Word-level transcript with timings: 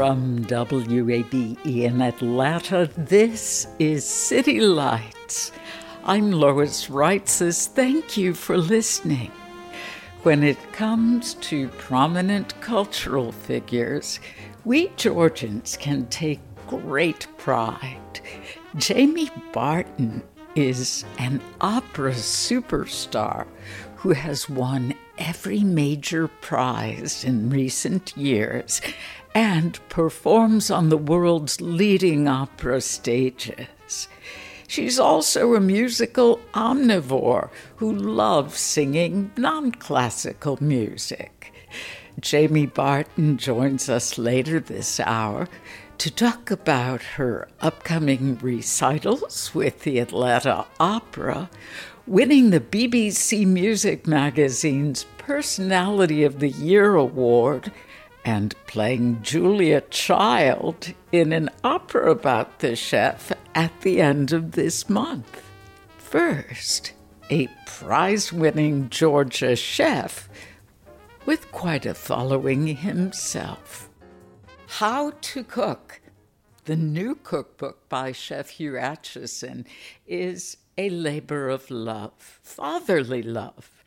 From 0.00 0.46
WABE 0.46 1.58
in 1.66 2.00
Atlanta, 2.00 2.88
this 2.96 3.66
is 3.78 4.02
City 4.02 4.58
Lights. 4.58 5.52
I'm 6.04 6.32
Lois 6.32 6.86
Reitzes. 6.86 7.66
Thank 7.66 8.16
you 8.16 8.32
for 8.32 8.56
listening. 8.56 9.30
When 10.22 10.42
it 10.42 10.56
comes 10.72 11.34
to 11.50 11.68
prominent 11.68 12.58
cultural 12.62 13.30
figures, 13.30 14.20
we 14.64 14.88
Georgians 14.96 15.76
can 15.76 16.06
take 16.06 16.40
great 16.66 17.26
pride. 17.36 18.20
Jamie 18.76 19.28
Barton 19.52 20.22
is 20.54 21.04
an 21.18 21.42
opera 21.60 22.12
superstar 22.12 23.46
who 23.96 24.12
has 24.12 24.48
won 24.48 24.94
every 25.18 25.62
major 25.62 26.26
prize 26.26 27.22
in 27.22 27.50
recent 27.50 28.16
years 28.16 28.80
and 29.34 29.78
performs 29.88 30.70
on 30.70 30.88
the 30.88 30.96
world's 30.96 31.60
leading 31.60 32.26
opera 32.26 32.80
stages. 32.80 34.08
She's 34.66 34.98
also 34.98 35.54
a 35.54 35.60
musical 35.60 36.40
omnivore 36.54 37.50
who 37.76 37.92
loves 37.92 38.60
singing 38.60 39.32
non 39.36 39.72
classical 39.72 40.58
music. 40.62 41.52
Jamie 42.20 42.66
Barton 42.66 43.36
joins 43.38 43.88
us 43.88 44.18
later 44.18 44.60
this 44.60 45.00
hour 45.00 45.48
to 45.98 46.10
talk 46.10 46.50
about 46.50 47.02
her 47.02 47.48
upcoming 47.60 48.38
recitals 48.38 49.54
with 49.54 49.80
the 49.82 49.98
Atlanta 49.98 50.66
Opera, 50.78 51.50
winning 52.06 52.50
the 52.50 52.60
BBC 52.60 53.46
Music 53.46 54.06
Magazine's 54.06 55.04
Personality 55.18 56.24
of 56.24 56.40
the 56.40 56.48
Year 56.48 56.94
award 56.94 57.72
and 58.24 58.54
playing 58.66 59.22
Julia 59.22 59.80
Child 59.82 60.92
in 61.12 61.32
an 61.32 61.50
opera 61.64 62.10
about 62.10 62.58
the 62.58 62.76
chef 62.76 63.32
at 63.54 63.80
the 63.80 64.00
end 64.00 64.32
of 64.32 64.52
this 64.52 64.88
month. 64.88 65.42
First, 65.98 66.92
a 67.30 67.48
prize 67.66 68.32
winning 68.32 68.90
Georgia 68.90 69.56
chef 69.56 70.28
with 71.26 71.50
quite 71.52 71.86
a 71.86 71.94
following 71.94 72.66
himself. 72.66 73.88
How 74.66 75.12
to 75.20 75.44
Cook, 75.44 76.00
the 76.64 76.76
new 76.76 77.14
cookbook 77.14 77.88
by 77.88 78.12
Chef 78.12 78.50
Hugh 78.50 78.72
Acheson, 78.72 79.66
is 80.06 80.56
a 80.76 80.90
labor 80.90 81.48
of 81.48 81.70
love, 81.70 82.40
fatherly 82.42 83.22
love 83.22 83.79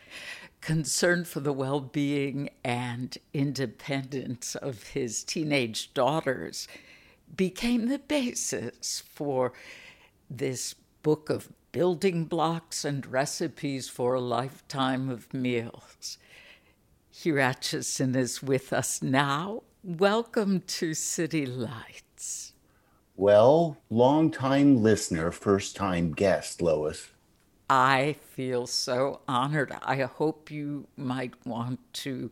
concern 0.63 1.25
for 1.25 1.41
the 1.41 1.51
well 1.51 1.81
being 1.81 2.49
and 2.63 3.17
independence 3.33 4.55
of 4.55 4.83
his 4.83 5.21
teenage 5.21 5.93
daughters 5.93 6.69
became 7.35 7.89
the 7.89 7.99
basis 7.99 9.03
for 9.05 9.51
this 10.29 10.73
book 11.01 11.29
of 11.29 11.51
building 11.73 12.23
blocks 12.23 12.85
and 12.85 13.05
recipes 13.05 13.89
for 13.89 14.13
a 14.13 14.21
lifetime 14.21 15.09
of 15.09 15.33
meals. 15.33 16.17
Hugh 17.11 17.35
Acheson 17.35 18.15
is 18.15 18.41
with 18.41 18.71
us 18.71 19.01
now. 19.01 19.63
Welcome 19.83 20.61
to 20.61 20.93
City 20.93 21.45
Lights. 21.45 22.53
Well, 23.17 23.77
long 23.89 24.31
time 24.31 24.81
listener, 24.81 25.29
first 25.31 25.75
time 25.75 26.13
guest, 26.13 26.61
Lois. 26.61 27.09
I 27.75 28.17
feel 28.35 28.67
so 28.67 29.21
honored. 29.27 29.75
I 29.81 30.01
hope 30.01 30.51
you 30.51 30.85
might 30.95 31.33
want 31.43 31.79
to 31.93 32.29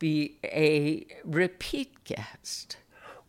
be 0.00 0.36
a 0.42 1.06
repeat 1.22 2.02
guest. 2.02 2.76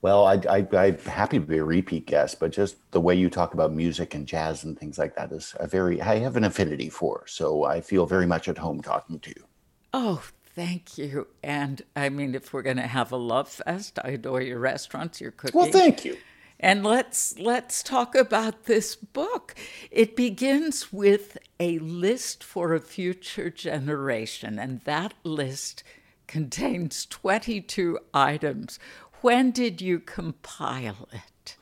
Well, 0.02 0.26
I, 0.26 0.42
am 0.58 0.98
happy 0.98 1.38
to 1.38 1.46
be 1.46 1.60
a 1.60 1.64
repeat 1.64 2.08
guest, 2.08 2.40
but 2.40 2.52
just 2.52 2.78
the 2.90 3.00
way 3.00 3.14
you 3.14 3.30
talk 3.30 3.54
about 3.54 3.72
music 3.72 4.16
and 4.16 4.26
jazz 4.26 4.64
and 4.64 4.76
things 4.76 4.98
like 4.98 5.16
that 5.18 5.32
is 5.32 5.54
a 5.60 5.68
very, 5.68 6.02
I 6.02 6.18
have 6.18 6.36
an 6.36 6.46
affinity 6.46 6.90
for. 6.90 7.26
So 7.28 7.64
I 7.64 7.80
feel 7.80 8.08
very 8.08 8.26
much 8.26 8.50
at 8.50 8.58
home 8.58 8.82
talking 8.82 9.20
to 9.20 9.30
you. 9.30 9.46
Oh, 9.94 10.24
thank 10.56 10.98
you. 10.98 11.28
And 11.44 11.84
I 11.96 12.10
mean, 12.10 12.34
if 12.34 12.54
we're 12.54 12.64
going 12.64 12.78
to 12.78 12.88
have 12.88 13.12
a 13.12 13.18
love 13.18 13.48
fest, 13.48 14.00
I 14.04 14.10
adore 14.10 14.42
your 14.42 14.58
restaurants, 14.58 15.22
your 15.22 15.30
cooking. 15.30 15.62
Well, 15.62 15.72
thank 15.72 16.06
you. 16.06 16.18
And 16.64 16.84
let's 16.84 17.40
let's 17.40 17.82
talk 17.82 18.14
about 18.14 18.66
this 18.66 18.96
book. 18.96 19.56
It 19.90 20.16
begins 20.16 20.94
with 20.94 21.40
a 21.60 21.80
list 21.80 22.44
for 22.44 22.76
a 22.76 22.80
future 22.80 23.50
generation 23.50 24.60
and 24.60 24.82
that 24.82 25.16
list 25.24 25.84
contains 26.28 27.08
22 27.08 27.98
items. 28.14 28.78
When 29.22 29.50
did 29.50 29.82
you 29.82 30.00
compile 30.00 31.10
it? 31.12 31.56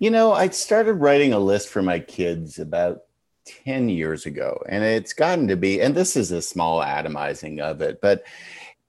You 0.00 0.10
know, 0.10 0.32
I 0.32 0.48
started 0.48 0.94
writing 0.94 1.32
a 1.32 1.38
list 1.38 1.68
for 1.68 1.80
my 1.80 2.00
kids 2.00 2.58
about 2.58 3.04
10 3.64 3.88
years 3.88 4.26
ago 4.26 4.60
and 4.68 4.82
it's 4.82 5.12
gotten 5.12 5.46
to 5.46 5.56
be 5.56 5.80
and 5.80 5.94
this 5.94 6.16
is 6.16 6.32
a 6.32 6.42
small 6.42 6.80
atomizing 6.80 7.60
of 7.60 7.80
it, 7.80 8.00
but 8.00 8.24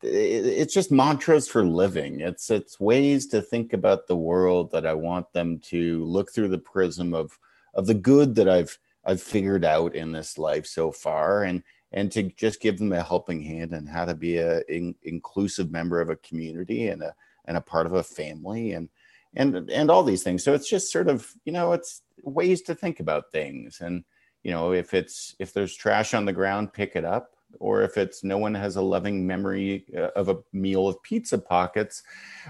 it's 0.05 0.73
just 0.73 0.91
mantras 0.91 1.47
for 1.47 1.65
living. 1.65 2.19
It's 2.19 2.49
it's 2.49 2.79
ways 2.79 3.27
to 3.27 3.41
think 3.41 3.73
about 3.73 4.07
the 4.07 4.15
world 4.15 4.71
that 4.71 4.85
i 4.85 4.93
want 4.93 5.31
them 5.33 5.59
to 5.59 6.03
look 6.05 6.31
through 6.31 6.49
the 6.49 6.57
prism 6.57 7.13
of 7.13 7.37
of 7.73 7.87
the 7.87 7.93
good 7.93 8.35
that 8.35 8.47
i've 8.47 8.77
i've 9.05 9.21
figured 9.21 9.65
out 9.65 9.95
in 9.95 10.11
this 10.11 10.37
life 10.37 10.65
so 10.65 10.91
far 10.91 11.43
and 11.43 11.63
and 11.91 12.11
to 12.11 12.23
just 12.23 12.61
give 12.61 12.77
them 12.77 12.91
a 12.91 13.01
helping 13.01 13.41
hand 13.41 13.73
and 13.73 13.89
how 13.89 14.05
to 14.05 14.13
be 14.13 14.37
a 14.37 14.61
in, 14.67 14.93
inclusive 15.03 15.71
member 15.71 16.01
of 16.01 16.09
a 16.09 16.15
community 16.17 16.89
and 16.89 17.01
a 17.01 17.15
and 17.45 17.57
a 17.57 17.61
part 17.61 17.85
of 17.85 17.93
a 17.93 18.03
family 18.03 18.73
and 18.73 18.89
and 19.35 19.69
and 19.69 19.91
all 19.91 20.03
these 20.03 20.23
things. 20.23 20.43
So 20.43 20.53
it's 20.53 20.69
just 20.69 20.91
sort 20.91 21.07
of 21.07 21.31
you 21.45 21.51
know 21.51 21.73
it's 21.73 22.01
ways 22.23 22.61
to 22.63 22.75
think 22.75 22.99
about 22.99 23.31
things. 23.31 23.79
And 23.81 24.03
you 24.43 24.51
know 24.51 24.73
if 24.73 24.93
it's 24.93 25.35
if 25.39 25.53
there's 25.53 25.75
trash 25.75 26.13
on 26.13 26.25
the 26.25 26.33
ground 26.33 26.73
pick 26.73 26.95
it 26.95 27.05
up 27.05 27.34
or 27.59 27.83
if 27.83 27.97
it's 27.97 28.23
no 28.23 28.37
one 28.37 28.53
has 28.53 28.75
a 28.75 28.81
loving 28.81 29.25
memory 29.25 29.85
uh, 29.95 30.09
of 30.15 30.29
a 30.29 30.37
meal 30.53 30.87
of 30.87 31.01
pizza 31.03 31.37
pockets, 31.37 32.03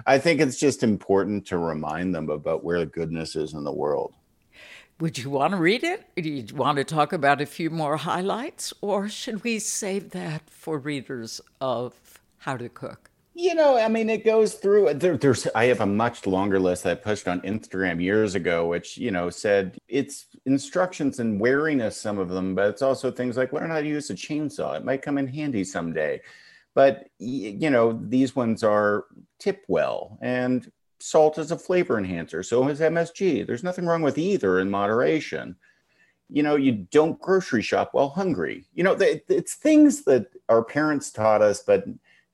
I 0.06 0.18
think 0.18 0.42
it's 0.42 0.60
just 0.60 0.84
important 0.84 1.46
to 1.48 1.58
remind 1.58 2.14
them 2.14 2.30
about 2.30 2.64
where 2.64 2.80
the 2.80 2.86
goodness 2.86 3.36
is 3.36 3.54
in 3.54 3.64
the 3.64 3.72
world. 3.72 4.14
Would 5.00 5.18
you 5.18 5.30
want 5.30 5.52
to 5.52 5.58
read 5.58 5.84
it? 5.84 6.06
Do 6.16 6.30
you 6.30 6.56
want 6.56 6.78
to 6.78 6.86
talk 6.86 7.12
about 7.12 7.42
a 7.42 7.46
few 7.46 7.70
more 7.70 7.98
highlights, 7.98 8.74
or 8.80 9.10
should 9.10 9.44
we 9.44 9.60
save 9.60 10.12
that 10.12 10.50
for 10.50 10.78
readers 10.78 11.42
of 11.60 11.94
How 12.38 12.56
to 12.56 12.70
Cook? 12.70 13.10
You 13.38 13.54
know, 13.54 13.78
I 13.78 13.90
mean, 13.90 14.10
it 14.10 14.24
goes 14.24 14.54
through. 14.54 14.88
Uh, 14.88 14.94
there, 14.94 15.18
there's. 15.18 15.46
I 15.56 15.66
have 15.66 15.82
a 15.82 15.86
much 15.86 16.26
longer 16.26 16.58
list 16.58 16.84
that 16.84 16.92
I 16.92 17.02
pushed 17.02 17.28
on 17.28 17.42
Instagram 17.42 18.02
years 18.02 18.34
ago, 18.34 18.66
which 18.66 18.98
you 18.98 19.12
know 19.12 19.30
said 19.30 19.78
it's 19.90 20.28
instructions 20.46 21.20
and 21.20 21.40
wariness. 21.40 22.00
Some 22.00 22.18
of 22.18 22.30
them, 22.30 22.56
but 22.56 22.70
it's 22.70 22.82
also 22.82 23.12
things 23.12 23.36
like 23.36 23.52
learn 23.52 23.72
how 23.72 23.82
to 23.82 23.88
use 23.88 24.10
a 24.10 24.14
chainsaw. 24.16 24.78
It 24.78 24.86
might 24.86 25.02
come 25.02 25.18
in 25.18 25.28
handy 25.28 25.66
someday. 25.66 26.22
But 26.76 27.10
you 27.20 27.70
know, 27.70 28.00
these 28.04 28.38
ones 28.38 28.64
are 28.64 29.06
tip 29.38 29.66
well, 29.68 30.18
and 30.22 30.72
salt 31.00 31.38
is 31.38 31.52
a 31.52 31.58
flavor 31.60 31.98
enhancer. 31.98 32.42
So 32.42 32.68
is 32.70 32.80
MSG. 32.80 33.46
There's 33.46 33.64
nothing 33.64 33.86
wrong 33.86 34.02
with 34.02 34.18
either 34.18 34.60
in 34.62 34.70
moderation. 34.72 35.58
you 36.30 36.44
know, 36.44 36.56
you 36.56 36.72
don't 36.72 37.20
grocery 37.20 37.62
shop 37.62 37.90
while 37.94 38.10
hungry. 38.10 38.66
You 38.74 38.84
know, 38.84 38.98
it's 39.00 39.56
things 39.56 40.04
that 40.06 40.28
our 40.50 40.64
parents 40.64 41.12
taught 41.12 41.42
us, 41.42 41.62
but 41.62 41.86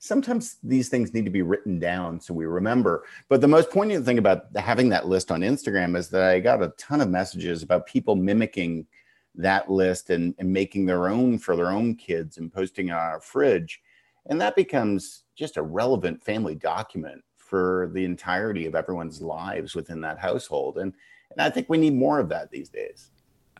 sometimes 0.01 0.57
these 0.63 0.89
things 0.89 1.13
need 1.13 1.25
to 1.25 1.31
be 1.31 1.43
written 1.43 1.77
down 1.77 2.19
so 2.19 2.33
we 2.33 2.45
remember. 2.45 3.03
But 3.29 3.39
the 3.39 3.47
most 3.47 3.69
poignant 3.69 4.03
thing 4.03 4.17
about 4.17 4.45
having 4.55 4.89
that 4.89 5.07
list 5.07 5.31
on 5.31 5.41
Instagram 5.41 5.95
is 5.95 6.09
that 6.09 6.23
I 6.23 6.39
got 6.39 6.63
a 6.63 6.73
ton 6.77 7.01
of 7.01 7.09
messages 7.09 7.61
about 7.61 7.85
people 7.85 8.15
mimicking 8.15 8.87
that 9.35 9.69
list 9.69 10.09
and, 10.09 10.33
and 10.39 10.51
making 10.51 10.87
their 10.87 11.07
own 11.07 11.37
for 11.37 11.55
their 11.55 11.69
own 11.69 11.95
kids 11.95 12.39
and 12.39 12.51
posting 12.51 12.89
on 12.89 12.97
our 12.97 13.21
fridge. 13.21 13.79
And 14.25 14.41
that 14.41 14.55
becomes 14.55 15.23
just 15.35 15.57
a 15.57 15.61
relevant 15.61 16.21
family 16.23 16.55
document 16.55 17.23
for 17.37 17.91
the 17.93 18.03
entirety 18.03 18.65
of 18.65 18.73
everyone's 18.73 19.21
lives 19.21 19.75
within 19.75 20.01
that 20.01 20.17
household. 20.17 20.79
And, 20.79 20.93
and 21.29 21.41
I 21.41 21.51
think 21.51 21.69
we 21.69 21.77
need 21.77 21.93
more 21.93 22.19
of 22.19 22.27
that 22.29 22.49
these 22.49 22.69
days. 22.69 23.11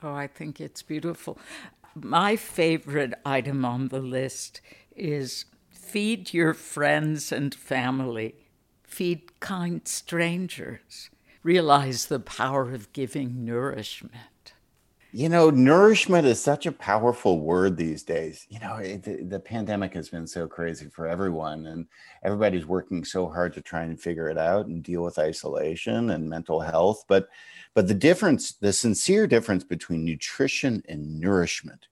Oh, 0.02 0.14
I 0.14 0.26
think 0.26 0.60
it's 0.60 0.82
beautiful. 0.82 1.38
My 1.94 2.36
favorite 2.36 3.14
item 3.26 3.64
on 3.64 3.90
the 3.90 4.00
list 4.00 4.62
is 4.96 5.46
feed 5.92 6.34
your 6.34 6.54
friends 6.54 7.34
and 7.34 7.54
family, 7.54 8.34
feed 8.82 9.38
kind 9.42 9.86
strangers, 9.86 11.10
realize 11.44 12.06
the 12.06 12.20
power 12.20 12.74
of 12.74 12.94
giving 12.94 13.44
nourishment. 13.44 14.54
You 15.12 15.28
know, 15.28 15.50
nourishment 15.50 16.26
is 16.26 16.42
such 16.42 16.66
a 16.66 16.72
powerful 16.72 17.42
word 17.42 17.76
these 17.76 18.04
days. 18.04 18.48
You 18.48 18.60
know, 18.62 18.76
it, 18.76 19.04
the, 19.04 19.24
the 19.24 19.40
pandemic 19.42 19.94
has 19.94 20.08
been 20.08 20.26
so 20.26 20.48
crazy 20.48 20.88
for 20.88 21.08
everyone, 21.08 21.66
and 21.66 21.88
everybody's 22.24 22.66
working 22.66 23.04
so 23.04 23.28
hard 23.28 23.52
to 23.56 23.62
try 23.62 23.82
and 23.84 24.00
figure 24.00 24.30
it 24.30 24.38
out 24.38 24.68
and 24.68 24.82
deal 24.82 25.04
with 25.04 25.20
isolation 25.20 26.12
and 26.12 26.30
mental 26.30 26.62
health. 26.62 27.04
But, 27.10 27.28
but 27.74 27.90
the 27.90 27.94
difference, 27.94 28.54
the 28.54 28.72
sincere 28.72 29.28
difference 29.28 29.66
between 29.66 30.06
nutrition 30.06 30.84
and 30.88 31.20
nourishment, 31.20 31.88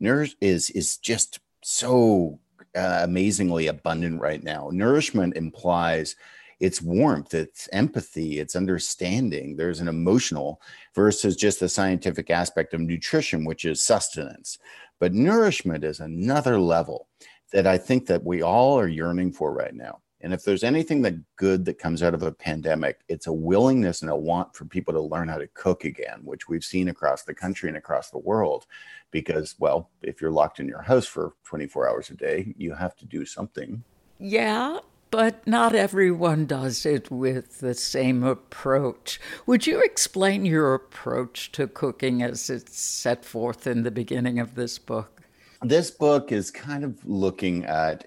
nourish 0.00 0.34
is 0.40 0.70
is 0.70 0.96
just 0.96 1.38
so 1.62 2.40
uh, 2.76 3.00
amazingly 3.02 3.68
abundant 3.68 4.20
right 4.20 4.42
now. 4.42 4.68
Nourishment 4.72 5.36
implies 5.36 6.16
it's 6.60 6.80
warmth, 6.80 7.34
it's 7.34 7.68
empathy, 7.72 8.38
it's 8.38 8.56
understanding. 8.56 9.56
There's 9.56 9.80
an 9.80 9.88
emotional 9.88 10.60
versus 10.94 11.36
just 11.36 11.60
the 11.60 11.68
scientific 11.68 12.30
aspect 12.30 12.74
of 12.74 12.80
nutrition, 12.80 13.44
which 13.44 13.64
is 13.64 13.82
sustenance. 13.82 14.58
But 15.00 15.12
nourishment 15.12 15.84
is 15.84 16.00
another 16.00 16.58
level 16.58 17.08
that 17.52 17.66
I 17.66 17.78
think 17.78 18.06
that 18.06 18.24
we 18.24 18.42
all 18.42 18.78
are 18.78 18.88
yearning 18.88 19.32
for 19.32 19.52
right 19.52 19.74
now. 19.74 20.00
And 20.24 20.32
if 20.32 20.42
there's 20.42 20.64
anything 20.64 21.02
that 21.02 21.36
good 21.36 21.66
that 21.66 21.78
comes 21.78 22.02
out 22.02 22.14
of 22.14 22.22
a 22.22 22.32
pandemic, 22.32 23.00
it's 23.08 23.26
a 23.26 23.32
willingness 23.32 24.00
and 24.00 24.10
a 24.10 24.16
want 24.16 24.56
for 24.56 24.64
people 24.64 24.94
to 24.94 25.00
learn 25.00 25.28
how 25.28 25.36
to 25.36 25.46
cook 25.48 25.84
again, 25.84 26.20
which 26.24 26.48
we've 26.48 26.64
seen 26.64 26.88
across 26.88 27.24
the 27.24 27.34
country 27.34 27.68
and 27.68 27.76
across 27.76 28.08
the 28.08 28.18
world. 28.18 28.64
Because, 29.10 29.54
well, 29.58 29.90
if 30.00 30.22
you're 30.22 30.30
locked 30.30 30.60
in 30.60 30.66
your 30.66 30.80
house 30.80 31.04
for 31.04 31.34
24 31.44 31.90
hours 31.90 32.08
a 32.08 32.14
day, 32.14 32.54
you 32.56 32.72
have 32.72 32.96
to 32.96 33.04
do 33.04 33.26
something. 33.26 33.84
Yeah, 34.18 34.78
but 35.10 35.46
not 35.46 35.74
everyone 35.74 36.46
does 36.46 36.86
it 36.86 37.10
with 37.10 37.60
the 37.60 37.74
same 37.74 38.22
approach. 38.22 39.20
Would 39.44 39.66
you 39.66 39.82
explain 39.82 40.46
your 40.46 40.72
approach 40.72 41.52
to 41.52 41.66
cooking 41.66 42.22
as 42.22 42.48
it's 42.48 42.80
set 42.80 43.26
forth 43.26 43.66
in 43.66 43.82
the 43.82 43.90
beginning 43.90 44.38
of 44.38 44.54
this 44.54 44.78
book? 44.78 45.20
This 45.60 45.90
book 45.90 46.32
is 46.32 46.50
kind 46.50 46.82
of 46.82 47.04
looking 47.04 47.66
at 47.66 48.06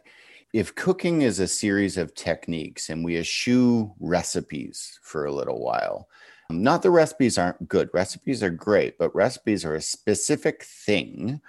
if 0.54 0.76
cooking 0.76 1.22
is 1.22 1.40
a 1.40 1.48
series 1.48 1.98
of 1.98 2.16
techniques 2.16 2.90
and 2.90 3.04
we 3.04 3.18
eschew 3.18 3.94
recipes 4.00 5.00
for 5.04 5.26
a 5.26 5.34
little 5.34 5.60
while, 5.60 6.08
um, 6.50 6.64
not 6.64 6.82
the 6.82 6.92
recipes 6.92 7.38
aren't 7.38 7.68
good. 7.68 7.90
Recipes 7.94 8.42
are 8.42 8.50
great, 8.50 8.98
but 8.98 9.14
recipes 9.16 9.66
are 9.66 9.76
a 9.76 9.82
specific 9.82 10.64
thing 10.64 11.42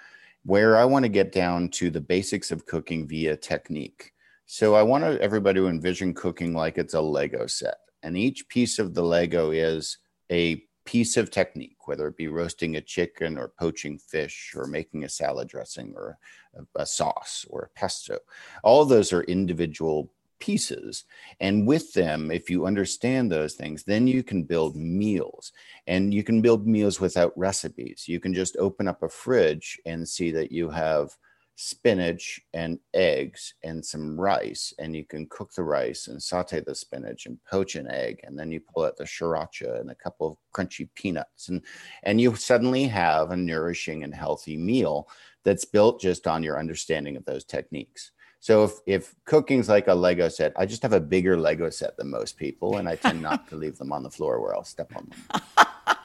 where 0.43 0.77
I 0.77 0.85
want 0.85 1.03
to 1.03 1.09
get 1.09 1.31
down 1.31 1.69
to 1.69 1.89
the 1.89 2.01
basics 2.01 2.51
of 2.51 2.65
cooking 2.65 3.07
via 3.07 3.37
technique. 3.37 4.13
So 4.45 4.75
I 4.75 4.83
want 4.83 5.03
everybody 5.03 5.59
to 5.59 5.67
envision 5.67 6.13
cooking 6.13 6.53
like 6.53 6.77
it's 6.77 6.93
a 6.93 7.01
Lego 7.01 7.47
set. 7.47 7.77
And 8.01 8.17
each 8.17 8.47
piece 8.49 8.79
of 8.79 8.93
the 8.93 9.03
Lego 9.03 9.51
is 9.51 9.97
a 10.31 10.63
piece 10.89 11.17
of 11.17 11.29
technique, 11.29 11.87
whether 11.87 12.07
it 12.07 12.17
be 12.17 12.27
roasting 12.27 12.75
a 12.75 12.81
chicken 12.81 13.37
or 13.37 13.53
poaching 13.59 13.99
fish 13.99 14.53
or 14.55 14.65
making 14.65 15.03
a 15.03 15.09
salad 15.09 15.47
dressing 15.47 15.93
or 15.95 16.17
a, 16.55 16.81
a 16.81 16.85
sauce 16.85 17.45
or 17.47 17.61
a 17.61 17.79
pesto. 17.79 18.17
All 18.63 18.83
those 18.85 19.13
are 19.13 19.21
individual 19.21 20.11
pieces. 20.39 21.03
And 21.39 21.67
with 21.67 21.93
them, 21.93 22.31
if 22.31 22.49
you 22.49 22.65
understand 22.65 23.31
those 23.31 23.53
things, 23.53 23.83
then 23.83 24.07
you 24.07 24.23
can 24.23 24.41
build 24.41 24.75
meals. 24.75 25.51
And 25.85 26.11
you 26.11 26.23
can 26.23 26.41
build 26.41 26.65
meals 26.65 26.99
without 26.99 27.37
recipes. 27.37 28.05
You 28.07 28.19
can 28.19 28.33
just 28.33 28.57
open 28.57 28.87
up 28.87 29.03
a 29.03 29.09
fridge 29.09 29.79
and 29.85 30.09
see 30.09 30.31
that 30.31 30.51
you 30.51 30.71
have 30.71 31.15
spinach 31.61 32.39
and 32.53 32.79
eggs 32.93 33.53
and 33.65 33.85
some 33.85 34.17
rice 34.17 34.73
and 34.79 34.95
you 34.95 35.03
can 35.03 35.27
cook 35.27 35.51
the 35.53 35.61
rice 35.61 36.07
and 36.07 36.23
saute 36.23 36.61
the 36.61 36.73
spinach 36.73 37.25
and 37.25 37.37
poach 37.43 37.75
an 37.75 37.91
egg 37.91 38.17
and 38.23 38.39
then 38.39 38.49
you 38.49 38.61
pull 38.61 38.85
out 38.85 38.95
the 38.95 39.03
sriracha 39.03 39.77
and 39.81 39.91
a 39.91 39.95
couple 39.95 40.25
of 40.25 40.37
crunchy 40.55 40.87
peanuts. 40.95 41.49
And 41.49 41.61
and 42.03 42.21
you 42.21 42.33
suddenly 42.35 42.85
have 42.85 43.31
a 43.31 43.35
nourishing 43.35 44.05
and 44.05 44.15
healthy 44.15 44.55
meal 44.55 45.09
that's 45.43 45.65
built 45.65 45.99
just 45.99 46.27
on 46.27 46.43
your 46.43 46.57
understanding 46.57 47.17
of 47.17 47.25
those 47.25 47.43
techniques. 47.43 48.11
So 48.39 48.63
if 48.63 48.71
if 48.85 49.15
cooking's 49.25 49.67
like 49.67 49.89
a 49.89 49.93
lego 49.93 50.29
set 50.29 50.53
i 50.55 50.65
just 50.65 50.81
have 50.81 50.93
a 50.93 50.99
bigger 51.01 51.35
lego 51.35 51.69
set 51.69 51.97
than 51.97 52.09
most 52.09 52.37
people 52.37 52.77
and 52.77 52.87
i 52.87 52.95
tend 52.95 53.21
not 53.21 53.49
to 53.49 53.57
leave 53.57 53.77
them 53.77 53.91
on 53.91 54.01
the 54.01 54.09
floor 54.09 54.39
where 54.39 54.55
i'll 54.55 54.63
step 54.63 54.95
on 54.95 55.09
them. 55.09 55.67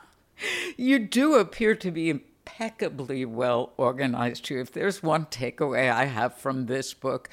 You 0.77 0.99
do 0.99 1.37
appear 1.37 1.75
to 1.77 1.91
be 1.91 2.25
impeccably 2.55 3.25
well 3.25 3.73
organized 3.77 4.45
too. 4.45 4.61
If 4.61 4.73
there's 4.73 5.03
one 5.03 5.27
takeaway 5.27 5.91
I 5.91 6.05
have 6.05 6.37
from 6.37 6.67
this 6.67 6.95
book, 6.95 7.29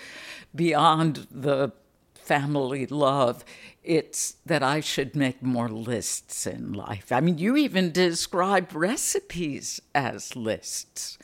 beyond 0.55 1.27
the 1.29 1.71
family 2.15 2.85
love, 2.87 3.43
it's 3.83 4.35
that 4.45 4.63
I 4.63 4.79
should 4.79 5.15
make 5.15 5.41
more 5.41 5.69
lists 5.69 6.47
in 6.47 6.73
life. 6.73 7.11
I 7.11 7.19
mean, 7.19 7.37
you 7.37 7.55
even 7.57 7.91
describe 7.91 8.73
recipes 8.73 9.81
as 9.93 10.35
lists. 10.35 11.17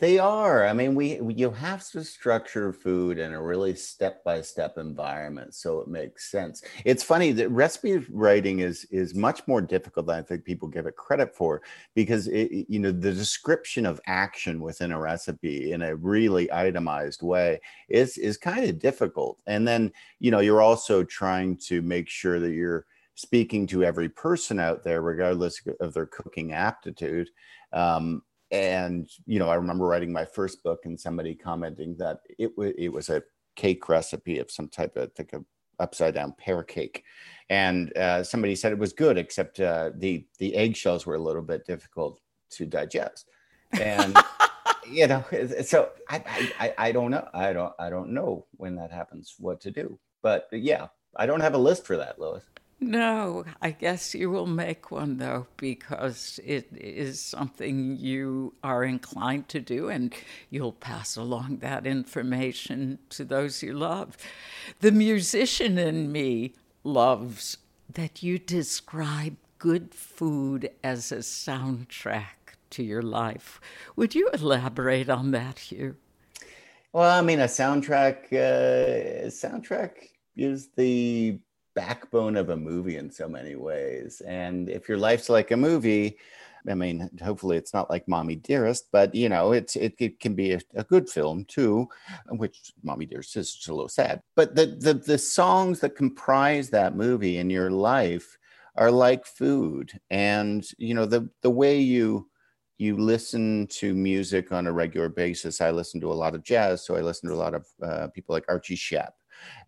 They 0.00 0.18
are. 0.18 0.66
I 0.66 0.72
mean, 0.72 0.96
we 0.96 1.20
you 1.34 1.50
have 1.52 1.88
to 1.90 2.02
structure 2.02 2.72
food 2.72 3.16
in 3.18 3.32
a 3.32 3.40
really 3.40 3.76
step 3.76 4.24
by 4.24 4.40
step 4.40 4.76
environment 4.76 5.54
so 5.54 5.80
it 5.80 5.88
makes 5.88 6.30
sense. 6.30 6.62
It's 6.84 7.04
funny 7.04 7.30
that 7.32 7.48
recipe 7.50 8.04
writing 8.10 8.58
is 8.58 8.86
is 8.90 9.14
much 9.14 9.46
more 9.46 9.62
difficult 9.62 10.06
than 10.06 10.18
I 10.18 10.22
think 10.22 10.44
people 10.44 10.66
give 10.66 10.86
it 10.86 10.96
credit 10.96 11.34
for 11.34 11.62
because 11.94 12.26
it, 12.26 12.66
you 12.68 12.80
know 12.80 12.90
the 12.90 13.12
description 13.12 13.86
of 13.86 14.00
action 14.06 14.60
within 14.60 14.90
a 14.90 14.98
recipe 14.98 15.70
in 15.70 15.82
a 15.82 15.94
really 15.94 16.50
itemized 16.52 17.22
way 17.22 17.60
is 17.88 18.18
is 18.18 18.36
kind 18.36 18.68
of 18.68 18.80
difficult. 18.80 19.38
And 19.46 19.66
then 19.66 19.92
you 20.18 20.32
know 20.32 20.40
you're 20.40 20.62
also 20.62 21.04
trying 21.04 21.56
to 21.68 21.82
make 21.82 22.08
sure 22.08 22.40
that 22.40 22.52
you're 22.52 22.86
speaking 23.14 23.64
to 23.68 23.84
every 23.84 24.08
person 24.08 24.58
out 24.58 24.82
there, 24.82 25.02
regardless 25.02 25.62
of 25.78 25.94
their 25.94 26.06
cooking 26.06 26.52
aptitude. 26.52 27.30
Um, 27.72 28.22
and 28.54 29.08
you 29.26 29.38
know 29.38 29.48
i 29.48 29.54
remember 29.54 29.86
writing 29.86 30.12
my 30.12 30.24
first 30.24 30.62
book 30.62 30.80
and 30.84 30.98
somebody 30.98 31.34
commenting 31.34 31.96
that 31.98 32.20
it, 32.38 32.50
w- 32.56 32.74
it 32.78 32.92
was 32.92 33.08
a 33.08 33.22
cake 33.56 33.88
recipe 33.88 34.38
of 34.38 34.50
some 34.50 34.68
type 34.68 34.96
of 34.96 35.10
like 35.18 35.32
a 35.32 35.44
upside 35.78 36.14
down 36.14 36.34
pear 36.38 36.62
cake. 36.62 37.04
And 37.50 37.96
uh, 37.96 38.24
somebody 38.24 38.54
said 38.54 38.72
it 38.72 38.78
was 38.78 38.92
good 38.92 39.18
except 39.18 39.60
uh, 39.60 39.90
the 39.96 40.26
the 40.38 40.54
eggshells 40.54 41.06
were 41.06 41.14
a 41.14 41.22
little 41.22 41.42
bit 41.42 41.66
difficult 41.66 42.20
to 42.52 42.66
digest. 42.66 43.28
And 43.72 44.16
you 44.90 45.06
know 45.06 45.24
so 45.64 45.90
I, 46.08 46.52
I 46.58 46.74
i 46.78 46.92
don't 46.92 47.10
know. 47.10 47.26
I 47.32 47.52
don't 47.52 47.72
i 47.78 47.88
don't 47.88 48.10
know 48.10 48.46
when 48.52 48.76
that 48.76 48.92
happens 48.92 49.34
what 49.38 49.60
to 49.62 49.70
do. 49.70 49.98
But 50.22 50.48
yeah 50.52 50.88
i 51.16 51.26
don't 51.26 51.40
have 51.40 51.54
a 51.54 51.58
list 51.58 51.86
for 51.86 51.96
that 51.96 52.18
lois 52.18 52.42
no, 52.80 53.44
I 53.62 53.70
guess 53.70 54.14
you 54.14 54.30
will 54.30 54.46
make 54.46 54.90
one 54.90 55.18
though, 55.18 55.46
because 55.56 56.40
it 56.44 56.68
is 56.72 57.20
something 57.20 57.96
you 57.96 58.54
are 58.62 58.84
inclined 58.84 59.48
to 59.48 59.60
do, 59.60 59.88
and 59.88 60.14
you'll 60.50 60.72
pass 60.72 61.16
along 61.16 61.58
that 61.58 61.86
information 61.86 62.98
to 63.10 63.24
those 63.24 63.62
you 63.62 63.74
love. 63.74 64.16
The 64.80 64.92
musician 64.92 65.78
in 65.78 66.12
me 66.12 66.54
loves 66.82 67.58
that 67.92 68.22
you 68.22 68.38
describe 68.38 69.36
good 69.58 69.94
food 69.94 70.70
as 70.82 71.10
a 71.10 71.18
soundtrack 71.18 72.56
to 72.70 72.82
your 72.82 73.02
life. 73.02 73.60
Would 73.96 74.14
you 74.14 74.28
elaborate 74.34 75.08
on 75.08 75.30
that, 75.30 75.58
Hugh? 75.58 75.96
Well, 76.92 77.10
I 77.10 77.22
mean, 77.22 77.40
a 77.40 77.46
soundtrack, 77.46 78.32
uh, 78.32 79.26
soundtrack 79.28 79.90
is 80.36 80.68
the 80.76 81.38
backbone 81.74 82.36
of 82.36 82.50
a 82.50 82.56
movie 82.56 82.96
in 82.96 83.10
so 83.10 83.28
many 83.28 83.56
ways. 83.56 84.22
And 84.26 84.68
if 84.68 84.88
your 84.88 84.98
life's 84.98 85.28
like 85.28 85.50
a 85.50 85.56
movie, 85.56 86.18
I 86.68 86.74
mean, 86.74 87.10
hopefully 87.22 87.56
it's 87.56 87.74
not 87.74 87.90
like 87.90 88.08
Mommy 88.08 88.36
Dearest, 88.36 88.88
but 88.90 89.14
you 89.14 89.28
know, 89.28 89.52
it's 89.52 89.76
it, 89.76 89.94
it 89.98 90.20
can 90.20 90.34
be 90.34 90.52
a, 90.52 90.60
a 90.74 90.84
good 90.84 91.08
film 91.08 91.44
too, 91.44 91.88
which 92.30 92.72
Mommy 92.82 93.06
Dearest 93.06 93.36
is 93.36 93.66
a 93.68 93.74
little 93.74 93.88
sad. 93.88 94.22
But 94.34 94.54
the, 94.54 94.66
the 94.66 94.94
the 94.94 95.18
songs 95.18 95.80
that 95.80 95.96
comprise 95.96 96.70
that 96.70 96.96
movie 96.96 97.38
in 97.38 97.50
your 97.50 97.70
life 97.70 98.38
are 98.76 98.90
like 98.90 99.26
food, 99.26 99.92
and 100.10 100.66
you 100.78 100.94
know 100.94 101.06
the 101.06 101.28
the 101.42 101.50
way 101.50 101.78
you 101.78 102.28
you 102.78 102.96
listen 102.96 103.66
to 103.68 103.94
music 103.94 104.50
on 104.50 104.66
a 104.66 104.72
regular 104.72 105.08
basis. 105.08 105.60
I 105.60 105.70
listen 105.70 106.00
to 106.00 106.12
a 106.12 106.14
lot 106.14 106.34
of 106.34 106.42
jazz, 106.42 106.84
so 106.84 106.96
I 106.96 107.02
listen 107.02 107.28
to 107.28 107.34
a 107.34 107.36
lot 107.36 107.54
of 107.54 107.66
uh, 107.82 108.08
people 108.08 108.34
like 108.34 108.46
Archie 108.48 108.76
Shepp, 108.76 109.12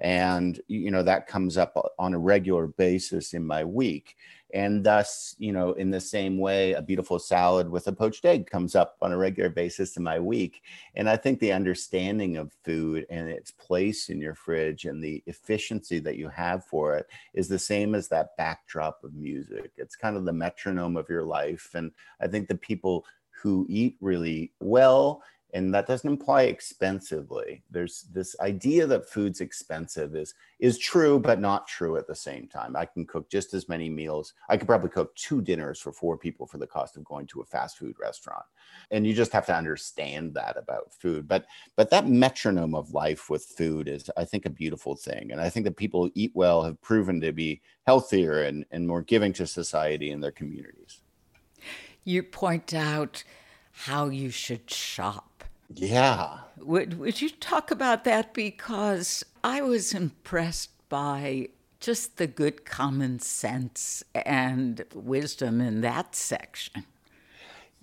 and 0.01 0.61
you 0.69 0.91
know 0.91 1.03
that 1.03 1.27
comes 1.27 1.57
up 1.57 1.73
uh, 1.77 1.83
on 1.99 2.15
a 2.15 2.19
regular 2.19 2.67
basis 2.67 3.35
in 3.35 3.47
my 3.47 3.65
week. 3.65 4.17
And 4.55 4.85
thus 4.85 5.35
you 5.39 5.53
know 5.53 5.73
in 5.73 5.91
the 5.91 6.01
same 6.01 6.39
way 6.39 6.73
a 6.73 6.83
beautiful 6.83 7.19
salad 7.19 7.69
with 7.69 7.89
a 7.89 7.93
poached 7.93 8.25
egg 8.25 8.49
comes 8.49 8.75
up 8.75 8.97
on 9.03 9.13
a 9.13 9.17
regular 9.17 9.51
basis 9.51 9.97
in 9.97 10.03
my 10.03 10.21
week. 10.21 10.63
And 10.95 11.09
i 11.09 11.17
think 11.17 11.41
the 11.41 11.53
understanding 11.53 12.37
of 12.37 12.53
food 12.65 13.07
and 13.11 13.29
its 13.29 13.51
place 13.51 14.09
in 14.09 14.21
your 14.21 14.35
fridge 14.35 14.85
and 14.85 15.03
the 15.03 15.23
efficiency 15.27 15.99
that 16.01 16.17
you 16.17 16.29
have 16.29 16.65
for 16.65 16.97
it 16.97 17.07
is 17.35 17.49
the 17.49 17.59
same 17.59 17.95
as 17.95 18.09
that 18.09 18.37
backdrop 18.37 19.03
of 19.03 19.15
music. 19.15 19.73
It's 19.77 19.97
kind 19.97 20.17
of 20.17 20.25
the 20.25 20.33
metronome 20.33 20.97
of 20.97 21.09
your 21.09 21.25
life. 21.25 21.71
And 21.75 21.91
i 22.21 22.27
think 22.27 22.49
the 22.49 22.55
people 22.55 23.05
who 23.43 23.67
eat 23.69 23.97
really 24.01 24.53
well 24.61 25.23
and 25.55 25.73
that 25.75 25.87
doesn't 25.87 26.09
imply 26.09 26.43
expensively. 26.43 27.63
There's 27.71 28.03
this 28.13 28.37
idea 28.41 28.87
that 28.87 29.09
food's 29.09 29.41
expensive 29.41 30.15
is 30.15 30.35
is 30.59 30.79
true 30.79 31.19
but 31.19 31.41
not 31.41 31.69
true 31.69 31.97
at 31.97 32.07
the 32.07 32.15
same 32.15 32.49
time. 32.49 32.77
I 32.77 32.87
can 32.87 33.07
cook 33.07 33.31
just 33.31 33.55
as 33.55 33.69
many 33.69 33.89
meals. 33.89 34.35
I 34.49 34.57
could 34.57 34.67
probably 34.67 34.91
cook 34.91 35.15
two 35.15 35.41
dinners 35.41 35.81
for 35.81 35.93
four 35.93 36.17
people 36.19 36.47
for 36.47 36.59
the 36.59 36.67
cost 36.67 36.97
of 36.97 37.05
going 37.05 37.27
to 37.29 37.41
a 37.41 37.45
fast 37.45 37.79
food 37.79 37.95
restaurant. 38.01 38.45
And 38.91 39.07
you 39.07 39.15
just 39.15 39.33
have 39.33 39.47
to 39.47 39.55
understand 39.55 40.35
that 40.35 40.57
about 40.57 40.93
food. 40.93 41.29
But 41.29 41.47
but 41.77 41.91
that 41.91 42.09
metronome 42.09 42.75
of 42.75 42.93
life 42.93 43.31
with 43.31 43.45
food 43.45 43.89
is 43.89 44.11
i 44.17 44.25
think 44.25 44.47
a 44.47 44.51
beautiful 44.51 44.97
thing. 44.97 45.31
And 45.33 45.41
i 45.41 45.49
think 45.49 45.65
that 45.65 45.77
people 45.77 46.05
who 46.05 46.13
eat 46.15 46.33
well 46.35 46.63
have 46.63 46.81
proven 46.83 47.21
to 47.21 47.33
be 47.33 47.63
healthier 47.87 48.43
and, 48.43 48.65
and 48.71 48.87
more 48.87 49.03
giving 49.03 49.33
to 49.35 49.47
society 49.47 50.11
and 50.11 50.23
their 50.23 50.33
communities. 50.33 51.01
You 52.05 52.23
point 52.23 52.75
out 52.75 53.25
how 53.71 54.09
you 54.09 54.31
should 54.31 54.71
shop 54.71 55.26
yeah. 55.75 56.39
Would, 56.59 56.99
would 56.99 57.21
you 57.21 57.31
talk 57.31 57.71
about 57.71 58.05
that? 58.05 58.35
Because 58.35 59.25
I 59.45 59.63
was 59.63 59.95
impressed 59.95 60.71
by 60.89 61.49
just 61.81 62.17
the 62.17 62.27
good 62.27 62.65
common 62.65 63.19
sense 63.19 64.03
and 64.15 64.85
wisdom 64.95 65.61
in 65.61 65.83
that 65.83 66.15
section. 66.15 66.85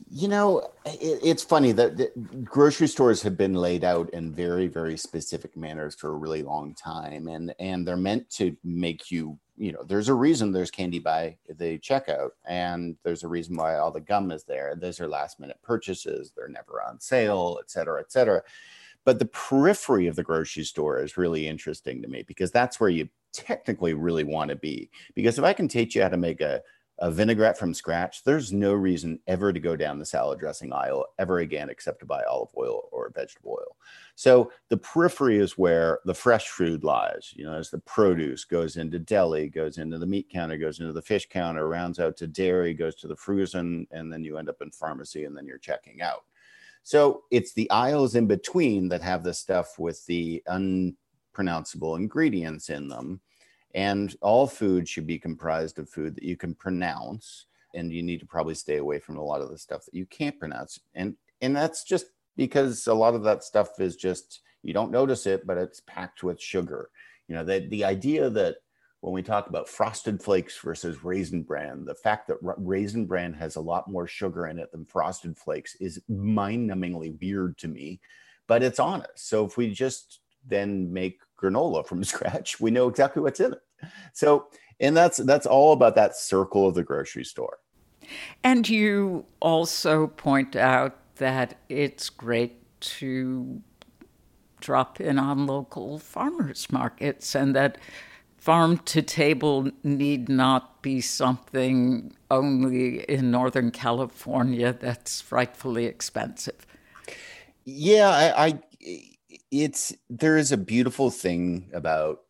You 0.10 0.28
know, 0.28 0.72
it, 0.86 1.20
it's 1.24 1.44
funny 1.44 1.72
that 1.74 2.44
grocery 2.44 2.88
stores 2.88 3.22
have 3.22 3.38
been 3.38 3.54
laid 3.54 3.84
out 3.84 4.10
in 4.10 4.34
very, 4.34 4.68
very 4.68 4.98
specific 4.98 5.56
manners 5.56 5.96
for 5.96 6.10
a 6.10 6.16
really 6.16 6.44
long 6.44 6.74
time, 6.74 7.28
and 7.28 7.54
and 7.60 7.88
they're 7.88 7.96
meant 7.96 8.30
to 8.32 8.58
make 8.64 9.12
you 9.12 9.40
you 9.58 9.72
know, 9.72 9.84
there's 9.84 10.10
a 10.10 10.14
reason 10.14 10.52
there's 10.52 10.72
candy 10.72 11.00
by 11.00 11.38
the 11.48 11.78
checkout, 11.80 12.32
and 12.46 12.96
there's 13.04 13.24
a 13.24 13.28
reason 13.28 13.56
why 13.56 13.76
all 13.78 13.92
the 13.92 14.00
gum 14.00 14.32
is 14.32 14.44
there. 14.44 14.76
Those 14.76 15.00
are 15.00 15.08
last 15.08 15.40
minute 15.40 15.58
purchases, 15.62 16.32
they're 16.36 16.48
never 16.48 16.82
on 16.82 17.00
sale, 17.00 17.58
et 17.62 17.70
cetera, 17.70 18.00
et 18.00 18.12
cetera. 18.12 18.42
But 19.06 19.20
the 19.20 19.26
periphery 19.26 20.08
of 20.08 20.16
the 20.16 20.24
grocery 20.24 20.64
store 20.64 21.02
is 21.02 21.18
really 21.18 21.48
interesting 21.48 22.02
to 22.02 22.08
me 22.08 22.24
because 22.24 22.52
that's 22.52 22.80
where 22.80 22.90
you 22.90 23.10
technically 23.34 23.94
really 23.94 24.24
want 24.24 24.50
to 24.50 24.56
be. 24.56 24.90
Because 25.14 25.38
if 25.38 25.44
I 25.44 25.54
can 25.54 25.68
teach 25.68 25.96
you 25.96 26.02
how 26.02 26.10
to 26.10 26.18
make 26.18 26.42
a 26.42 26.62
a 27.04 27.12
vinaigrette 27.12 27.58
from 27.58 27.74
scratch, 27.74 28.24
there's 28.24 28.54
no 28.54 28.72
reason 28.72 29.20
ever 29.28 29.52
to 29.52 29.60
go 29.60 29.76
down 29.76 30.00
the 30.00 30.06
salad 30.06 30.40
dressing 30.40 30.72
aisle 30.72 31.06
ever 31.20 31.40
again 31.40 31.70
except 31.70 32.00
to 32.00 32.06
buy 32.06 32.24
olive 32.24 32.52
oil 32.58 32.88
or 32.94 33.12
vegetable 33.14 33.58
oil. 33.60 33.76
So 34.16 34.54
the 34.70 34.78
periphery 34.78 35.38
is 35.38 35.58
where 35.58 36.00
the 36.06 36.14
fresh 36.14 36.48
food 36.48 36.86
lies. 36.86 37.34
You 37.36 37.44
know, 37.44 37.56
as 37.56 37.70
the 37.70 37.80
produce 37.80 38.46
goes 38.46 38.78
into 38.78 39.00
deli, 39.00 39.50
goes 39.50 39.80
into 39.80 39.98
the 39.98 40.06
meat 40.06 40.30
counter, 40.32 40.58
goes 40.58 40.80
into 40.80 40.94
the 40.94 41.02
fish 41.02 41.28
counter, 41.28 41.68
rounds 41.68 42.00
out 42.00 42.16
to 42.18 42.28
dairy, 42.28 42.74
goes 42.74 42.96
to 42.96 43.10
the 43.10 43.18
frozen, 43.18 43.86
and 43.92 44.12
then 44.12 44.24
you 44.24 44.38
end 44.38 44.48
up 44.48 44.62
in 44.62 44.72
pharmacy 44.72 45.26
and 45.26 45.36
then 45.36 45.46
you're 45.46 45.58
checking 45.58 46.02
out. 46.02 46.24
So 46.84 47.24
it's 47.32 47.52
the 47.52 47.70
aisles 47.70 48.16
in 48.16 48.28
between 48.28 48.88
that 48.90 49.02
have 49.02 49.26
the 49.26 49.34
stuff 49.34 49.78
with 49.78 50.06
the 50.06 50.42
unpronounceable 50.48 51.98
ingredients 51.98 52.70
in 52.70 52.88
them 52.88 53.20
and 53.74 54.16
all 54.22 54.48
food 54.48 54.88
should 54.88 55.08
be 55.08 55.18
comprised 55.18 55.80
of 55.80 55.90
food 55.90 56.16
that 56.16 56.24
you 56.24 56.38
can 56.38 56.54
pronounce. 56.54 57.46
And 57.76 57.92
you 57.92 58.04
need 58.04 58.20
to 58.20 58.28
probably 58.28 58.54
stay 58.54 58.78
away 58.78 59.00
from 59.00 59.18
a 59.18 59.24
lot 59.24 59.42
of 59.42 59.50
the 59.50 59.58
stuff 59.58 59.86
that 59.86 59.96
you 59.96 60.06
can't 60.06 60.40
pronounce. 60.40 60.80
And 60.94 61.16
and 61.42 61.56
that's 61.56 61.84
just 61.84 62.06
because 62.38 62.86
a 62.88 62.94
lot 62.94 63.16
of 63.16 63.24
that 63.24 63.44
stuff 63.44 63.80
is 63.80 63.96
just 63.96 64.42
you 64.62 64.74
don't 64.74 64.92
notice 64.92 65.26
it, 65.26 65.46
but 65.46 65.58
it's 65.58 65.82
packed 65.82 66.24
with 66.24 66.40
sugar. 66.40 66.90
You 67.28 67.36
know, 67.36 67.44
the, 67.44 67.68
the 67.70 67.84
idea 67.84 68.30
that 68.30 68.58
when 69.02 69.14
we 69.14 69.22
talk 69.22 69.48
about 69.48 69.68
frosted 69.68 70.22
flakes 70.22 70.58
versus 70.60 71.04
raisin 71.04 71.44
bran, 71.44 71.84
the 71.84 71.96
fact 71.96 72.28
that 72.28 72.38
raisin 72.42 73.06
bran 73.06 73.34
has 73.34 73.56
a 73.56 73.62
lot 73.62 73.90
more 73.90 74.08
sugar 74.08 74.48
in 74.48 74.60
it 74.60 74.72
than 74.72 74.86
frosted 74.86 75.38
flakes 75.38 75.76
is 75.82 76.02
mind 76.08 76.70
numbingly 76.70 77.20
weird 77.20 77.58
to 77.58 77.68
me, 77.68 78.00
but 78.48 78.64
it's 78.64 78.80
honest. 78.80 79.28
So 79.28 79.46
if 79.46 79.58
we 79.58 79.74
just 79.74 80.20
then 80.46 80.92
make 80.92 81.20
granola 81.44 81.86
from 81.86 82.04
scratch, 82.14 82.60
we 82.60 82.72
know 82.72 82.88
exactly 82.88 83.22
what's 83.22 83.40
in 83.40 83.54
it. 83.54 83.60
So, 84.14 84.48
and 84.80 84.96
that's 84.96 85.18
that's 85.18 85.46
all 85.46 85.74
about 85.74 85.96
that 85.96 86.16
circle 86.16 86.68
of 86.68 86.76
the 86.76 86.84
grocery 86.84 87.26
store. 87.26 87.58
And 88.44 88.68
you 88.68 89.26
also 89.40 90.08
point 90.08 90.56
out 90.56 90.98
that 91.16 91.58
it's 91.70 92.10
great 92.10 92.56
to 92.82 93.62
drop 94.60 95.00
in 95.02 95.20
on 95.20 95.46
local 95.46 96.00
farmers 96.00 96.72
markets 96.72 97.36
and 97.36 97.56
that 97.56 97.78
farm 98.38 98.78
to 98.78 99.02
table 99.02 99.70
need 99.84 100.28
not 100.28 100.82
be 100.82 101.00
something 101.00 102.14
only 102.30 103.00
in 103.10 103.32
Northern 103.32 103.72
California 103.72 104.74
that's 104.74 105.22
frightfully 105.22 105.86
expensive. 105.86 106.66
Yeah, 107.66 108.10
I, 108.10 108.46
I 108.48 108.60
it's 109.54 109.94
there 110.10 110.36
is 110.36 110.52
a 110.52 110.58
beautiful 110.58 111.12
thing 111.12 111.70
about 111.74 112.22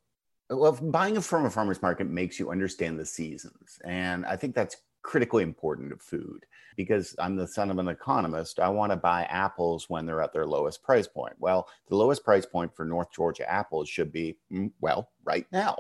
well 0.50 0.74
buying 0.74 1.16
a 1.16 1.22
from 1.22 1.46
a 1.46 1.50
farmer's 1.50 1.82
market 1.82 2.08
makes 2.08 2.38
you 2.38 2.52
understand 2.52 3.00
the 3.00 3.06
seasons. 3.06 3.80
And 3.86 4.26
i 4.26 4.36
think 4.36 4.54
that's 4.54 4.76
critically 5.02 5.44
important 5.44 5.90
to 5.92 5.98
food 5.98 6.46
because 6.76 7.16
i'm 7.20 7.36
the 7.38 7.48
son 7.48 7.72
of 7.72 7.78
an 7.80 7.88
economist. 7.88 8.60
I 8.60 8.68
want 8.68 8.92
to 8.92 8.98
buy 8.98 9.24
apples 9.24 9.90
when 9.90 10.06
they're 10.06 10.22
at 10.22 10.34
their 10.34 10.46
lowest 10.46 10.84
price 10.84 11.08
point. 11.08 11.36
Well 11.40 11.70
the 11.88 11.96
lowest 11.96 12.26
price 12.26 12.46
point 12.46 12.76
for 12.76 12.84
north 12.84 13.12
georgia 13.14 13.50
apples 13.50 13.88
should 13.88 14.12
be 14.12 14.36
mm, 14.52 14.72
well 14.82 15.10
right 15.24 15.48
now 15.54 15.78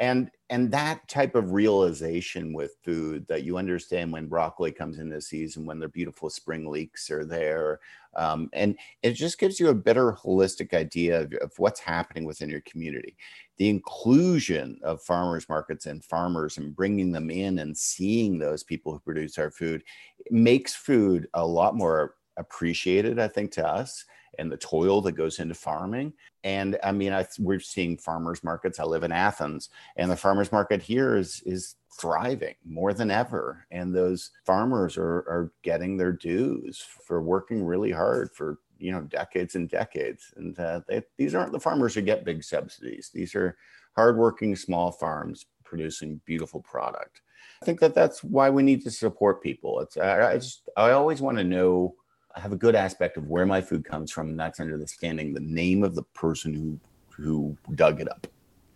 and 0.00 0.30
and 0.48 0.72
that 0.72 1.06
type 1.06 1.36
of 1.36 1.52
realization 1.52 2.52
with 2.52 2.74
food 2.84 3.24
that 3.28 3.44
you 3.44 3.56
understand 3.56 4.10
when 4.10 4.26
broccoli 4.26 4.72
comes 4.72 4.98
in 4.98 5.20
season 5.20 5.64
when 5.64 5.78
their 5.78 5.88
beautiful 5.88 6.28
spring 6.28 6.68
leeks 6.68 7.10
are 7.10 7.24
there 7.24 7.78
um, 8.16 8.50
and 8.52 8.76
it 9.02 9.12
just 9.12 9.38
gives 9.38 9.60
you 9.60 9.68
a 9.68 9.74
better 9.74 10.12
holistic 10.12 10.74
idea 10.74 11.22
of, 11.22 11.32
of, 11.34 11.52
what's 11.58 11.78
happening 11.78 12.24
within 12.24 12.50
your 12.50 12.62
community. 12.62 13.16
The 13.56 13.68
inclusion 13.68 14.80
of 14.82 15.00
farmers 15.02 15.48
markets 15.48 15.86
and 15.86 16.04
farmers 16.04 16.58
and 16.58 16.74
bringing 16.74 17.12
them 17.12 17.30
in 17.30 17.60
and 17.60 17.76
seeing 17.76 18.36
those 18.38 18.64
people 18.64 18.92
who 18.92 18.98
produce 18.98 19.38
our 19.38 19.52
food 19.52 19.84
makes 20.30 20.74
food 20.74 21.28
a 21.34 21.46
lot 21.46 21.76
more 21.76 22.16
appreciated 22.36 23.18
i 23.18 23.28
think 23.28 23.50
to 23.50 23.66
us 23.66 24.04
and 24.38 24.50
the 24.50 24.56
toil 24.56 25.00
that 25.02 25.12
goes 25.12 25.38
into 25.38 25.54
farming. 25.54 26.12
And 26.44 26.78
I 26.82 26.92
mean, 26.92 27.12
I, 27.12 27.26
we're 27.38 27.60
seeing 27.60 27.96
farmers 27.96 28.42
markets. 28.42 28.78
I 28.78 28.84
live 28.84 29.02
in 29.02 29.12
Athens, 29.12 29.70
and 29.96 30.10
the 30.10 30.16
farmers 30.16 30.52
market 30.52 30.82
here 30.82 31.16
is 31.16 31.42
is 31.44 31.76
thriving 31.98 32.54
more 32.64 32.94
than 32.94 33.10
ever. 33.10 33.66
And 33.70 33.94
those 33.94 34.30
farmers 34.46 34.96
are 34.96 35.18
are 35.28 35.52
getting 35.62 35.96
their 35.96 36.12
dues 36.12 36.84
for 37.06 37.20
working 37.22 37.64
really 37.64 37.90
hard 37.90 38.30
for 38.32 38.58
you 38.78 38.92
know 38.92 39.02
decades 39.02 39.54
and 39.54 39.68
decades. 39.68 40.32
And 40.36 40.58
uh, 40.58 40.80
they, 40.88 41.02
these 41.18 41.34
aren't 41.34 41.52
the 41.52 41.60
farmers 41.60 41.94
who 41.94 42.02
get 42.02 42.24
big 42.24 42.42
subsidies. 42.42 43.10
These 43.12 43.34
are 43.34 43.56
hardworking 43.96 44.56
small 44.56 44.92
farms 44.92 45.46
producing 45.64 46.20
beautiful 46.24 46.60
product. 46.60 47.22
I 47.62 47.66
think 47.66 47.80
that 47.80 47.94
that's 47.94 48.24
why 48.24 48.50
we 48.50 48.62
need 48.62 48.82
to 48.84 48.90
support 48.90 49.42
people. 49.42 49.80
It's 49.80 49.96
I, 49.96 50.32
I 50.32 50.34
just 50.36 50.68
I 50.76 50.92
always 50.92 51.20
want 51.20 51.38
to 51.38 51.44
know 51.44 51.94
have 52.36 52.52
a 52.52 52.56
good 52.56 52.74
aspect 52.74 53.16
of 53.16 53.28
where 53.28 53.46
my 53.46 53.60
food 53.60 53.84
comes 53.84 54.10
from, 54.10 54.28
and 54.28 54.40
that's 54.40 54.60
understanding 54.60 55.32
the 55.32 55.40
name 55.40 55.82
of 55.84 55.94
the 55.94 56.02
person 56.14 56.54
who 56.54 56.78
who 57.10 57.56
dug 57.74 58.00
it 58.00 58.10
up. 58.10 58.26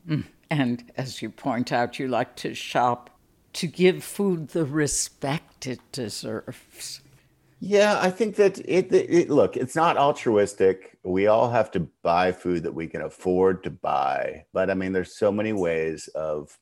Mm. 0.08 0.25
And 0.50 0.92
as 0.96 1.23
you 1.23 1.30
point 1.30 1.73
out, 1.73 1.99
you 1.99 2.08
like 2.08 2.37
to 2.37 2.54
shop 2.54 3.11
to 3.54 3.66
give 3.66 4.04
food 4.04 4.49
the 4.49 4.64
respect 4.64 5.66
it 5.66 5.80
deserves. 5.92 7.00
Yeah, 7.61 7.99
I 8.00 8.11
think 8.11 8.37
that 8.37 8.58
it, 8.58 8.92
it, 8.92 9.11
it, 9.11 9.30
look, 9.30 9.56
it's 9.56 9.76
not 9.76 9.96
altruistic. 9.96 10.99
We 11.02 11.28
all 11.28 11.49
have 11.49 11.70
to 11.70 11.88
buy 12.02 12.32
food 12.32 12.64
that 12.64 12.75
we 12.75 12.87
can 12.87 13.02
afford 13.02 13.62
to 13.64 13.70
buy. 13.70 14.44
But 14.52 14.70
I 14.70 14.75
mean, 14.75 14.92
there's 14.92 15.16
so 15.16 15.32
many 15.32 15.52
ways 15.52 16.08
of 16.08 16.58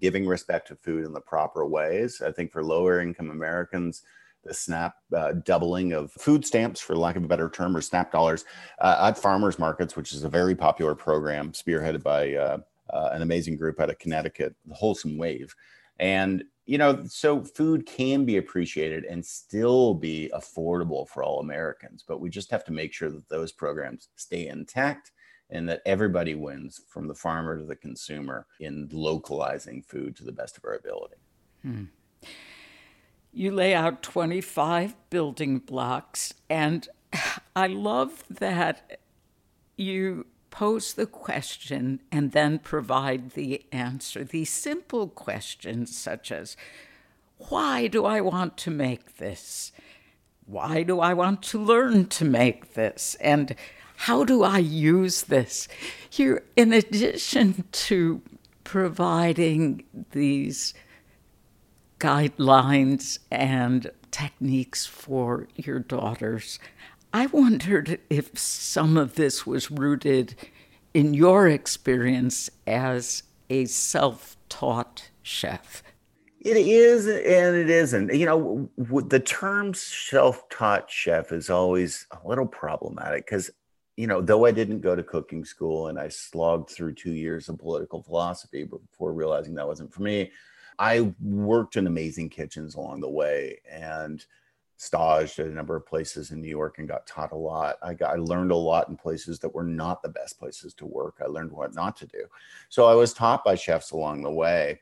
giving 0.00 0.26
respect 0.26 0.68
to 0.68 0.76
food 0.76 1.04
in 1.04 1.12
the 1.12 1.20
proper 1.20 1.64
ways. 1.66 2.20
I 2.20 2.32
think 2.32 2.50
for 2.50 2.64
lower 2.64 3.00
income 3.00 3.30
Americans, 3.30 4.02
the 4.44 4.54
SNAP 4.54 4.94
uh, 5.16 5.32
doubling 5.44 5.92
of 5.92 6.12
food 6.12 6.44
stamps, 6.44 6.80
for 6.80 6.96
lack 6.96 7.16
of 7.16 7.24
a 7.24 7.28
better 7.28 7.48
term, 7.48 7.76
or 7.76 7.80
SNAP 7.80 8.12
dollars 8.12 8.44
uh, 8.80 9.08
at 9.08 9.18
farmers 9.18 9.58
markets, 9.58 9.96
which 9.96 10.12
is 10.12 10.24
a 10.24 10.28
very 10.28 10.54
popular 10.54 10.94
program 10.94 11.52
spearheaded 11.52 12.02
by 12.02 12.34
uh, 12.34 12.58
uh, 12.90 13.10
an 13.12 13.22
amazing 13.22 13.56
group 13.56 13.80
out 13.80 13.90
of 13.90 13.98
Connecticut, 13.98 14.54
the 14.66 14.74
Wholesome 14.74 15.16
Wave. 15.16 15.54
And 15.98 16.44
you 16.66 16.78
know, 16.78 17.04
so 17.06 17.42
food 17.42 17.84
can 17.84 18.24
be 18.24 18.38
appreciated 18.38 19.04
and 19.04 19.24
still 19.24 19.94
be 19.94 20.30
affordable 20.34 21.06
for 21.06 21.22
all 21.22 21.40
Americans, 21.40 22.02
but 22.06 22.20
we 22.20 22.30
just 22.30 22.50
have 22.50 22.64
to 22.64 22.72
make 22.72 22.92
sure 22.92 23.10
that 23.10 23.28
those 23.28 23.52
programs 23.52 24.08
stay 24.16 24.48
intact 24.48 25.12
and 25.50 25.68
that 25.68 25.82
everybody 25.84 26.34
wins 26.34 26.80
from 26.88 27.06
the 27.06 27.14
farmer 27.14 27.58
to 27.58 27.64
the 27.64 27.76
consumer 27.76 28.46
in 28.60 28.88
localizing 28.92 29.82
food 29.82 30.16
to 30.16 30.24
the 30.24 30.32
best 30.32 30.56
of 30.56 30.64
our 30.64 30.76
ability. 30.76 31.16
Hmm. 31.62 31.84
You 33.36 33.50
lay 33.50 33.74
out 33.74 34.00
25 34.04 34.94
building 35.10 35.58
blocks, 35.58 36.34
and 36.48 36.88
I 37.56 37.66
love 37.66 38.22
that 38.30 39.00
you 39.76 40.26
pose 40.50 40.94
the 40.94 41.06
question 41.06 42.00
and 42.12 42.30
then 42.30 42.60
provide 42.60 43.30
the 43.30 43.64
answer. 43.72 44.22
These 44.22 44.50
simple 44.50 45.08
questions, 45.08 45.96
such 45.96 46.30
as, 46.30 46.56
Why 47.38 47.88
do 47.88 48.04
I 48.04 48.20
want 48.20 48.56
to 48.58 48.70
make 48.70 49.16
this? 49.16 49.72
Why 50.46 50.84
do 50.84 51.00
I 51.00 51.12
want 51.12 51.42
to 51.42 51.58
learn 51.58 52.06
to 52.10 52.24
make 52.24 52.74
this? 52.74 53.16
And 53.20 53.56
how 53.96 54.22
do 54.22 54.44
I 54.44 54.58
use 54.58 55.22
this? 55.22 55.66
Here, 56.08 56.44
in 56.54 56.72
addition 56.72 57.64
to 57.72 58.22
providing 58.62 59.82
these 60.12 60.72
guidelines 62.04 63.18
and 63.30 63.90
techniques 64.10 64.84
for 64.84 65.48
your 65.56 65.78
daughters, 65.78 66.58
I 67.14 67.26
wondered 67.26 67.98
if 68.10 68.38
some 68.38 68.98
of 68.98 69.14
this 69.14 69.46
was 69.46 69.70
rooted 69.70 70.34
in 70.92 71.14
your 71.14 71.48
experience 71.48 72.50
as 72.66 73.22
a 73.48 73.64
self 73.64 74.36
taught 74.50 75.08
chef. 75.22 75.82
It 76.40 76.58
is 76.58 77.06
and 77.06 77.56
it 77.56 77.70
isn't. 77.70 78.12
You 78.12 78.26
know, 78.26 78.70
the 78.76 79.20
term 79.20 79.72
self 79.72 80.46
taught 80.50 80.90
chef 80.90 81.32
is 81.32 81.48
always 81.48 82.06
a 82.10 82.28
little 82.28 82.46
problematic 82.46 83.24
because, 83.24 83.50
you 83.96 84.06
know, 84.06 84.20
though 84.20 84.44
I 84.44 84.50
didn't 84.50 84.80
go 84.80 84.94
to 84.94 85.02
cooking 85.02 85.42
school 85.42 85.88
and 85.88 85.98
I 85.98 86.10
slogged 86.10 86.68
through 86.68 86.96
two 86.96 87.14
years 87.14 87.48
of 87.48 87.58
political 87.58 88.02
philosophy 88.02 88.64
before 88.64 89.14
realizing 89.14 89.54
that 89.54 89.66
wasn't 89.66 89.94
for 89.94 90.02
me, 90.02 90.30
I 90.78 91.12
worked 91.20 91.76
in 91.76 91.86
amazing 91.86 92.30
kitchens 92.30 92.74
along 92.74 93.00
the 93.00 93.10
way. 93.10 93.60
And 93.70 94.24
staged 94.76 95.38
at 95.38 95.46
a 95.46 95.50
number 95.50 95.76
of 95.76 95.86
places 95.86 96.30
in 96.30 96.40
New 96.40 96.48
York 96.48 96.78
and 96.78 96.88
got 96.88 97.06
taught 97.06 97.32
a 97.32 97.36
lot. 97.36 97.76
I 97.82 97.94
got 97.94 98.12
I 98.12 98.16
learned 98.16 98.50
a 98.50 98.56
lot 98.56 98.88
in 98.88 98.96
places 98.96 99.38
that 99.40 99.54
were 99.54 99.64
not 99.64 100.02
the 100.02 100.08
best 100.08 100.38
places 100.38 100.74
to 100.74 100.86
work. 100.86 101.16
I 101.22 101.26
learned 101.26 101.52
what 101.52 101.74
not 101.74 101.96
to 101.98 102.06
do. 102.06 102.24
So 102.68 102.86
I 102.86 102.94
was 102.94 103.12
taught 103.12 103.44
by 103.44 103.54
chefs 103.54 103.92
along 103.92 104.22
the 104.22 104.30
way. 104.30 104.80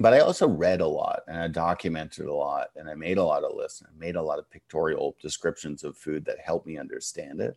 But 0.00 0.12
I 0.12 0.20
also 0.20 0.48
read 0.48 0.80
a 0.80 0.86
lot 0.86 1.20
and 1.28 1.36
I 1.36 1.46
documented 1.46 2.26
a 2.26 2.34
lot 2.34 2.68
and 2.74 2.90
I 2.90 2.94
made 2.94 3.16
a 3.16 3.22
lot 3.22 3.44
of 3.44 3.54
lists 3.54 3.80
and 3.80 3.88
I 3.88 3.96
made 3.96 4.16
a 4.16 4.22
lot 4.22 4.40
of 4.40 4.50
pictorial 4.50 5.14
descriptions 5.22 5.84
of 5.84 5.96
food 5.96 6.24
that 6.24 6.40
helped 6.40 6.66
me 6.66 6.78
understand 6.78 7.40
it 7.40 7.56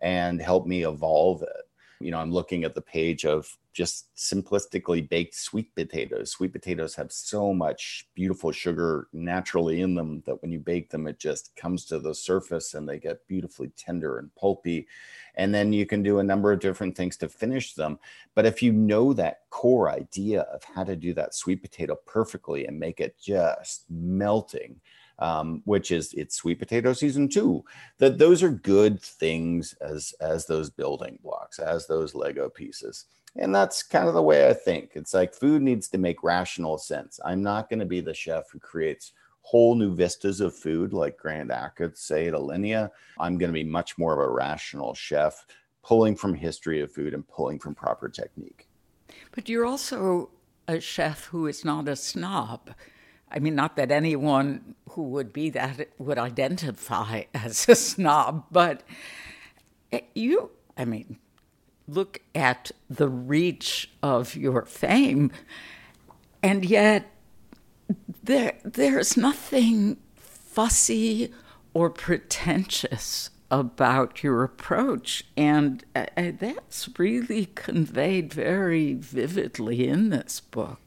and 0.00 0.40
helped 0.40 0.66
me 0.66 0.86
evolve 0.86 1.42
it 1.42 1.68
you 2.00 2.10
know, 2.10 2.18
I'm 2.18 2.32
looking 2.32 2.64
at 2.64 2.74
the 2.74 2.80
page 2.80 3.24
of 3.24 3.56
just 3.72 4.14
simplistically 4.16 5.06
baked 5.08 5.34
sweet 5.34 5.74
potatoes. 5.74 6.30
Sweet 6.30 6.52
potatoes 6.52 6.94
have 6.94 7.10
so 7.10 7.52
much 7.52 8.08
beautiful 8.14 8.52
sugar 8.52 9.08
naturally 9.12 9.80
in 9.80 9.94
them 9.94 10.22
that 10.26 10.40
when 10.40 10.52
you 10.52 10.60
bake 10.60 10.90
them, 10.90 11.06
it 11.06 11.18
just 11.18 11.54
comes 11.56 11.84
to 11.86 11.98
the 11.98 12.14
surface 12.14 12.74
and 12.74 12.88
they 12.88 12.98
get 12.98 13.26
beautifully 13.26 13.72
tender 13.76 14.18
and 14.18 14.34
pulpy. 14.36 14.86
And 15.34 15.52
then 15.52 15.72
you 15.72 15.86
can 15.86 16.02
do 16.02 16.20
a 16.20 16.24
number 16.24 16.52
of 16.52 16.60
different 16.60 16.96
things 16.96 17.16
to 17.18 17.28
finish 17.28 17.74
them. 17.74 17.98
But 18.34 18.46
if 18.46 18.62
you 18.62 18.72
know 18.72 19.12
that 19.14 19.40
core 19.50 19.90
idea 19.90 20.42
of 20.42 20.62
how 20.62 20.84
to 20.84 20.94
do 20.94 21.12
that 21.14 21.34
sweet 21.34 21.60
potato 21.60 21.96
perfectly 22.06 22.66
and 22.66 22.78
make 22.78 23.00
it 23.00 23.16
just 23.20 23.84
melting, 23.90 24.80
um, 25.18 25.62
which 25.64 25.90
is 25.90 26.12
it's 26.14 26.36
sweet 26.36 26.58
potato 26.58 26.92
season 26.92 27.28
two. 27.28 27.64
That 27.98 28.18
those 28.18 28.42
are 28.42 28.50
good 28.50 29.00
things 29.00 29.74
as 29.80 30.14
as 30.20 30.46
those 30.46 30.70
building 30.70 31.18
blocks, 31.22 31.58
as 31.58 31.86
those 31.86 32.14
Lego 32.14 32.48
pieces. 32.48 33.06
And 33.36 33.54
that's 33.54 33.82
kind 33.82 34.06
of 34.06 34.14
the 34.14 34.22
way 34.22 34.48
I 34.48 34.52
think. 34.52 34.92
It's 34.94 35.12
like 35.12 35.34
food 35.34 35.60
needs 35.60 35.88
to 35.88 35.98
make 35.98 36.22
rational 36.22 36.78
sense. 36.78 37.18
I'm 37.24 37.42
not 37.42 37.68
going 37.68 37.80
to 37.80 37.86
be 37.86 38.00
the 38.00 38.14
chef 38.14 38.44
who 38.50 38.60
creates 38.60 39.12
whole 39.44 39.74
new 39.74 39.94
vistas 39.94 40.40
of 40.40 40.56
food 40.56 40.92
like 40.92 41.18
Grant 41.18 41.50
Achatz 41.50 41.98
say 41.98 42.28
at 42.28 42.34
Alinea. 42.34 42.90
I'm 43.18 43.36
going 43.36 43.50
to 43.50 43.54
be 43.54 43.64
much 43.64 43.98
more 43.98 44.12
of 44.14 44.18
a 44.18 44.32
rational 44.32 44.94
chef, 44.94 45.46
pulling 45.82 46.16
from 46.16 46.32
history 46.32 46.80
of 46.80 46.92
food 46.92 47.12
and 47.12 47.28
pulling 47.28 47.58
from 47.58 47.74
proper 47.74 48.08
technique. 48.08 48.68
But 49.32 49.48
you're 49.48 49.66
also 49.66 50.30
a 50.66 50.80
chef 50.80 51.26
who 51.26 51.46
is 51.46 51.64
not 51.64 51.88
a 51.88 51.96
snob. 51.96 52.70
I 53.34 53.40
mean, 53.40 53.56
not 53.56 53.74
that 53.76 53.90
anyone 53.90 54.76
who 54.90 55.02
would 55.02 55.32
be 55.32 55.50
that 55.50 55.88
would 55.98 56.18
identify 56.18 57.24
as 57.34 57.68
a 57.68 57.74
snob, 57.74 58.44
but 58.50 58.82
you, 60.14 60.50
I 60.76 60.84
mean, 60.84 61.18
look 61.88 62.20
at 62.34 62.70
the 62.88 63.08
reach 63.08 63.90
of 64.02 64.36
your 64.36 64.64
fame, 64.64 65.32
and 66.42 66.64
yet 66.64 67.10
there, 68.22 68.54
there's 68.64 69.16
nothing 69.16 69.98
fussy 70.14 71.32
or 71.74 71.90
pretentious 71.90 73.30
about 73.50 74.22
your 74.22 74.42
approach. 74.42 75.24
And 75.36 75.84
uh, 75.94 76.06
that's 76.16 76.88
really 76.98 77.46
conveyed 77.54 78.32
very 78.32 78.94
vividly 78.94 79.86
in 79.88 80.10
this 80.10 80.40
book. 80.40 80.80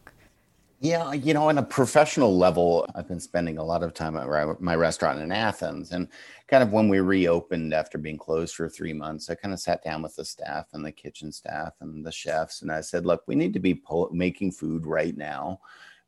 Yeah, 0.79 1.11
you 1.13 1.33
know, 1.33 1.49
on 1.49 1.57
a 1.57 1.63
professional 1.63 2.37
level, 2.37 2.85
I've 2.93 3.07
been 3.07 3.19
spending 3.19 3.57
a 3.57 3.63
lot 3.63 3.81
of 3.81 3.95
time 3.95 4.15
at 4.15 4.61
my 4.61 4.75
restaurant 4.75 5.19
in 5.19 5.31
Athens. 5.31 5.91
And 5.91 6.07
kind 6.47 6.61
of 6.61 6.71
when 6.71 6.87
we 6.87 6.99
reopened 6.99 7.73
after 7.73 7.97
being 7.97 8.17
closed 8.19 8.53
for 8.53 8.69
three 8.69 8.93
months, 8.93 9.27
I 9.27 9.35
kind 9.35 9.55
of 9.55 9.59
sat 9.59 9.83
down 9.83 10.03
with 10.03 10.15
the 10.15 10.23
staff 10.23 10.67
and 10.73 10.85
the 10.85 10.91
kitchen 10.91 11.31
staff 11.31 11.73
and 11.81 12.05
the 12.05 12.11
chefs. 12.11 12.61
And 12.61 12.71
I 12.71 12.81
said, 12.81 13.07
look, 13.07 13.23
we 13.25 13.33
need 13.33 13.53
to 13.53 13.59
be 13.59 13.73
pull- 13.73 14.11
making 14.13 14.51
food 14.51 14.85
right 14.85 15.17
now 15.17 15.61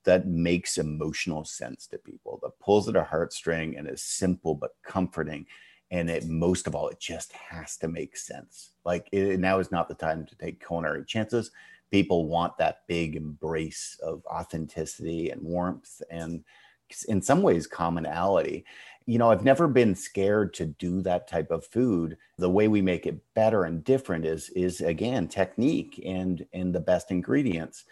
that 0.03 0.27
makes 0.27 0.77
emotional 0.77 1.45
sense 1.45 1.87
to 1.87 1.97
people, 1.97 2.39
that 2.43 2.59
pulls 2.59 2.87
at 2.87 2.95
a 2.95 3.01
heartstring 3.01 3.77
and 3.77 3.89
is 3.89 4.03
simple 4.03 4.53
but 4.53 4.75
comforting. 4.83 5.47
And 5.89 6.11
it 6.11 6.27
most 6.27 6.67
of 6.67 6.75
all, 6.75 6.89
it 6.89 6.99
just 6.99 7.33
has 7.33 7.75
to 7.77 7.87
make 7.87 8.15
sense. 8.15 8.73
Like 8.85 9.09
it, 9.11 9.39
now 9.39 9.57
is 9.57 9.71
not 9.71 9.87
the 9.87 9.95
time 9.95 10.27
to 10.27 10.35
take 10.35 10.63
culinary 10.63 11.03
chances 11.05 11.49
people 11.91 12.27
want 12.27 12.57
that 12.57 12.81
big 12.87 13.15
embrace 13.15 13.97
of 14.03 14.23
authenticity 14.25 15.29
and 15.29 15.41
warmth 15.41 16.01
and 16.09 16.43
in 17.07 17.21
some 17.21 17.41
ways 17.41 17.67
commonality. 17.67 18.65
You 19.05 19.17
know 19.17 19.31
i've 19.31 19.43
never 19.43 19.67
been 19.67 19.95
scared 19.95 20.53
to 20.55 20.67
do 20.67 21.01
that 21.01 21.27
type 21.27 21.51
of 21.51 21.65
food. 21.65 22.17
The 22.37 22.49
way 22.49 22.67
we 22.67 22.81
make 22.81 23.07
it 23.07 23.19
better 23.33 23.63
and 23.65 23.83
different 23.83 24.25
is 24.25 24.49
is 24.51 24.81
again 24.81 25.27
technique 25.27 26.01
and 26.05 26.45
and 26.53 26.73
the 26.73 26.79
best 26.79 27.11
ingredients. 27.11 27.85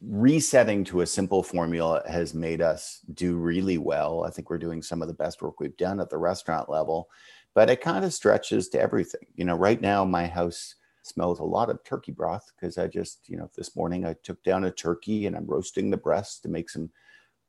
Resetting 0.00 0.84
to 0.84 1.00
a 1.02 1.06
simple 1.06 1.42
formula 1.42 2.02
has 2.08 2.34
made 2.34 2.60
us 2.60 3.00
do 3.14 3.36
really 3.36 3.78
well. 3.78 4.24
I 4.24 4.30
think 4.30 4.50
we're 4.50 4.58
doing 4.58 4.82
some 4.82 5.00
of 5.00 5.08
the 5.08 5.14
best 5.14 5.40
work 5.40 5.60
we've 5.60 5.76
done 5.76 6.00
at 6.00 6.10
the 6.10 6.18
restaurant 6.18 6.68
level 6.68 7.08
but 7.54 7.70
it 7.70 7.80
kind 7.80 8.04
of 8.04 8.12
stretches 8.12 8.68
to 8.68 8.80
everything. 8.80 9.26
You 9.36 9.44
know 9.44 9.56
right 9.56 9.80
now 9.80 10.04
my 10.04 10.26
house 10.26 10.74
smells 11.06 11.40
a 11.40 11.44
lot 11.44 11.70
of 11.70 11.82
turkey 11.84 12.12
broth 12.12 12.52
because 12.54 12.78
I 12.78 12.86
just, 12.86 13.28
you 13.28 13.36
know, 13.36 13.50
this 13.56 13.76
morning 13.76 14.06
I 14.06 14.14
took 14.22 14.42
down 14.42 14.64
a 14.64 14.70
turkey 14.70 15.26
and 15.26 15.36
I'm 15.36 15.46
roasting 15.46 15.90
the 15.90 15.96
breast 15.96 16.42
to 16.42 16.48
make 16.48 16.70
some. 16.70 16.90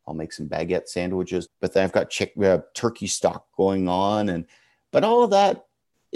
I'll 0.07 0.13
make 0.13 0.33
some 0.33 0.47
baguette 0.47 0.87
sandwiches, 0.87 1.49
but 1.59 1.73
then 1.73 1.83
I've 1.83 1.91
got 1.91 2.11
chick, 2.11 2.33
uh, 2.39 2.59
turkey 2.75 3.07
stock 3.07 3.47
going 3.57 3.89
on, 3.89 4.29
and 4.29 4.45
but 4.91 5.03
all 5.03 5.23
of 5.23 5.31
that 5.31 5.65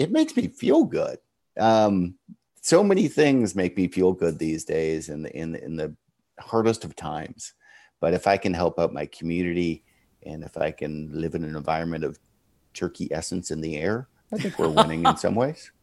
it 0.00 0.10
makes 0.10 0.34
me 0.34 0.48
feel 0.48 0.84
good. 0.84 1.18
Um, 1.58 2.14
so 2.62 2.82
many 2.82 3.06
things 3.06 3.54
make 3.54 3.76
me 3.76 3.86
feel 3.86 4.12
good 4.12 4.38
these 4.38 4.64
days, 4.64 5.10
in 5.10 5.22
the 5.22 5.36
in 5.36 5.52
the, 5.52 5.64
in 5.64 5.76
the 5.76 5.94
hardest 6.38 6.84
of 6.84 6.96
times. 6.96 7.52
But 8.00 8.14
if 8.14 8.26
I 8.26 8.38
can 8.38 8.54
help 8.54 8.78
out 8.78 8.94
my 8.94 9.04
community, 9.06 9.84
and 10.24 10.42
if 10.42 10.56
I 10.56 10.70
can 10.70 11.10
live 11.12 11.34
in 11.34 11.44
an 11.44 11.54
environment 11.54 12.04
of 12.04 12.18
turkey 12.72 13.08
essence 13.12 13.50
in 13.50 13.60
the 13.60 13.76
air, 13.76 14.08
I 14.32 14.38
think 14.38 14.58
we're 14.58 14.68
winning 14.68 15.04
in 15.04 15.16
some 15.16 15.34
ways. 15.34 15.70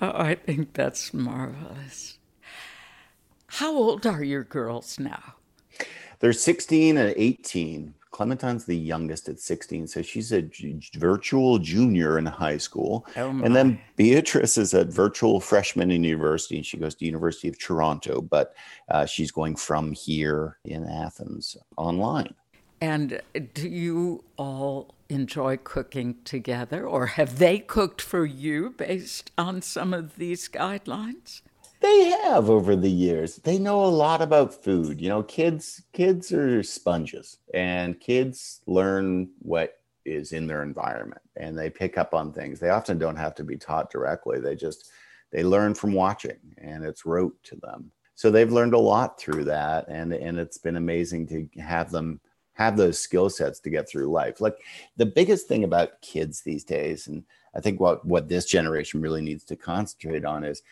Oh, 0.00 0.12
I 0.14 0.34
think 0.34 0.74
that's 0.74 1.14
marvelous. 1.14 2.18
How 3.46 3.74
old 3.74 4.06
are 4.06 4.22
your 4.22 4.44
girls 4.44 4.98
now? 4.98 5.34
They're 6.18 6.32
16 6.32 6.96
and 6.96 7.14
18. 7.16 7.94
Clementine's 8.10 8.64
the 8.64 8.76
youngest 8.76 9.28
at 9.28 9.38
16, 9.38 9.86
so 9.88 10.00
she's 10.00 10.32
a 10.32 10.48
virtual 10.94 11.58
junior 11.58 12.18
in 12.18 12.24
high 12.24 12.56
school. 12.56 13.06
Oh 13.16 13.28
and 13.28 13.54
then 13.54 13.78
Beatrice 13.96 14.56
is 14.56 14.72
a 14.72 14.84
virtual 14.84 15.38
freshman 15.38 15.90
in 15.90 16.02
university. 16.02 16.56
And 16.56 16.64
she 16.64 16.78
goes 16.78 16.94
to 16.94 17.04
University 17.04 17.48
of 17.48 17.58
Toronto, 17.58 18.22
but 18.22 18.54
uh, 18.88 19.04
she's 19.04 19.30
going 19.30 19.56
from 19.56 19.92
here 19.92 20.56
in 20.64 20.88
Athens 20.88 21.58
online. 21.76 22.34
And 22.80 23.20
do 23.54 23.68
you 23.68 24.24
all 24.38 24.94
enjoy 25.08 25.58
cooking 25.58 26.16
together, 26.24 26.86
or 26.86 27.06
have 27.06 27.38
they 27.38 27.58
cooked 27.58 28.00
for 28.00 28.24
you 28.24 28.70
based 28.70 29.30
on 29.38 29.62
some 29.62 29.94
of 29.94 30.16
these 30.16 30.48
guidelines? 30.48 31.42
They 31.80 32.04
have 32.04 32.48
over 32.48 32.74
the 32.74 32.90
years. 32.90 33.36
They 33.36 33.58
know 33.58 33.84
a 33.84 33.86
lot 33.86 34.22
about 34.22 34.64
food. 34.64 35.00
You 35.00 35.08
know, 35.08 35.22
kids 35.22 35.82
kids 35.92 36.32
are 36.32 36.62
sponges 36.62 37.38
and 37.52 38.00
kids 38.00 38.60
learn 38.66 39.30
what 39.40 39.74
is 40.04 40.32
in 40.32 40.46
their 40.46 40.62
environment 40.62 41.20
and 41.36 41.58
they 41.58 41.68
pick 41.68 41.98
up 41.98 42.14
on 42.14 42.32
things. 42.32 42.58
They 42.58 42.70
often 42.70 42.98
don't 42.98 43.16
have 43.16 43.34
to 43.36 43.44
be 43.44 43.56
taught 43.56 43.90
directly. 43.90 44.40
They 44.40 44.56
just 44.56 44.90
they 45.32 45.44
learn 45.44 45.74
from 45.74 45.92
watching 45.92 46.38
and 46.58 46.84
it's 46.84 47.04
rote 47.04 47.36
to 47.44 47.56
them. 47.56 47.90
So 48.14 48.30
they've 48.30 48.50
learned 48.50 48.74
a 48.74 48.78
lot 48.78 49.20
through 49.20 49.44
that 49.44 49.86
and 49.88 50.12
and 50.12 50.38
it's 50.38 50.58
been 50.58 50.76
amazing 50.76 51.26
to 51.28 51.60
have 51.60 51.90
them 51.90 52.20
have 52.56 52.76
those 52.76 52.98
skill 52.98 53.30
sets 53.30 53.60
to 53.60 53.70
get 53.70 53.88
through 53.88 54.10
life. 54.10 54.40
Like 54.40 54.56
the 54.96 55.06
biggest 55.06 55.46
thing 55.46 55.64
about 55.64 56.00
kids 56.00 56.40
these 56.40 56.64
days 56.64 57.06
and 57.06 57.22
I 57.54 57.60
think 57.60 57.80
what 57.80 58.04
what 58.04 58.28
this 58.28 58.44
generation 58.44 59.00
really 59.00 59.22
needs 59.22 59.44
to 59.44 59.56
concentrate 59.56 60.24
on 60.24 60.44
is 60.44 60.62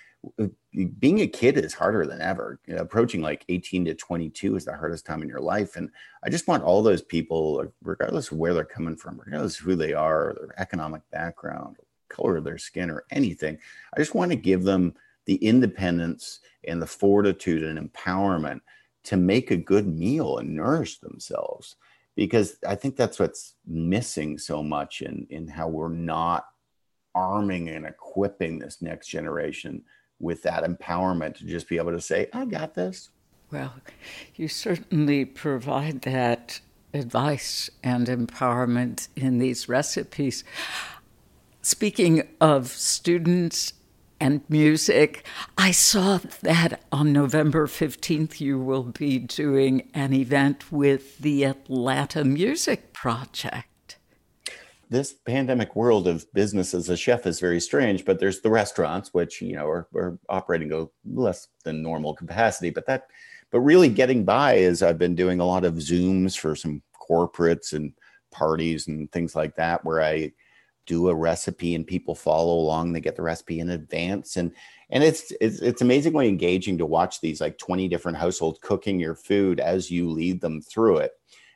being 0.99 1.21
a 1.21 1.27
kid 1.27 1.59
is 1.59 1.75
harder 1.75 2.07
than 2.07 2.21
ever. 2.21 2.59
You 2.67 2.75
know, 2.75 2.83
approaching 2.83 3.23
like 3.23 3.45
18 3.49 3.87
to 3.87 3.95
22 3.95 4.57
is 4.57 4.65
the 4.65 4.77
hardest 4.77 5.07
time 5.07 5.23
in 5.23 5.29
your 5.29 5.41
life. 5.41 5.77
And 5.77 5.91
I 6.23 6.31
just 6.31 6.49
want 6.49 6.63
all 6.63 6.83
those 6.83 7.03
people, 7.03 7.65
regardless 7.83 8.31
of 8.31 8.39
where 8.39 8.55
they're 8.55 8.65
coming 8.65 8.97
from, 8.97 9.21
regardless 9.25 9.59
of 9.59 9.67
who 9.67 9.77
they 9.77 9.93
are, 9.93 10.35
their 10.39 10.55
economic 10.59 11.03
background, 11.11 11.77
color 12.09 12.37
of 12.37 12.45
their 12.45 12.59
skin, 12.59 12.91
or 12.91 13.05
anything, 13.11 13.59
I 13.95 13.99
just 13.99 14.15
want 14.15 14.31
to 14.31 14.37
give 14.37 14.63
them 14.63 14.95
the 15.27 15.37
independence 15.37 16.41
and 16.67 16.81
the 16.81 16.87
fortitude 16.87 17.63
and 17.63 17.79
empowerment 17.79 18.61
to 19.05 19.17
make 19.17 19.51
a 19.51 19.57
good 19.57 19.87
meal 19.87 20.39
and 20.39 20.55
nourish 20.55 20.99
themselves. 20.99 21.77
Because 22.17 22.57
I 22.67 22.75
think 22.75 22.97
that's 22.97 23.19
what's 23.19 23.55
missing 23.67 24.39
so 24.39 24.63
much 24.63 25.03
in, 25.03 25.27
in 25.31 25.49
how 25.49 25.69
we're 25.69 25.89
not 25.89 26.47
arming 27.15 27.69
and 27.69 27.87
equipping 27.87 28.59
this 28.59 28.83
next 28.83 29.09
generation 29.09 29.83
with 30.21 30.43
that 30.43 30.65
empowerment 30.65 31.37
to 31.37 31.45
just 31.45 31.69
be 31.69 31.77
able 31.77 31.93
to 31.93 32.01
say, 32.01 32.29
I 32.33 32.45
got 32.45 32.75
this. 32.75 33.11
Well, 33.51 33.75
you 34.37 34.49
certainly 34.49 35.25
provide 35.25 36.03
that 36.03 36.61
advice 36.93 37.69
and 37.83 38.07
empowerment 38.07 39.09
in 39.17 39.39
these 39.39 39.69
recipes. 39.69 40.45
Speaking 41.63 42.29
of 42.41 42.69
students 42.69 43.75
and 44.25 44.41
music, 44.49 45.27
I 45.59 45.71
saw 45.71 46.19
that 46.41 46.83
on 46.91 47.13
November 47.13 47.67
15th 47.67 48.41
you 48.41 48.59
will 48.59 48.85
be 48.85 49.19
doing 49.19 49.91
an 49.93 50.15
event 50.15 50.73
with 50.73 51.19
the 51.19 51.45
Atlanta 51.45 52.25
Music 52.25 52.95
Project 52.95 53.69
this 54.91 55.13
pandemic 55.13 55.75
world 55.75 56.07
of 56.07 56.31
business 56.35 56.73
as 56.73 56.89
a 56.89 56.97
chef 56.97 57.27
is 57.27 57.41
very 57.41 57.59
strange, 57.59 58.05
but 58.05 58.21
there's 58.21 58.43
the 58.43 58.51
restaurants, 58.51 59.13
which, 59.13 59.43
you 59.43 59.57
know, 59.57 59.67
are, 59.67 59.89
are 59.97 60.19
operating 60.29 60.73
a 60.73 60.87
less 61.05 61.49
than 61.65 61.83
normal 61.83 62.15
capacity. 62.15 62.71
But 62.71 62.87
that, 62.87 63.09
but 63.51 63.61
really 63.61 63.89
getting 63.89 64.25
by 64.25 64.55
is 64.55 64.83
I've 64.83 64.99
been 64.99 65.17
doing 65.17 65.41
a 65.41 65.47
lot 65.47 65.65
of 65.65 65.75
Zooms 65.75 66.39
for 66.39 66.55
some 66.55 66.81
corporates 67.11 67.73
and 67.73 67.93
parties 68.31 68.87
and 68.87 69.11
things 69.11 69.35
like 69.35 69.57
that, 69.57 69.85
where 69.85 70.01
I 70.01 70.33
do 70.87 71.09
a 71.09 71.15
recipe 71.15 71.75
and 71.75 71.87
people 71.87 72.15
follow 72.15 72.55
along. 72.55 72.93
They 72.93 73.01
get 73.01 73.17
the 73.17 73.23
recipe 73.23 73.61
in 73.61 73.71
advance. 73.71 74.37
And, 74.37 74.53
and 74.91 75.03
it's, 75.03 75.33
it's, 75.41 75.61
it's 75.61 75.83
amazingly 75.83 76.29
engaging 76.29 76.79
to 76.79 76.87
watch 76.87 77.21
these 77.21 77.41
like 77.41 77.59
20 77.59 77.89
different 77.89 78.19
households 78.19 78.59
cooking 78.63 79.01
your 79.01 79.15
food 79.15 79.61
as 79.61 79.91
you 79.91 80.11
lead 80.11 80.41
them 80.41 80.61
through 80.61 80.99
it 80.99 81.13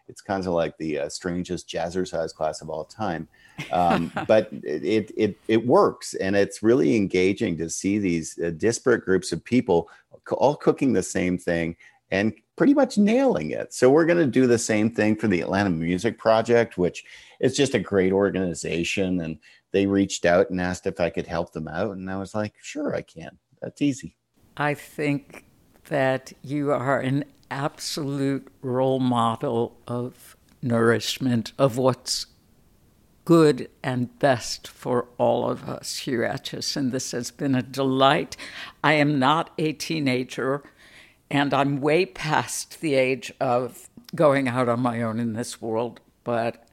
it's 0.09 0.21
kind 0.21 0.45
of 0.45 0.53
like 0.53 0.77
the 0.79 0.99
uh, 1.01 1.09
strangest 1.09 1.69
jazzercise 1.69 2.35
class 2.35 2.61
of 2.63 2.71
all 2.71 2.85
time. 2.85 3.29
Um, 3.71 4.11
but 4.27 4.49
it, 4.53 5.13
it, 5.17 5.39
it 5.47 5.67
works. 5.67 6.15
And 6.15 6.35
it's 6.35 6.63
really 6.63 6.97
engaging 6.97 7.57
to 7.59 7.71
see 7.71 7.99
these 7.99 8.39
uh, 8.39 8.51
disparate 8.51 9.05
groups 9.05 9.33
of 9.33 9.45
people 9.45 9.89
all 10.33 10.57
cooking 10.57 10.93
the 10.93 11.03
same 11.03 11.39
thing 11.39 11.77
and 12.11 12.33
pretty 12.57 12.75
much 12.75 12.99
nailing 12.99 13.51
it. 13.51 13.73
So 13.73 13.91
we're 13.91 14.07
going 14.07 14.19
to 14.19 14.27
do 14.27 14.47
the 14.47 14.59
same 14.59 14.91
thing 14.91 15.17
for 15.17 15.29
the 15.29 15.41
Atlanta 15.41 15.71
Music 15.71 16.19
Project, 16.19 16.79
which 16.79 17.05
is 17.41 17.57
just 17.57 17.75
a 17.75 17.79
great 17.79 18.13
organization. 18.13 19.21
And 19.21 19.39
they 19.73 19.87
reached 19.87 20.25
out 20.25 20.51
and 20.51 20.61
asked 20.61 20.87
if 20.87 21.01
I 21.01 21.11
could 21.11 21.27
help 21.27 21.53
them 21.53 21.69
out. 21.69 21.97
And 21.97 22.11
I 22.11 22.17
was 22.17 22.35
like, 22.35 22.55
sure, 22.63 22.95
I 22.95 23.03
can. 23.03 23.39
That's 23.61 23.83
easy. 23.83 24.17
I 24.57 24.75
think 24.75 25.45
that 25.89 26.33
you 26.43 26.73
are 26.73 27.01
an 27.01 27.25
absolute 27.51 28.49
role 28.61 29.01
model 29.01 29.79
of 29.87 30.37
nourishment, 30.63 31.53
of 31.59 31.77
what's 31.77 32.27
good 33.25 33.71
and 33.83 34.19
best 34.19 34.67
for 34.67 35.07
all 35.19 35.49
of 35.49 35.69
us, 35.69 35.99
here 35.99 36.25
at 36.25 36.49
Hugh 36.49 36.59
Acheson. 36.59 36.91
This 36.91 37.13
has 37.13 37.31
been 37.31 37.55
a 37.55 37.63
delight. 37.63 38.37
I 38.83 38.95
am 38.95 39.19
not 39.19 39.51
a 39.59 39.73
teenager, 39.75 40.63
and 41.31 41.53
I'm 41.53 41.81
way 41.81 42.07
past 42.07 42.81
the 42.81 42.95
age 42.95 43.33
of 43.39 43.89
going 44.15 44.49
out 44.49 44.69
on 44.69 44.81
my 44.81 45.03
own 45.03 45.21
in 45.21 45.35
this 45.35 45.61
world, 45.61 46.01
but 46.25 46.68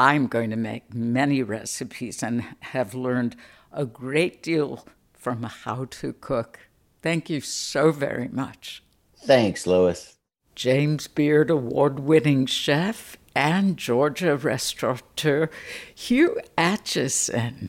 I'm 0.00 0.28
going 0.28 0.48
to 0.48 0.56
make 0.56 0.94
many 0.94 1.42
recipes 1.42 2.22
and 2.22 2.42
have 2.60 2.94
learned 2.94 3.36
a 3.70 3.84
great 3.84 4.42
deal 4.42 4.86
from 5.12 5.42
how 5.42 5.88
to 5.90 6.14
cook. 6.14 6.58
Thank 7.02 7.28
you 7.28 7.42
so 7.42 7.92
very 7.92 8.28
much. 8.28 8.82
Thanks, 9.18 9.66
Lois. 9.66 10.16
James 10.54 11.06
Beard 11.06 11.50
award 11.50 12.00
winning 12.00 12.46
chef 12.46 13.18
and 13.34 13.76
Georgia 13.76 14.38
restaurateur 14.38 15.50
Hugh 15.94 16.40
Acheson 16.56 17.68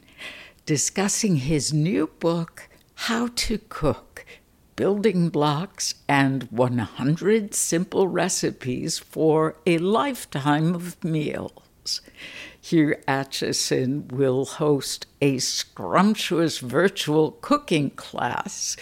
discussing 0.65 1.36
his 1.36 1.74
new 1.74 2.08
book, 2.22 2.70
How 2.96 3.28
to 3.28 3.58
Cook 3.58 4.26
Building 4.78 5.28
Blocks 5.28 5.96
and 6.08 6.44
100 6.44 7.54
Simple 7.54 8.08
Recipes 8.08 9.00
for 9.00 9.58
a 9.65 9.80
Lifetime 9.80 10.74
of 10.74 11.04
Meals. 11.04 11.61
Hugh 12.60 12.96
Acheson 13.08 14.12
will 14.12 14.46
host 14.46 15.08
a 15.22 15.39
scrumptious 15.39 16.60
virtual 16.60 17.32
cooking 17.41 17.89
class 17.91 18.78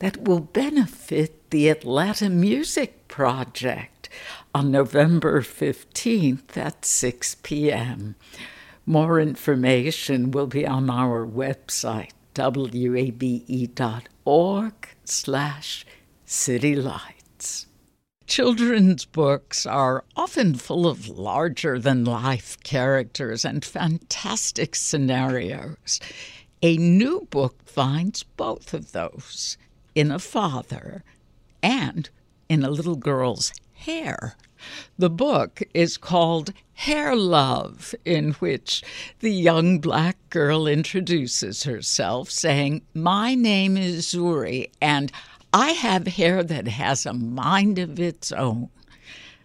that 0.00 0.24
will 0.24 0.40
benefit 0.40 1.50
the 1.50 1.68
Atlanta 1.68 2.28
Music 2.28 3.06
Project 3.08 4.08
on 4.54 4.70
November 4.70 5.42
15th 5.42 6.56
at 6.56 6.84
6 6.84 7.36
p.m. 7.42 8.16
More 8.86 9.20
information 9.20 10.30
will 10.30 10.46
be 10.46 10.66
on 10.66 10.90
our 10.90 11.26
website, 11.26 12.12
wabe.org 12.36 13.28
slash 15.04 15.86
citylights. 16.26 17.19
Children's 18.30 19.06
books 19.06 19.66
are 19.66 20.04
often 20.14 20.54
full 20.54 20.86
of 20.86 21.08
larger 21.08 21.80
than 21.80 22.04
life 22.04 22.56
characters 22.62 23.44
and 23.44 23.64
fantastic 23.64 24.76
scenarios. 24.76 25.98
A 26.62 26.76
new 26.76 27.26
book 27.30 27.56
finds 27.64 28.22
both 28.22 28.72
of 28.72 28.92
those 28.92 29.58
in 29.96 30.12
a 30.12 30.20
father 30.20 31.02
and 31.60 32.08
in 32.48 32.62
a 32.62 32.70
little 32.70 32.94
girl's 32.94 33.52
hair. 33.74 34.36
The 34.96 35.10
book 35.10 35.62
is 35.74 35.96
called 35.96 36.52
Hair 36.74 37.16
Love, 37.16 37.96
in 38.04 38.34
which 38.34 38.84
the 39.18 39.32
young 39.32 39.80
black 39.80 40.16
girl 40.30 40.68
introduces 40.68 41.64
herself, 41.64 42.30
saying, 42.30 42.82
My 42.94 43.34
name 43.34 43.76
is 43.76 44.06
Zuri, 44.06 44.70
and 44.80 45.10
I 45.52 45.70
have 45.70 46.06
hair 46.06 46.42
that 46.44 46.68
has 46.68 47.06
a 47.06 47.12
mind 47.12 47.78
of 47.78 47.98
its 47.98 48.30
own. 48.30 48.68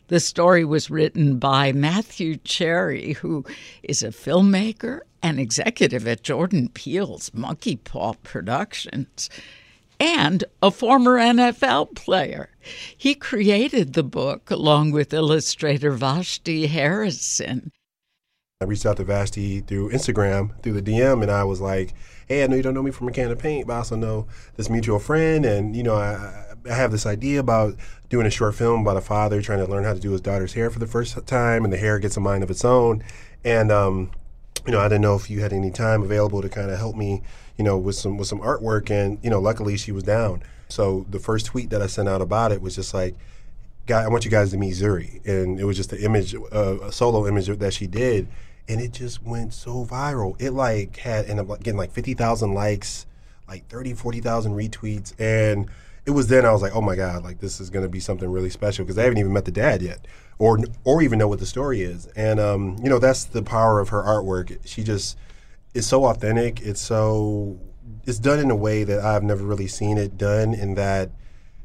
The 0.08 0.20
story 0.20 0.64
was 0.64 0.92
written 0.92 1.40
by 1.40 1.72
Matthew 1.72 2.38
Cherry, 2.38 3.14
who 3.14 3.44
is 3.82 4.04
a 4.04 4.10
filmmaker 4.10 5.00
and 5.24 5.40
executive 5.40 6.08
at 6.08 6.22
Jordan 6.22 6.70
Peele's 6.70 7.34
Monkey 7.34 7.78
Paw 7.78 8.14
Productions 8.22 9.32
and 10.00 10.44
a 10.62 10.70
former 10.70 11.18
NFL 11.18 11.96
player. 11.96 12.50
He 12.96 13.16
created 13.16 13.94
the 13.94 14.04
book 14.04 14.52
along 14.52 14.92
with 14.92 15.12
illustrator 15.14 15.92
Vashti 15.92 16.68
Harrison. 16.68 17.72
I 18.62 18.64
reached 18.64 18.86
out 18.86 18.96
to 18.96 19.04
Vashti 19.04 19.60
through 19.60 19.90
Instagram, 19.90 20.58
through 20.62 20.80
the 20.80 20.82
DM, 20.82 21.22
and 21.22 21.30
I 21.30 21.44
was 21.44 21.60
like, 21.60 21.94
hey, 22.26 22.42
I 22.42 22.48
know 22.48 22.56
you 22.56 22.64
don't 22.64 22.74
know 22.74 22.82
me 22.82 22.90
from 22.90 23.10
a 23.10 23.12
can 23.12 23.30
of 23.30 23.38
paint, 23.38 23.68
but 23.68 23.74
I 23.74 23.78
also 23.80 23.98
know 23.98 24.28
this 24.56 24.70
mutual 24.70 24.98
friend. 24.98 25.46
And, 25.46 25.76
you 25.76 25.84
know, 25.84 25.96
I, 25.98 26.56
I 26.66 26.74
have 26.74 26.90
this 26.94 27.06
idea 27.06 27.42
about 27.42 27.76
doing 28.08 28.26
a 28.26 28.30
short 28.30 28.56
film 28.56 28.80
about 28.80 28.96
a 28.96 29.02
father 29.02 29.42
trying 29.42 29.60
to 29.60 29.70
learn 29.70 29.84
how 29.84 29.94
to 29.94 30.00
do 30.00 30.12
his 30.12 30.22
daughter's 30.22 30.54
hair 30.54 30.70
for 30.70 30.80
the 30.80 30.88
first 30.88 31.28
time, 31.28 31.66
and 31.66 31.74
the 31.74 31.78
hair 31.78 32.00
gets 32.00 32.16
a 32.16 32.22
mind 32.22 32.44
of 32.44 32.50
its 32.50 32.64
own. 32.64 33.04
And, 33.44 33.74
um, 33.74 34.12
you 34.66 34.72
know, 34.72 34.80
I 34.80 34.88
didn't 34.88 35.02
know 35.02 35.16
if 35.16 35.30
you 35.30 35.42
had 35.42 35.52
any 35.52 35.70
time 35.70 36.02
available 36.02 36.42
to 36.42 36.48
kind 36.48 36.72
of 36.72 36.80
help 36.80 36.96
me 36.96 37.24
you 37.58 37.64
know, 37.64 37.78
with 37.78 37.96
some 37.96 38.18
with 38.18 38.28
some 38.28 38.40
artwork, 38.40 38.90
and 38.90 39.18
you 39.22 39.30
know, 39.30 39.40
luckily 39.40 39.78
she 39.78 39.92
was 39.92 40.04
down. 40.04 40.44
So 40.68 41.06
the 41.10 41.20
first 41.20 41.46
tweet 41.46 41.70
that 41.70 41.82
I 41.82 41.88
sent 41.88 42.10
out 42.10 42.22
about 42.22 42.52
it 42.52 42.62
was 42.62 42.76
just 42.76 42.94
like, 42.94 43.16
"Guy, 43.86 44.04
I 44.04 44.08
want 44.08 44.26
you 44.26 44.32
guys 44.32 44.52
to 44.52 44.58
meet 44.58 44.74
Zuri," 44.74 45.26
and 45.26 45.60
it 45.60 45.64
was 45.64 45.78
just 45.78 45.94
an 45.94 46.00
image, 46.00 46.36
uh, 46.36 46.80
a 46.82 46.92
solo 46.92 47.28
image 47.28 47.48
that 47.48 47.74
she 47.74 47.88
did, 47.88 48.28
and 48.68 48.82
it 48.82 48.94
just 48.94 49.24
went 49.24 49.54
so 49.54 49.86
viral. 49.86 50.40
It 50.42 50.52
like 50.52 50.98
had 50.98 51.30
up 51.40 51.48
getting 51.60 51.78
like 51.78 51.92
fifty 51.92 52.14
thousand 52.14 52.54
likes, 52.54 53.06
like 53.48 53.68
30, 53.68 53.94
40,000 53.94 54.54
retweets. 54.54 55.14
And 55.20 55.70
it 56.06 56.12
was 56.12 56.28
then 56.28 56.46
I 56.46 56.52
was 56.52 56.62
like, 56.62 56.76
oh 56.76 56.82
my 56.82 56.96
God, 56.96 57.24
like 57.24 57.40
this 57.40 57.60
is 57.60 57.70
to 57.84 57.90
be 57.90 58.00
something 58.00 58.30
really 58.30 58.50
special 58.50 58.86
because 58.86 58.98
I 58.98 59.04
haven't 59.04 59.18
even 59.18 59.34
met 59.34 59.46
the 59.46 59.52
dad 59.52 59.82
yet 59.82 60.06
or, 60.38 60.60
or 60.84 61.02
even 61.02 61.20
know 61.20 61.28
what 61.28 61.40
the 61.40 61.46
story 61.46 61.82
is. 61.82 62.08
And, 62.16 62.40
um, 62.40 62.78
you 62.84 62.90
know, 62.90 63.00
that's 63.00 63.26
the 63.26 63.44
power 63.44 63.80
of 63.80 63.90
her 63.90 64.04
artwork. 64.04 64.58
She 64.66 64.84
just 64.84 65.18
is 65.74 65.88
so 65.88 66.06
authentic. 66.06 66.62
It's 66.62 66.82
so, 66.82 67.60
it's 68.06 68.20
done 68.20 68.40
in 68.40 68.52
a 68.52 68.56
way 68.56 68.84
that 68.84 69.00
I've 69.00 69.24
never 69.24 69.44
really 69.44 69.68
seen 69.68 69.98
it 69.98 70.18
done 70.18 70.54
in 70.54 70.76
that 70.76 71.12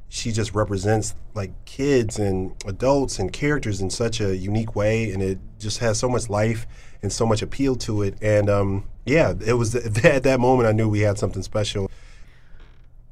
she 0.08 0.32
just 0.32 0.54
represents 0.54 1.14
like 1.34 1.52
kids 1.66 2.18
and 2.18 2.52
adults 2.66 3.18
and 3.18 3.32
characters 3.32 3.80
in 3.80 3.90
such 3.90 4.20
a 4.20 4.36
unique 4.36 4.74
way. 4.74 5.12
And 5.12 5.22
it 5.22 5.38
just 5.58 5.78
has 5.78 5.98
so 5.98 6.08
much 6.08 6.28
life 6.28 6.66
and 7.02 7.12
so 7.12 7.26
much 7.26 7.42
appeal 7.42 7.76
to 7.76 8.02
it. 8.02 8.14
And, 8.20 8.48
um, 8.50 8.84
yeah, 9.06 9.34
it 9.44 9.54
was 9.54 9.74
at 10.04 10.22
that 10.22 10.40
moment 10.40 10.68
I 10.68 10.72
knew 10.72 10.88
we 10.88 11.00
had 11.00 11.18
something 11.18 11.42
special. 11.42 11.90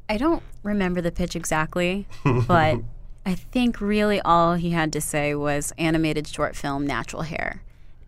I 0.09 0.17
don't 0.17 0.43
remember 0.63 1.01
the 1.01 1.13
pitch 1.13 1.37
exactly, 1.37 2.07
but 2.47 2.79
I 3.27 3.35
think 3.35 3.81
really 3.81 4.21
all 4.23 4.55
he 4.55 4.71
had 4.71 4.93
to 4.95 5.01
say 5.01 5.35
was 5.35 5.73
animated 5.77 6.27
short 6.27 6.57
film, 6.57 6.87
natural 6.87 7.23
hair. 7.23 7.63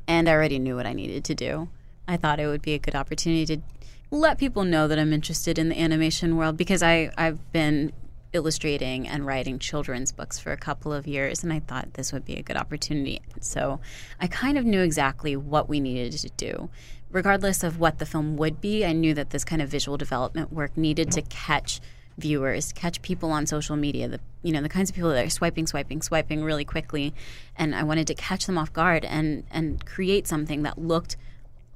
And 0.08 0.28
I 0.28 0.32
already 0.32 0.58
knew 0.58 0.76
what 0.76 0.86
I 0.86 0.92
needed 0.92 1.24
to 1.24 1.34
do. 1.34 1.68
I 2.08 2.16
thought 2.16 2.40
it 2.40 2.46
would 2.46 2.62
be 2.62 2.74
a 2.74 2.78
good 2.78 2.94
opportunity 2.96 3.44
to 3.56 3.62
let 4.10 4.38
people 4.38 4.64
know 4.64 4.88
that 4.88 4.98
I'm 4.98 5.12
interested 5.12 5.58
in 5.58 5.68
the 5.68 5.80
animation 5.80 6.36
world 6.36 6.56
because 6.56 6.82
I, 6.82 7.12
I've 7.16 7.52
been 7.52 7.92
illustrating 8.32 9.08
and 9.08 9.26
writing 9.26 9.58
children's 9.58 10.12
books 10.12 10.38
for 10.38 10.52
a 10.52 10.56
couple 10.56 10.92
of 10.92 11.06
years, 11.06 11.42
and 11.42 11.52
I 11.52 11.60
thought 11.60 11.94
this 11.94 12.12
would 12.12 12.24
be 12.24 12.36
a 12.36 12.42
good 12.42 12.56
opportunity. 12.56 13.20
So 13.40 13.80
I 14.20 14.26
kind 14.26 14.56
of 14.56 14.64
knew 14.64 14.80
exactly 14.80 15.36
what 15.36 15.68
we 15.68 15.80
needed 15.80 16.12
to 16.12 16.30
do 16.36 16.70
regardless 17.10 17.62
of 17.62 17.78
what 17.78 17.98
the 17.98 18.06
film 18.06 18.36
would 18.36 18.60
be, 18.60 18.84
I 18.84 18.92
knew 18.92 19.14
that 19.14 19.30
this 19.30 19.44
kind 19.44 19.60
of 19.60 19.68
visual 19.68 19.96
development 19.96 20.52
work 20.52 20.76
needed 20.76 21.10
to 21.12 21.22
catch 21.22 21.80
viewers, 22.18 22.72
catch 22.72 23.02
people 23.02 23.30
on 23.30 23.46
social 23.46 23.76
media, 23.76 24.08
the 24.08 24.20
you 24.42 24.52
know, 24.52 24.62
the 24.62 24.68
kinds 24.68 24.90
of 24.90 24.96
people 24.96 25.10
that 25.10 25.26
are 25.26 25.30
swiping, 25.30 25.66
swiping, 25.66 26.00
swiping 26.00 26.42
really 26.42 26.64
quickly. 26.64 27.12
And 27.56 27.74
I 27.74 27.82
wanted 27.82 28.06
to 28.06 28.14
catch 28.14 28.46
them 28.46 28.58
off 28.58 28.72
guard 28.72 29.04
and 29.04 29.44
and 29.50 29.84
create 29.84 30.26
something 30.26 30.62
that 30.62 30.78
looked 30.78 31.16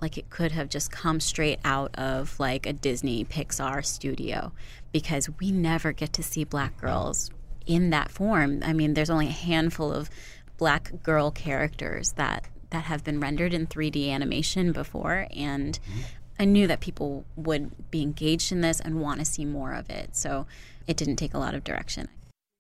like 0.01 0.19
it 0.19 0.31
could 0.31 0.53
have 0.53 0.69
just 0.69 0.91
come 0.91 1.21
straight 1.21 1.59
out 1.65 1.95
of 1.97 2.39
like 2.39 2.67
a 2.67 2.73
Disney 2.73 3.25
Pixar 3.25 3.85
studio 3.85 4.53
because 4.93 5.31
we 5.41 5.51
never 5.51 5.93
get 5.93 6.13
to 6.15 6.23
see 6.23 6.45
black 6.45 6.77
girls 6.79 7.31
in 7.67 7.91
that 7.91 8.11
form. 8.11 8.63
I 8.65 8.73
mean, 8.73 8.95
there's 8.95 9.11
only 9.11 9.29
a 9.29 9.33
handful 9.33 9.93
of 9.93 10.11
black 10.57 11.03
girl 11.03 11.31
characters 11.31 12.13
that 12.13 12.47
that 12.71 12.85
have 12.85 13.05
been 13.05 13.21
rendered 13.21 13.55
in 13.55 13.67
3D 13.67 14.11
animation 14.11 14.73
before, 14.73 15.29
and 15.31 15.79
mm-hmm. 15.89 16.01
I 16.41 16.45
knew 16.45 16.67
that 16.67 16.81
people 16.81 17.25
would 17.37 17.91
be 17.91 18.03
engaged 18.03 18.51
in 18.51 18.61
this 18.63 18.81
and 18.81 19.01
want 19.01 19.21
to 19.21 19.25
see 19.25 19.45
more 19.45 19.73
of 19.73 19.89
it. 19.89 20.17
So 20.17 20.47
it 20.87 20.97
didn't 20.97 21.17
take 21.17 21.35
a 21.35 21.39
lot 21.39 21.55
of 21.55 21.63
direction. 21.63 22.09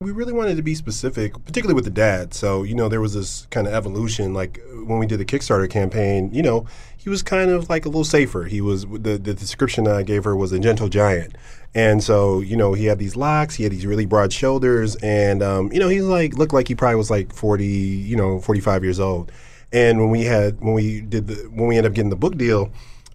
We 0.01 0.11
really 0.11 0.33
wanted 0.33 0.57
to 0.57 0.63
be 0.63 0.75
specific, 0.75 1.33
particularly 1.45 1.75
with 1.75 1.85
the 1.85 1.91
dad. 1.91 2.35
So, 2.35 2.63
you 2.63 2.75
know, 2.75 2.89
there 2.89 3.01
was 3.01 3.15
this 3.15 3.47
kind 3.51 3.67
of 3.67 3.73
evolution. 3.73 4.35
Like 4.35 4.61
when 4.85 4.99
we 4.99 5.07
did 5.07 5.19
the 5.19 5.25
Kickstarter 5.25 5.71
campaign, 5.71 6.31
you 6.33 6.43
know, 6.43 6.67
he 6.97 7.09
was 7.09 7.23
kind 7.23 7.51
of 7.51 7.71
like 7.71 7.87
a 7.87 7.89
little 7.89 8.05
safer. 8.05 8.45
He 8.45 8.61
was, 8.61 8.87
the, 8.87 9.17
the 9.17 9.33
description 9.33 9.87
I 9.87 10.03
gave 10.03 10.25
her 10.25 10.37
was 10.37 10.53
a 10.53 10.59
gentle 10.59 10.89
giant. 10.89 11.37
And 11.75 12.03
so, 12.03 12.41
you 12.41 12.57
know, 12.57 12.75
he 12.75 12.87
had 12.87 12.99
these 12.99 13.17
locks, 13.17 13.55
he 13.55 13.63
had 13.63 13.73
these 13.73 13.87
really 13.87 14.05
broad 14.05 14.33
shoulders, 14.33 14.95
and, 14.97 15.43
um, 15.43 15.73
you 15.73 15.81
know, 15.81 15.89
he 15.89 16.03
like, 16.03 16.35
looked 16.35 16.53
like 16.53 16.69
he 16.69 16.75
probably 16.75 16.97
was 16.97 17.11
like 17.11 17.33
40, 17.33 17.67
you 17.67 18.17
know, 18.17 18.41
45 18.41 18.85
years 18.85 19.01
old. 19.01 19.33
And 19.73 19.99
when 19.99 20.11
we 20.11 20.23
had 20.25 20.61
when 20.61 20.75
we 20.75 21.01
did 21.01 21.27
the 21.27 21.35
when 21.51 21.67
we 21.67 21.77
ended 21.77 21.91
up 21.91 21.97
getting 21.97 22.11
the 22.11 22.17
book 22.17 22.37
deal, 22.37 22.71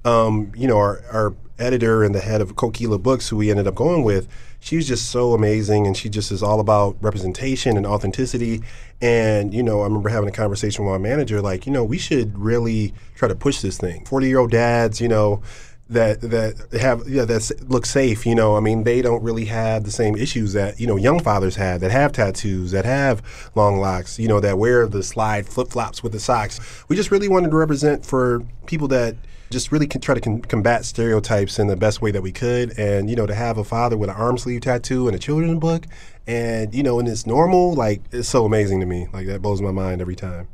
um, 0.06 0.52
you 0.56 0.68
know, 0.68 0.78
our 0.78 1.04
our 1.12 1.36
editor 1.58 2.04
and 2.04 2.16
the 2.16 2.22
head 2.22 2.42
of 2.42 2.56
Kokila 2.56 3.02
Books, 3.02 3.30
who 3.30 3.38
we 3.38 3.52
ended 3.52 3.68
up 3.68 3.76
going 3.76 4.04
with, 4.04 4.28
she 4.60 4.76
was 4.76 4.88
just 4.88 5.10
so 5.10 5.34
amazing, 5.34 5.88
and 5.88 5.96
she 5.96 6.10
just 6.10 6.32
is 6.32 6.44
all 6.44 6.60
about 6.60 6.98
representation 7.02 7.78
and 7.78 7.86
authenticity. 7.86 8.62
And 9.02 9.54
you 9.54 9.64
know, 9.64 9.82
I 9.82 9.84
remember 9.84 10.10
having 10.10 10.30
a 10.30 10.34
conversation 10.34 10.86
with 10.86 10.92
my 10.92 10.98
manager, 10.98 11.42
like, 11.42 11.66
you 11.66 11.72
know, 11.72 11.84
we 11.84 11.98
should 11.98 12.38
really 12.38 12.94
try 13.16 13.28
to 13.28 13.36
push 13.36 13.62
this 13.62 13.78
thing. 13.78 14.06
Forty 14.06 14.28
year 14.28 14.40
old 14.40 14.52
dads, 14.52 15.00
you 15.00 15.08
know, 15.08 15.42
that 15.90 16.22
that 16.22 16.80
have 16.80 17.08
yeah 17.10 17.26
that 17.26 17.52
look 17.68 17.86
safe. 17.86 18.26
You 18.26 18.36
know, 18.36 18.56
I 18.56 18.60
mean, 18.60 18.84
they 18.84 19.02
don't 19.02 19.24
really 19.24 19.46
have 19.46 19.84
the 19.84 19.92
same 19.92 20.16
issues 20.16 20.54
that 20.54 20.80
you 20.80 20.88
know 20.88 20.98
young 20.98 21.20
fathers 21.20 21.56
have 21.56 21.82
that 21.82 21.92
have 21.92 22.12
tattoos, 22.12 22.72
that 22.72 22.86
have 22.86 23.52
long 23.56 23.80
locks. 23.80 24.20
You 24.20 24.28
know, 24.28 24.40
that 24.40 24.58
wear 24.58 24.88
the 24.88 25.04
slide 25.04 25.48
flip 25.48 25.70
flops 25.70 26.04
with 26.04 26.12
the 26.12 26.20
socks. 26.20 26.60
We 26.88 26.96
just 26.96 27.12
really 27.12 27.28
wanted 27.28 27.52
to 27.52 27.58
represent 27.58 28.06
for 28.06 28.44
people 28.68 28.88
that 28.90 29.16
just 29.50 29.72
really 29.72 29.88
try 29.88 30.16
to 30.16 30.22
con- 30.22 30.42
combat 30.42 30.86
stereotypes 30.86 31.60
in 31.60 31.68
the 31.68 31.76
best 31.76 32.02
way 32.02 32.12
that 32.12 32.22
we 32.22 32.32
could. 32.32 32.78
And, 32.78 33.10
you 33.10 33.16
know, 33.16 33.26
to 33.26 33.36
have 33.36 33.58
a 33.58 33.64
father 33.64 33.98
with 33.98 34.10
an 34.10 34.16
arm 34.16 34.38
sleeve 34.38 34.62
tattoo 34.62 35.08
and 35.08 35.16
a 35.16 35.20
children's 35.20 35.60
book 35.60 35.86
and, 36.28 36.74
you 36.74 36.84
know, 36.84 37.00
and 37.00 37.08
it's 37.08 37.26
normal, 37.26 37.74
like, 37.74 38.02
it's 38.12 38.30
so 38.30 38.46
amazing 38.46 38.80
to 38.82 38.86
me. 38.86 39.08
Like, 39.12 39.26
that 39.28 39.42
blows 39.42 39.62
my 39.62 39.72
mind 39.72 40.02
every 40.02 40.16
time. 40.16 40.48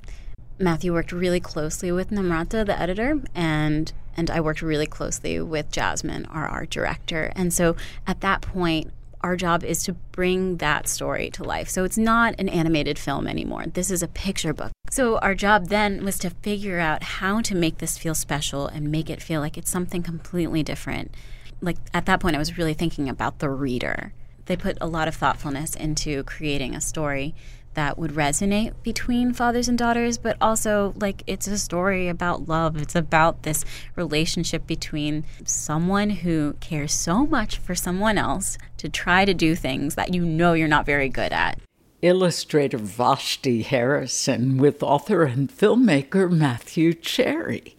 Matthew 0.57 0.93
worked 0.93 1.11
really 1.11 1.41
closely 1.41 1.91
with 1.91 2.11
Namrata, 2.11 2.65
the 2.65 2.79
editor, 2.79 3.21
and 3.35 3.91
and 4.17 4.29
I 4.31 4.39
worked 4.39 4.61
really 4.61 4.85
closely 4.85 5.41
with 5.41 5.69
Jasmine, 5.69 6.25
our 6.27 6.47
art 6.47 6.69
director. 6.69 7.33
And 7.35 7.53
so 7.53 7.75
at 8.07 8.21
that 8.21 8.41
point, 8.41 8.93
our 9.25 9.35
job 9.35 9.63
is 9.63 9.83
to 9.83 9.93
bring 10.11 10.57
that 10.57 10.87
story 10.87 11.31
to 11.31 11.43
life. 11.43 11.67
So 11.67 11.83
it's 11.83 11.97
not 11.97 12.35
an 12.37 12.47
animated 12.47 12.99
film 12.99 13.27
anymore. 13.27 13.65
This 13.65 13.89
is 13.89 14.03
a 14.03 14.07
picture 14.07 14.53
book. 14.53 14.71
So 14.91 15.17
our 15.17 15.33
job 15.33 15.69
then 15.69 16.05
was 16.05 16.19
to 16.19 16.29
figure 16.29 16.79
out 16.79 17.01
how 17.01 17.41
to 17.41 17.55
make 17.55 17.79
this 17.79 17.97
feel 17.97 18.13
special 18.13 18.67
and 18.67 18.91
make 18.91 19.09
it 19.09 19.23
feel 19.23 19.41
like 19.41 19.57
it's 19.57 19.71
something 19.71 20.03
completely 20.03 20.61
different. 20.61 21.15
Like 21.59 21.77
at 21.91 22.05
that 22.05 22.19
point, 22.19 22.35
I 22.35 22.39
was 22.39 22.55
really 22.55 22.75
thinking 22.75 23.09
about 23.09 23.39
the 23.39 23.49
reader. 23.49 24.13
They 24.45 24.55
put 24.55 24.77
a 24.79 24.85
lot 24.85 25.07
of 25.07 25.15
thoughtfulness 25.15 25.75
into 25.75 26.23
creating 26.25 26.75
a 26.75 26.81
story 26.81 27.33
that 27.75 27.97
would 27.97 28.11
resonate 28.11 28.73
between 28.83 29.33
fathers 29.33 29.67
and 29.67 29.77
daughters, 29.77 30.17
but 30.17 30.35
also 30.41 30.93
like 30.97 31.23
it's 31.27 31.47
a 31.47 31.57
story 31.57 32.07
about 32.07 32.47
love. 32.47 32.75
It's 32.75 32.95
about 32.95 33.43
this 33.43 33.63
relationship 33.95 34.65
between 34.67 35.23
someone 35.45 36.09
who 36.09 36.55
cares 36.59 36.91
so 36.91 37.25
much 37.25 37.57
for 37.57 37.75
someone 37.75 38.17
else 38.17 38.57
to 38.77 38.89
try 38.89 39.25
to 39.25 39.33
do 39.33 39.55
things 39.55 39.95
that 39.95 40.13
you 40.13 40.25
know 40.25 40.53
you're 40.53 40.67
not 40.67 40.85
very 40.85 41.09
good 41.09 41.31
at. 41.31 41.59
Illustrator 42.01 42.77
Vashti 42.77 43.63
Harrison 43.63 44.57
with 44.57 44.83
author 44.83 45.23
and 45.23 45.49
filmmaker 45.49 46.29
Matthew 46.29 46.93
Cherry. 46.93 47.75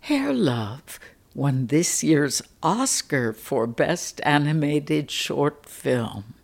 Hair 0.00 0.32
Love 0.32 0.98
won 1.34 1.66
this 1.66 2.02
year's 2.02 2.40
Oscar 2.62 3.32
for 3.32 3.66
Best 3.66 4.20
Animated 4.24 5.10
Short 5.10 5.66
Film. 5.66 6.34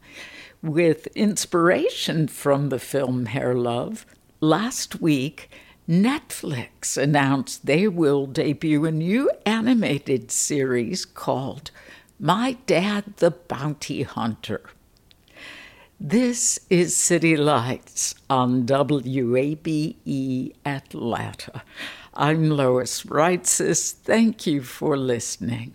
With 0.62 1.07
inspiration 1.09 2.29
from 2.29 2.71
the 2.71 2.79
film 2.79 3.27
Hair 3.27 3.55
Love, 3.55 4.07
last 4.40 5.01
week 5.01 5.51
Netflix 5.88 6.97
announced 6.97 7.66
they 7.66 7.87
will 7.87 8.27
debut 8.27 8.85
a 8.87 8.90
new 8.90 9.31
animated 9.45 10.31
series 10.31 11.05
called 11.05 11.71
My 12.19 12.57
Dad 12.66 13.16
the 13.19 13.31
Bounty 13.31 14.03
Hunter. 14.03 14.62
This 16.01 16.59
is 16.69 16.97
City 16.97 17.37
Lights 17.37 18.14
on 18.29 18.66
WABE 18.66 20.55
Atlanta. 20.64 21.62
I'm 22.14 22.51
Lois 22.51 23.03
Reitzes. 23.03 23.92
Thank 23.92 24.47
you 24.47 24.62
for 24.62 24.97
listening. 24.97 25.75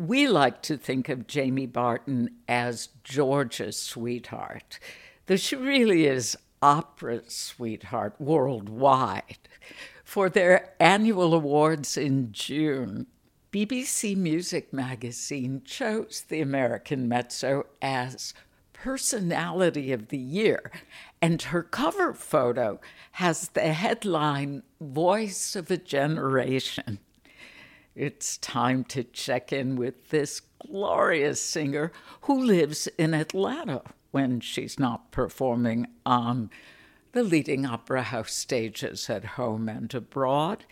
We 0.00 0.28
like 0.28 0.62
to 0.62 0.78
think 0.78 1.10
of 1.10 1.26
Jamie 1.26 1.66
Barton 1.66 2.30
as 2.48 2.88
Georgia's 3.04 3.76
sweetheart, 3.76 4.78
though 5.26 5.36
she 5.36 5.56
really 5.56 6.06
is 6.06 6.38
opera 6.62 7.20
sweetheart 7.28 8.14
worldwide. 8.18 9.46
For 10.02 10.30
their 10.30 10.72
annual 10.80 11.34
awards 11.34 11.98
in 11.98 12.32
June, 12.32 13.08
BBC 13.52 14.16
Music 14.16 14.72
Magazine 14.72 15.60
chose 15.66 16.24
the 16.26 16.40
American 16.40 17.06
Mezzo 17.06 17.66
as 17.82 18.32
Personality 18.72 19.92
of 19.92 20.08
the 20.08 20.16
Year, 20.16 20.72
and 21.20 21.42
her 21.42 21.62
cover 21.62 22.14
photo 22.14 22.80
has 23.12 23.48
the 23.48 23.74
headline 23.74 24.62
Voice 24.80 25.54
of 25.54 25.70
a 25.70 25.76
Generation. 25.76 27.00
It's 27.96 28.38
time 28.38 28.84
to 28.84 29.02
check 29.02 29.52
in 29.52 29.74
with 29.74 30.10
this 30.10 30.42
glorious 30.64 31.42
singer 31.42 31.90
who 32.22 32.40
lives 32.40 32.86
in 32.96 33.14
Atlanta 33.14 33.82
when 34.12 34.38
she's 34.38 34.78
not 34.78 35.10
performing 35.10 35.88
on 36.06 36.50
the 37.12 37.24
leading 37.24 37.66
opera 37.66 38.04
house 38.04 38.32
stages 38.32 39.10
at 39.10 39.24
home 39.24 39.68
and 39.68 39.92
abroad. 39.92 40.64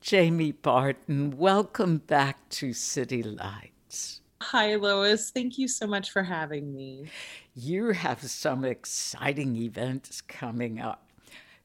Jamie 0.00 0.52
Barton, 0.52 1.36
welcome 1.36 1.98
back 1.98 2.48
to 2.50 2.72
City 2.72 3.22
Lights. 3.22 4.20
Hi, 4.40 4.76
Lois. 4.76 5.30
Thank 5.30 5.58
you 5.58 5.66
so 5.66 5.88
much 5.88 6.12
for 6.12 6.22
having 6.22 6.72
me. 6.72 7.10
You 7.56 7.90
have 7.90 8.22
some 8.22 8.64
exciting 8.64 9.56
events 9.56 10.20
coming 10.20 10.78
up. 10.78 11.08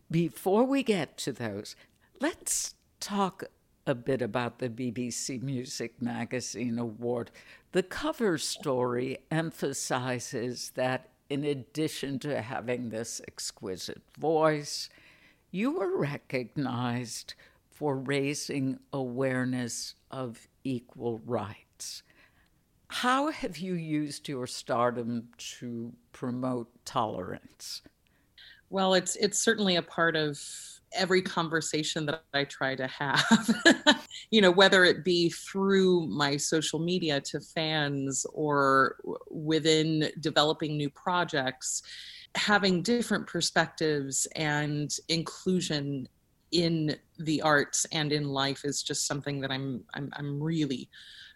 Before 0.10 0.64
we 0.64 0.82
get 0.82 1.16
to 1.20 1.32
those, 1.32 1.76
let's 2.20 2.74
talk 3.00 3.44
a 3.90 3.96
bit 3.96 4.22
about 4.22 4.60
the 4.60 4.70
BBC 4.70 5.42
Music 5.42 6.00
Magazine 6.00 6.78
Award. 6.78 7.32
The 7.72 7.84
cover 7.84 8.38
story 8.38 9.18
emphasizes 9.32 10.72
that 10.76 11.10
in 11.30 11.44
addition 11.44 12.20
to 12.20 12.42
having 12.42 12.90
this 12.90 13.20
exquisite 13.28 14.02
voice, 14.18 14.90
you 15.52 15.72
were 15.72 15.98
recognized 15.98 17.34
for 17.72 17.98
raising 17.98 18.80
awareness 18.94 19.96
of 20.12 20.48
equal 20.64 21.20
rights. 21.26 22.04
How 22.90 23.32
have 23.32 23.58
you 23.58 23.74
used 23.74 24.28
your 24.28 24.48
stardom 24.48 25.30
to 25.60 25.94
promote 26.12 26.70
tolerance? 26.86 27.82
Well, 28.70 28.94
it's 28.94 29.16
it's 29.16 29.40
certainly 29.40 29.76
a 29.76 29.82
part 29.82 30.16
of 30.16 30.40
every 30.94 31.22
conversation 31.22 32.06
that 32.08 32.24
I 32.34 32.44
try 32.46 32.76
to 32.76 32.88
have, 32.88 33.50
you 34.32 34.42
know, 34.42 34.52
whether 34.52 34.84
it 34.84 35.04
be 35.04 35.30
through 35.30 36.08
my 36.08 36.38
social 36.38 36.80
media 36.80 37.22
to 37.22 37.40
fans 37.40 38.26
or 38.34 38.98
within 39.30 40.12
developing 40.20 40.78
new 40.78 40.90
projects, 40.90 41.82
having 42.36 42.82
different 42.82 43.28
perspectives 43.28 44.28
and 44.36 44.92
inclusion 45.08 46.08
in 46.52 46.96
the 47.20 47.42
arts 47.42 47.86
and 47.92 48.12
in 48.12 48.28
life 48.28 48.66
is 48.66 48.82
just 48.82 49.06
something 49.06 49.40
that 49.42 49.52
I'm 49.52 49.84
I'm, 49.94 50.10
I'm 50.14 50.42
really 50.42 50.90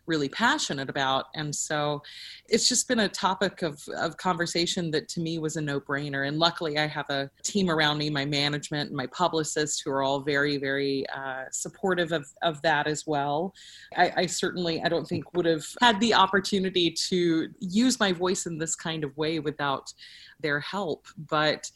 really 0.06 0.30
passionate 0.30 0.90
about. 0.90 1.26
And 1.36 1.54
so 1.54 2.02
it's 2.50 2.68
just 2.68 2.88
been 2.88 3.00
a 3.00 3.10
topic 3.10 3.62
of, 3.62 3.82
of 3.98 4.18
conversation 4.18 4.92
that 4.92 5.08
to 5.10 5.22
me 5.22 5.40
was 5.40 5.56
a 5.56 5.62
no 5.62 5.80
brainer. 5.80 6.28
And 6.28 6.38
luckily, 6.40 6.78
I 6.78 6.88
have 6.88 7.10
a 7.10 7.30
team 7.44 7.70
around 7.70 7.98
me, 7.98 8.10
my 8.10 8.26
management 8.26 8.90
and 8.90 8.98
my 8.98 9.08
publicists, 9.08 9.80
who 9.80 9.92
are 9.92 10.04
all 10.04 10.22
very, 10.22 10.58
very 10.58 11.06
uh, 11.10 11.46
supportive 11.52 12.12
of, 12.12 12.26
of 12.42 12.62
that 12.64 12.88
as 12.88 13.08
well. 13.08 13.54
I, 13.96 14.12
I 14.18 14.26
certainly, 14.26 14.82
I 14.82 14.90
don't 14.90 15.06
think 15.06 15.34
would 15.34 15.46
have 15.46 15.66
had 15.82 16.00
the 16.00 16.14
opportunity 16.14 16.94
to 17.10 17.50
use 17.60 18.00
my 18.00 18.12
voice 18.12 18.46
in 18.46 18.58
this 18.58 18.76
kind 18.76 19.04
of 19.04 19.16
way 19.18 19.40
without 19.40 19.94
their 20.40 20.60
help. 20.60 21.08
But 21.18 21.70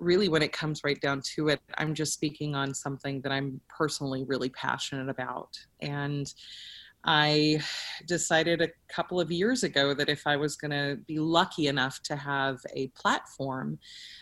really 0.00 0.28
when 0.28 0.42
it 0.42 0.52
comes 0.52 0.82
right 0.82 1.00
down 1.00 1.22
to 1.22 1.48
it 1.48 1.60
i'm 1.78 1.94
just 1.94 2.12
speaking 2.12 2.54
on 2.56 2.74
something 2.74 3.20
that 3.20 3.30
i'm 3.30 3.60
personally 3.68 4.24
really 4.24 4.48
passionate 4.48 5.08
about 5.08 5.56
and 5.80 6.34
I 7.04 7.60
decided 8.06 8.62
a 8.62 8.68
couple 8.88 9.20
of 9.20 9.30
years 9.30 9.62
ago 9.62 9.94
that 9.94 10.08
if 10.08 10.26
I 10.26 10.36
was 10.36 10.56
going 10.56 10.70
to 10.70 10.98
be 11.06 11.18
lucky 11.18 11.68
enough 11.68 12.02
to 12.04 12.16
have 12.16 12.58
a 12.74 12.88
platform, 12.88 13.78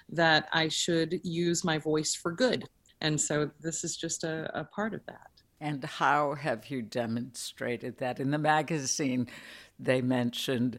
that 0.09 0.49
I 0.53 0.69
should 0.69 1.21
use 1.23 1.65
my 1.65 1.79
voice 1.79 2.15
for 2.15 2.33
good. 2.33 2.69
And 3.01 3.21
so 3.21 3.51
this 3.61 3.85
is 3.85 3.97
just 3.97 4.25
a, 4.25 4.51
a 4.59 4.65
part 4.65 4.95
of 4.95 5.05
that. 5.07 5.29
And 5.61 5.85
how 5.85 6.35
have 6.35 6.71
you 6.71 6.83
demonstrated 6.83 7.99
that? 7.99 8.19
In 8.19 8.31
the 8.31 8.39
magazine, 8.39 9.29
they 9.79 10.01
mentioned 10.03 10.79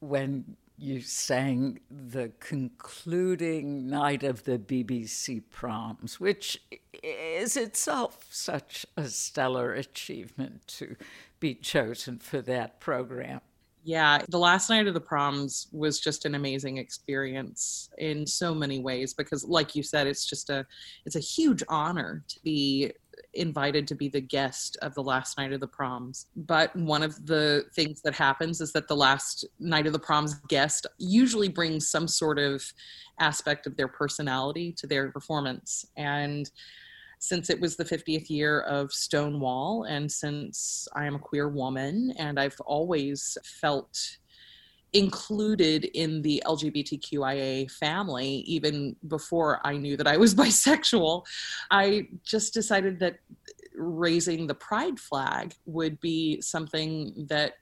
when 0.00 0.56
you 0.76 1.00
sang 1.00 1.78
the 1.88 2.32
concluding 2.40 3.86
night 3.88 4.24
of 4.24 4.42
the 4.42 4.58
BBC 4.58 5.42
proms, 5.50 6.18
which 6.18 6.60
is 7.02 7.56
itself 7.56 8.26
such 8.30 8.84
a 8.96 9.08
stellar 9.08 9.72
achievement 9.72 10.66
to 10.66 10.96
be 11.44 11.54
chosen 11.54 12.18
for 12.18 12.40
that 12.40 12.80
program. 12.80 13.38
Yeah, 13.82 14.22
the 14.30 14.38
last 14.38 14.70
night 14.70 14.86
of 14.86 14.94
the 14.94 15.00
proms 15.00 15.68
was 15.72 16.00
just 16.00 16.24
an 16.24 16.34
amazing 16.34 16.78
experience 16.78 17.90
in 17.98 18.26
so 18.26 18.54
many 18.54 18.78
ways 18.78 19.12
because 19.12 19.44
like 19.44 19.76
you 19.76 19.82
said 19.82 20.06
it's 20.06 20.24
just 20.24 20.48
a 20.48 20.64
it's 21.04 21.16
a 21.16 21.20
huge 21.20 21.62
honor 21.68 22.24
to 22.28 22.40
be 22.42 22.92
invited 23.34 23.86
to 23.88 23.94
be 23.94 24.08
the 24.08 24.22
guest 24.22 24.78
of 24.80 24.94
the 24.94 25.02
last 25.02 25.36
night 25.36 25.52
of 25.52 25.60
the 25.60 25.66
proms. 25.66 26.28
But 26.34 26.74
one 26.74 27.02
of 27.02 27.26
the 27.26 27.64
things 27.74 28.00
that 28.00 28.14
happens 28.14 28.62
is 28.62 28.72
that 28.72 28.88
the 28.88 28.96
last 28.96 29.44
night 29.60 29.86
of 29.86 29.92
the 29.92 29.98
proms 29.98 30.36
guest 30.48 30.86
usually 30.96 31.48
brings 31.50 31.90
some 31.90 32.08
sort 32.08 32.38
of 32.38 32.64
aspect 33.20 33.66
of 33.66 33.76
their 33.76 33.88
personality 33.88 34.72
to 34.78 34.86
their 34.86 35.10
performance 35.10 35.84
and 35.98 36.50
since 37.24 37.48
it 37.48 37.58
was 37.58 37.74
the 37.74 37.84
50th 37.84 38.28
year 38.28 38.60
of 38.60 38.92
Stonewall, 38.92 39.84
and 39.84 40.12
since 40.12 40.86
I 40.94 41.06
am 41.06 41.14
a 41.14 41.18
queer 41.18 41.48
woman, 41.48 42.12
and 42.18 42.38
I've 42.38 42.60
always 42.66 43.38
felt 43.62 44.18
included 44.92 45.86
in 45.94 46.20
the 46.20 46.42
LGBTQIA 46.44 47.70
family, 47.70 48.28
even 48.46 48.94
before 49.08 49.58
I 49.64 49.78
knew 49.78 49.96
that 49.96 50.06
I 50.06 50.18
was 50.18 50.34
bisexual, 50.44 51.24
I 51.70 52.08
just 52.24 52.52
decided 52.52 53.00
that 53.00 53.16
raising 53.74 54.46
the 54.46 54.54
pride 54.54 55.00
flag 55.00 55.54
would 55.64 55.98
be 56.00 56.42
something 56.42 57.26
that 57.30 57.54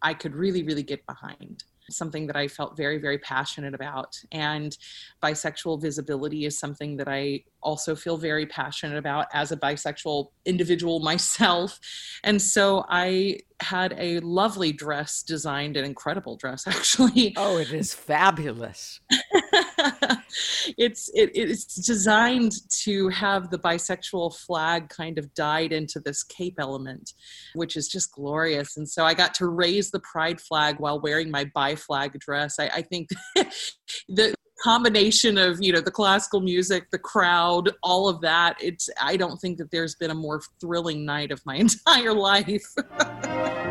I 0.00 0.14
could 0.14 0.34
really, 0.34 0.62
really 0.62 0.82
get 0.82 1.04
behind 1.06 1.64
something 1.92 2.26
that 2.26 2.36
I 2.36 2.48
felt 2.48 2.76
very, 2.76 2.98
very 2.98 3.18
passionate 3.18 3.74
about. 3.74 4.18
And 4.30 4.76
bisexual 5.22 5.80
visibility 5.80 6.44
is 6.44 6.58
something 6.58 6.96
that 6.96 7.08
I 7.08 7.44
also 7.62 7.94
feel 7.94 8.16
very 8.16 8.46
passionate 8.46 8.98
about 8.98 9.26
as 9.32 9.52
a 9.52 9.56
bisexual 9.56 10.28
individual 10.44 11.00
myself. 11.12 11.78
And 12.24 12.40
so 12.40 12.84
I 12.88 13.40
had 13.60 13.94
a 13.98 14.20
lovely 14.20 14.72
dress 14.72 15.22
designed, 15.22 15.76
an 15.76 15.84
incredible 15.84 16.36
dress 16.36 16.66
actually. 16.66 17.34
Oh, 17.36 17.58
it 17.58 17.72
is 17.72 17.94
fabulous. 17.94 19.00
it's 20.78 21.10
it, 21.14 21.30
it's 21.34 21.74
designed 21.86 22.52
to 22.82 23.08
have 23.08 23.50
the 23.50 23.58
bisexual 23.58 24.36
flag 24.36 24.88
kind 24.88 25.18
of 25.18 25.32
dyed 25.34 25.72
into 25.72 26.00
this 26.00 26.22
cape 26.22 26.56
element, 26.58 27.12
which 27.54 27.76
is 27.76 27.88
just 27.88 28.12
glorious. 28.12 28.76
And 28.76 28.88
so 28.88 29.04
I 29.04 29.14
got 29.14 29.34
to 29.34 29.46
raise 29.46 29.90
the 29.90 30.00
pride 30.00 30.40
flag 30.40 30.76
while 30.78 31.00
wearing 31.00 31.30
my 31.30 31.44
bi 31.54 31.74
flag 31.74 32.18
dress. 32.18 32.58
I, 32.58 32.68
I 32.68 32.82
think 32.82 33.08
the 34.08 34.34
combination 34.62 35.38
of 35.38 35.60
you 35.60 35.72
know 35.72 35.80
the 35.80 35.90
classical 35.90 36.40
music 36.40 36.88
the 36.92 36.98
crowd 36.98 37.72
all 37.82 38.08
of 38.08 38.20
that 38.20 38.54
it's 38.60 38.88
i 39.00 39.16
don't 39.16 39.38
think 39.38 39.58
that 39.58 39.68
there's 39.72 39.96
been 39.96 40.12
a 40.12 40.14
more 40.14 40.40
thrilling 40.60 41.04
night 41.04 41.32
of 41.32 41.40
my 41.44 41.56
entire 41.86 42.14
life 42.14 42.64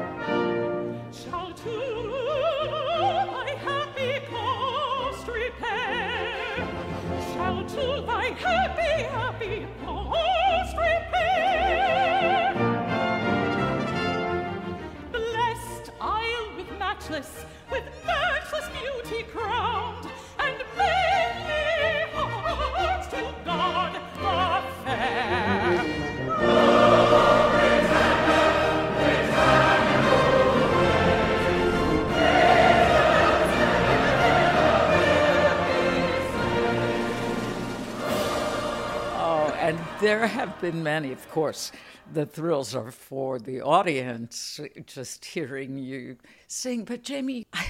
there 40.02 40.25
have 40.25 40.60
been 40.60 40.81
many, 40.81 41.12
of 41.12 41.29
course. 41.29 41.71
The 42.12 42.25
thrills 42.25 42.73
are 42.73 42.91
for 42.91 43.37
the 43.37 43.62
audience, 43.62 44.60
just 44.87 45.23
hearing 45.23 45.77
you 45.77 46.17
sing. 46.47 46.85
But 46.85 47.04
Jamie, 47.04 47.45
I, 47.54 47.67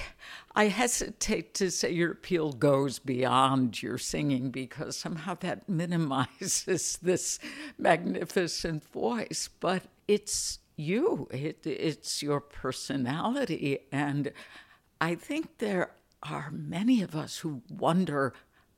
I 0.56 0.64
hesitate 0.68 1.52
to 1.54 1.70
say 1.70 1.92
your 1.92 2.12
appeal 2.12 2.52
goes 2.52 2.98
beyond 2.98 3.82
your 3.82 3.98
singing 3.98 4.50
because 4.50 4.96
somehow 4.96 5.34
that 5.40 5.68
minimizes 5.68 6.98
this 7.02 7.38
magnificent 7.78 8.82
voice. 8.90 9.50
But 9.60 9.82
it's 10.08 10.58
you, 10.74 11.28
it, 11.30 11.66
it's 11.66 12.22
your 12.22 12.40
personality. 12.40 13.80
And 13.92 14.32
I 15.02 15.16
think 15.16 15.58
there 15.58 15.92
are 16.22 16.50
many 16.50 17.02
of 17.02 17.14
us 17.14 17.38
who 17.38 17.60
wonder 17.68 18.32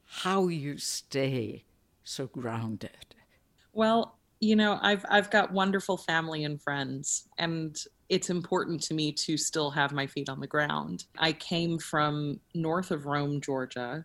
how 0.07 0.49
you 0.49 0.77
stay 0.77 1.65
so 2.03 2.27
grounded. 2.27 3.14
Well, 3.75 4.19
you 4.41 4.57
know, 4.57 4.79
I've 4.83 5.05
I've 5.09 5.31
got 5.31 5.53
wonderful 5.53 5.97
family 5.97 6.45
and 6.45 6.61
friends 6.63 7.29
and 7.39 7.77
it's 8.09 8.31
important 8.31 8.83
to 8.83 8.95
me 8.95 9.13
to 9.13 9.37
still 9.37 9.71
have 9.71 9.93
my 9.93 10.07
feet 10.07 10.29
on 10.29 10.41
the 10.41 10.47
ground. 10.47 11.05
I 11.19 11.33
came 11.33 11.79
from 11.79 12.41
north 12.55 12.91
of 12.91 13.07
Rome, 13.07 13.41
Georgia. 13.41 14.05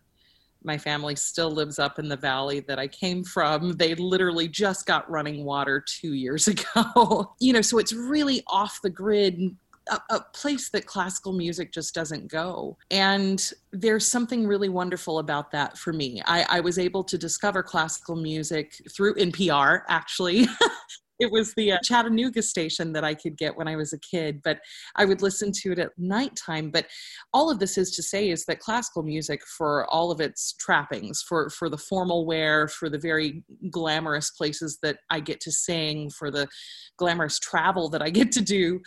My 0.63 0.77
family 0.77 1.15
still 1.15 1.51
lives 1.51 1.79
up 1.79 1.99
in 1.99 2.09
the 2.09 2.17
valley 2.17 2.61
that 2.61 2.79
I 2.79 2.87
came 2.87 3.23
from. 3.23 3.73
They 3.77 3.95
literally 3.95 4.47
just 4.47 4.85
got 4.85 5.09
running 5.09 5.43
water 5.45 5.83
2 5.85 6.13
years 6.13 6.47
ago. 6.53 7.33
you 7.39 7.53
know, 7.53 7.61
so 7.61 7.77
it's 7.77 7.93
really 7.93 8.43
off 8.47 8.79
the 8.81 8.89
grid 8.89 9.55
a, 9.89 10.15
a, 10.15 10.21
place 10.33 10.69
that 10.69 10.85
classical 10.85 11.33
music 11.33 11.71
just 11.71 11.93
doesn't 11.93 12.27
go. 12.27 12.77
And 12.91 13.51
there's 13.71 14.07
something 14.07 14.47
really 14.47 14.69
wonderful 14.69 15.19
about 15.19 15.51
that 15.51 15.77
for 15.77 15.93
me. 15.93 16.21
I, 16.25 16.45
I 16.49 16.59
was 16.59 16.79
able 16.79 17.03
to 17.05 17.17
discover 17.17 17.63
classical 17.63 18.15
music 18.15 18.81
through 18.95 19.15
NPR, 19.15 19.81
actually. 19.87 20.47
it 21.19 21.29
was 21.29 21.53
the 21.53 21.73
uh, 21.73 21.77
Chattanooga 21.83 22.41
station 22.41 22.93
that 22.93 23.03
I 23.03 23.13
could 23.13 23.37
get 23.37 23.55
when 23.55 23.67
I 23.67 23.75
was 23.75 23.91
a 23.91 23.99
kid, 23.99 24.41
but 24.43 24.59
I 24.95 25.05
would 25.05 25.21
listen 25.21 25.51
to 25.51 25.73
it 25.73 25.79
at 25.79 25.91
nighttime. 25.97 26.71
But 26.71 26.87
all 27.33 27.51
of 27.51 27.59
this 27.59 27.77
is 27.77 27.91
to 27.91 28.03
say 28.03 28.29
is 28.29 28.45
that 28.45 28.59
classical 28.59 29.03
music, 29.03 29.41
for 29.57 29.85
all 29.89 30.11
of 30.11 30.21
its 30.21 30.53
trappings, 30.53 31.21
for 31.27 31.49
for 31.49 31.69
the 31.69 31.77
formal 31.77 32.25
wear, 32.25 32.67
for 32.69 32.89
the 32.89 32.97
very 32.97 33.43
glamorous 33.69 34.31
places 34.31 34.79
that 34.81 34.99
I 35.09 35.19
get 35.19 35.41
to 35.41 35.51
sing, 35.51 36.09
for 36.09 36.31
the 36.31 36.47
glamorous 36.97 37.37
travel 37.39 37.89
that 37.89 38.01
I 38.01 38.09
get 38.09 38.31
to 38.33 38.41
do, 38.41 38.79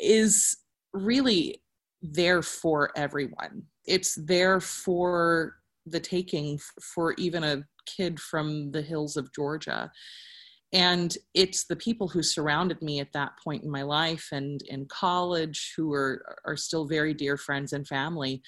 is 0.00 0.56
really 0.92 1.62
there 2.02 2.42
for 2.42 2.90
everyone. 2.96 3.62
It's 3.86 4.14
there 4.14 4.60
for 4.60 5.56
the 5.86 6.00
taking 6.00 6.60
for 6.80 7.14
even 7.18 7.44
a 7.44 7.64
kid 7.86 8.20
from 8.20 8.70
the 8.72 8.82
hills 8.82 9.16
of 9.16 9.32
Georgia. 9.32 9.90
And 10.72 11.16
it's 11.32 11.64
the 11.64 11.76
people 11.76 12.08
who 12.08 12.22
surrounded 12.22 12.82
me 12.82 13.00
at 13.00 13.12
that 13.14 13.32
point 13.42 13.64
in 13.64 13.70
my 13.70 13.82
life 13.82 14.28
and 14.32 14.60
in 14.68 14.86
college 14.86 15.72
who 15.76 15.92
are, 15.94 16.36
are 16.44 16.56
still 16.56 16.86
very 16.86 17.14
dear 17.14 17.38
friends 17.38 17.72
and 17.72 17.88
family 17.88 18.42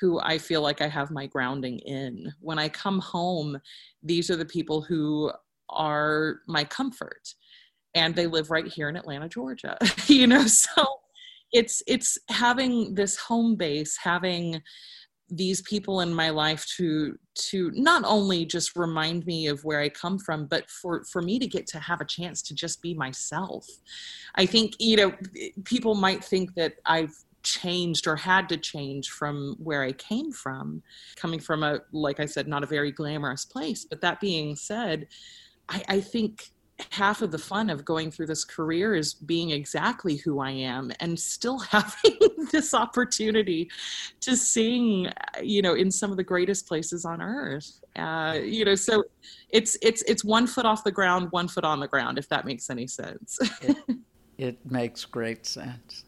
who 0.00 0.18
I 0.20 0.38
feel 0.38 0.62
like 0.62 0.80
I 0.80 0.88
have 0.88 1.10
my 1.10 1.26
grounding 1.26 1.78
in. 1.80 2.32
When 2.40 2.58
I 2.58 2.68
come 2.68 2.98
home, 2.98 3.60
these 4.02 4.30
are 4.30 4.36
the 4.36 4.44
people 4.46 4.82
who 4.82 5.30
are 5.68 6.40
my 6.48 6.64
comfort 6.64 7.34
and 7.94 8.14
they 8.14 8.26
live 8.26 8.50
right 8.50 8.66
here 8.66 8.88
in 8.88 8.96
Atlanta, 8.96 9.28
Georgia. 9.28 9.76
you 10.06 10.26
know, 10.26 10.46
so 10.46 10.86
it's 11.52 11.82
it's 11.86 12.18
having 12.28 12.94
this 12.94 13.16
home 13.16 13.56
base, 13.56 13.96
having 13.96 14.62
these 15.32 15.62
people 15.62 16.00
in 16.00 16.12
my 16.12 16.30
life 16.30 16.66
to 16.76 17.16
to 17.34 17.70
not 17.74 18.02
only 18.04 18.44
just 18.44 18.74
remind 18.74 19.24
me 19.26 19.46
of 19.46 19.64
where 19.64 19.80
I 19.80 19.88
come 19.88 20.18
from, 20.18 20.46
but 20.46 20.68
for 20.70 21.04
for 21.04 21.22
me 21.22 21.38
to 21.38 21.46
get 21.46 21.66
to 21.68 21.78
have 21.78 22.00
a 22.00 22.04
chance 22.04 22.42
to 22.42 22.54
just 22.54 22.82
be 22.82 22.94
myself. 22.94 23.66
I 24.34 24.46
think 24.46 24.74
you 24.78 24.96
know 24.96 25.12
people 25.64 25.94
might 25.94 26.24
think 26.24 26.54
that 26.54 26.74
I've 26.84 27.14
changed 27.42 28.06
or 28.06 28.16
had 28.16 28.48
to 28.50 28.56
change 28.56 29.10
from 29.10 29.56
where 29.58 29.82
I 29.82 29.92
came 29.92 30.30
from, 30.30 30.82
coming 31.16 31.40
from 31.40 31.62
a 31.62 31.80
like 31.92 32.20
I 32.20 32.26
said, 32.26 32.48
not 32.48 32.64
a 32.64 32.66
very 32.66 32.92
glamorous 32.92 33.44
place. 33.44 33.84
But 33.84 34.00
that 34.02 34.20
being 34.20 34.56
said, 34.56 35.06
I, 35.68 35.82
I 35.88 36.00
think 36.00 36.50
half 36.90 37.22
of 37.22 37.30
the 37.30 37.38
fun 37.38 37.70
of 37.70 37.84
going 37.84 38.10
through 38.10 38.26
this 38.26 38.44
career 38.44 38.94
is 38.94 39.14
being 39.14 39.50
exactly 39.50 40.16
who 40.16 40.40
I 40.40 40.50
am 40.50 40.92
and 41.00 41.18
still 41.18 41.58
having 41.76 42.18
this 42.52 42.74
opportunity 42.74 43.70
to 44.20 44.36
sing, 44.36 45.12
you 45.42 45.62
know, 45.62 45.74
in 45.74 45.90
some 45.90 46.10
of 46.10 46.16
the 46.16 46.24
greatest 46.24 46.66
places 46.66 47.04
on 47.04 47.20
earth. 47.22 47.80
Uh, 47.96 48.38
you 48.42 48.64
know, 48.64 48.74
so 48.74 49.04
it's 49.50 49.76
it's 49.82 50.02
it's 50.02 50.24
one 50.24 50.46
foot 50.46 50.66
off 50.66 50.84
the 50.84 50.92
ground, 50.92 51.28
one 51.30 51.48
foot 51.48 51.64
on 51.64 51.80
the 51.80 51.88
ground, 51.88 52.18
if 52.18 52.28
that 52.28 52.44
makes 52.44 52.70
any 52.70 52.86
sense. 52.86 53.38
it, 53.62 53.76
it 54.38 54.70
makes 54.70 55.04
great 55.04 55.46
sense. 55.46 56.04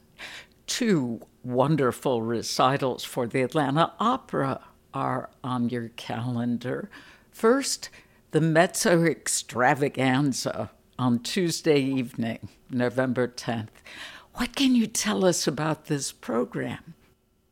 Two 0.67 1.21
wonderful 1.43 2.23
recitals 2.23 3.05
for 3.05 3.27
the 3.27 3.43
Atlanta 3.43 3.93
Opera 3.99 4.61
are 4.95 5.31
on 5.43 5.69
your 5.69 5.89
calendar. 5.91 6.91
First, 7.31 7.91
the 8.33 8.41
Mezzo 8.41 9.05
Extravaganza 9.05 10.71
on 10.99 11.19
Tuesday 11.19 11.79
evening, 11.79 12.49
November 12.71 13.29
10th. 13.29 13.69
What 14.35 14.57
can 14.57 14.75
you 14.75 14.87
tell 14.87 15.27
us 15.27 15.47
about 15.47 15.85
this 15.85 16.13
program? 16.13 16.95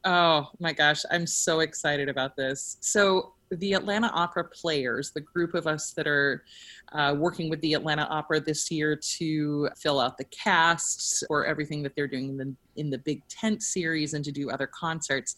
Oh 0.07 0.49
my 0.59 0.73
gosh, 0.73 1.03
I'm 1.11 1.27
so 1.27 1.61
excited 1.61 2.09
about 2.09 2.35
this. 2.35 2.79
So, 2.81 3.35
the 3.51 3.73
Atlanta 3.73 4.07
Opera 4.15 4.45
Players, 4.45 5.11
the 5.11 5.21
group 5.21 5.55
of 5.55 5.67
us 5.67 5.91
that 5.95 6.07
are 6.07 6.45
uh, 6.93 7.17
working 7.19 7.51
with 7.51 7.61
the 7.63 7.75
Atlanta 7.75 8.05
Opera 8.05 8.39
this 8.39 8.71
year 8.71 8.95
to 9.19 9.69
fill 9.77 9.99
out 9.99 10.17
the 10.17 10.25
casts 10.27 11.25
for 11.27 11.45
everything 11.45 11.83
that 11.83 11.97
they're 11.97 12.07
doing 12.07 12.29
in 12.29 12.37
the, 12.37 12.55
in 12.77 12.91
the 12.91 12.99
Big 12.99 13.27
Tent 13.27 13.65
series 13.65 14.15
and 14.15 14.25
to 14.25 14.31
do 14.31 14.51
other 14.51 14.69
concerts 14.69 15.35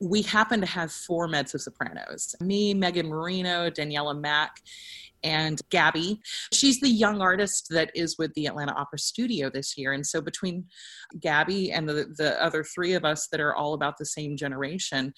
we 0.00 0.22
happen 0.22 0.60
to 0.60 0.66
have 0.66 0.92
four 0.92 1.26
mezzo 1.28 1.58
sopranos 1.58 2.34
me, 2.40 2.74
Megan 2.74 3.08
Marino, 3.08 3.68
Daniela 3.70 4.18
Mack, 4.18 4.60
and 5.24 5.60
Gabby. 5.70 6.20
She's 6.52 6.80
the 6.80 6.88
young 6.88 7.20
artist 7.20 7.68
that 7.70 7.90
is 7.94 8.16
with 8.18 8.32
the 8.34 8.46
Atlanta 8.46 8.72
Opera 8.72 8.98
Studio 8.98 9.50
this 9.50 9.76
year. 9.76 9.92
And 9.92 10.06
so 10.06 10.20
between 10.20 10.66
Gabby 11.20 11.72
and 11.72 11.88
the, 11.88 12.14
the 12.16 12.42
other 12.42 12.62
three 12.62 12.94
of 12.94 13.04
us 13.04 13.26
that 13.32 13.40
are 13.40 13.54
all 13.54 13.74
about 13.74 13.98
the 13.98 14.06
same 14.06 14.36
generation, 14.36 15.12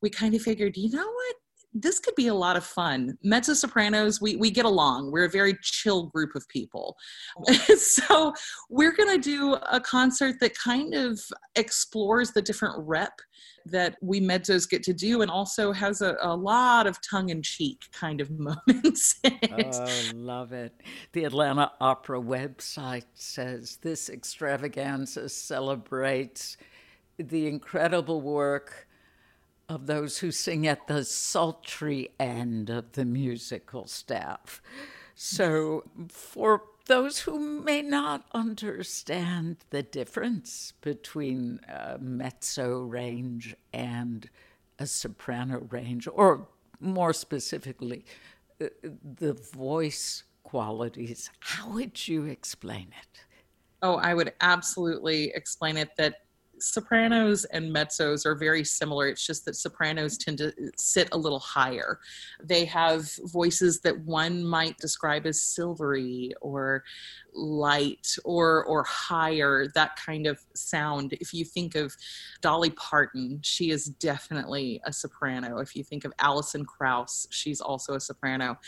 we 0.00 0.10
kind 0.10 0.34
of 0.34 0.42
figured, 0.42 0.76
you 0.76 0.90
know 0.90 1.06
what? 1.06 1.36
This 1.74 1.98
could 1.98 2.14
be 2.14 2.26
a 2.26 2.34
lot 2.34 2.56
of 2.56 2.64
fun. 2.64 3.16
Mezzo 3.22 3.54
sopranos, 3.54 4.20
we, 4.20 4.36
we 4.36 4.50
get 4.50 4.64
along. 4.64 5.10
We're 5.10 5.24
a 5.24 5.30
very 5.30 5.56
chill 5.62 6.06
group 6.06 6.34
of 6.34 6.46
people. 6.48 6.96
so 7.76 8.34
we're 8.68 8.92
going 8.92 9.08
to 9.08 9.22
do 9.22 9.54
a 9.70 9.80
concert 9.80 10.36
that 10.40 10.56
kind 10.56 10.94
of 10.94 11.20
explores 11.56 12.32
the 12.32 12.42
different 12.42 12.74
rep 12.78 13.12
that 13.64 13.96
we 14.02 14.20
mezzos 14.20 14.68
get 14.68 14.82
to 14.82 14.92
do 14.92 15.22
and 15.22 15.30
also 15.30 15.72
has 15.72 16.02
a, 16.02 16.16
a 16.22 16.34
lot 16.34 16.86
of 16.86 16.98
tongue 17.08 17.28
in 17.28 17.42
cheek 17.42 17.80
kind 17.92 18.20
of 18.20 18.30
moments. 18.38 19.20
oh, 19.24 20.10
love 20.14 20.52
it. 20.52 20.74
The 21.12 21.24
Atlanta 21.24 21.70
Opera 21.80 22.20
website 22.20 23.04
says 23.14 23.78
this 23.82 24.10
extravaganza 24.10 25.28
celebrates 25.28 26.56
the 27.18 27.46
incredible 27.46 28.20
work 28.20 28.88
of 29.68 29.86
those 29.86 30.18
who 30.18 30.30
sing 30.30 30.66
at 30.66 30.86
the 30.86 31.04
sultry 31.04 32.10
end 32.18 32.70
of 32.70 32.92
the 32.92 33.04
musical 33.04 33.86
staff. 33.86 34.62
So, 35.14 35.84
for 36.08 36.62
those 36.86 37.20
who 37.20 37.38
may 37.38 37.82
not 37.82 38.26
understand 38.32 39.58
the 39.70 39.82
difference 39.82 40.72
between 40.80 41.60
a 41.68 41.98
mezzo 41.98 42.80
range 42.80 43.54
and 43.72 44.28
a 44.78 44.86
soprano 44.86 45.66
range, 45.70 46.08
or 46.12 46.48
more 46.80 47.12
specifically, 47.12 48.04
uh, 48.60 48.66
the 49.18 49.34
voice 49.34 50.24
qualities, 50.42 51.30
how 51.40 51.70
would 51.70 52.08
you 52.08 52.24
explain 52.24 52.88
it? 53.00 53.24
Oh, 53.82 53.96
I 53.96 54.14
would 54.14 54.32
absolutely 54.40 55.32
explain 55.34 55.76
it 55.76 55.90
that 55.96 56.21
sopranos 56.62 57.44
and 57.46 57.74
mezzos 57.74 58.24
are 58.24 58.34
very 58.34 58.64
similar. 58.64 59.08
It's 59.08 59.26
just 59.26 59.44
that 59.44 59.56
sopranos 59.56 60.16
tend 60.16 60.38
to 60.38 60.48
uh, 60.48 60.70
sit 60.76 61.08
a 61.12 61.18
little 61.18 61.38
higher. 61.38 61.98
They 62.42 62.64
have 62.66 63.10
voices 63.24 63.80
that 63.80 63.98
one 64.00 64.44
might 64.44 64.78
describe 64.78 65.26
as 65.26 65.42
silvery 65.42 66.32
or 66.40 66.84
light 67.34 68.14
or 68.24 68.64
or 68.64 68.84
higher 68.84 69.66
that 69.74 69.96
kind 69.96 70.26
of 70.26 70.38
sound 70.54 71.14
if 71.14 71.32
you 71.32 71.44
think 71.44 71.74
of 71.74 71.96
dolly 72.42 72.70
parton 72.70 73.40
she 73.42 73.70
is 73.70 73.86
definitely 73.86 74.80
a 74.84 74.92
soprano 74.92 75.58
if 75.58 75.74
you 75.74 75.82
think 75.82 76.04
of 76.04 76.12
alison 76.18 76.62
krauss 76.64 77.26
she's 77.30 77.60
also 77.60 77.94
a 77.94 78.00
soprano 78.00 78.58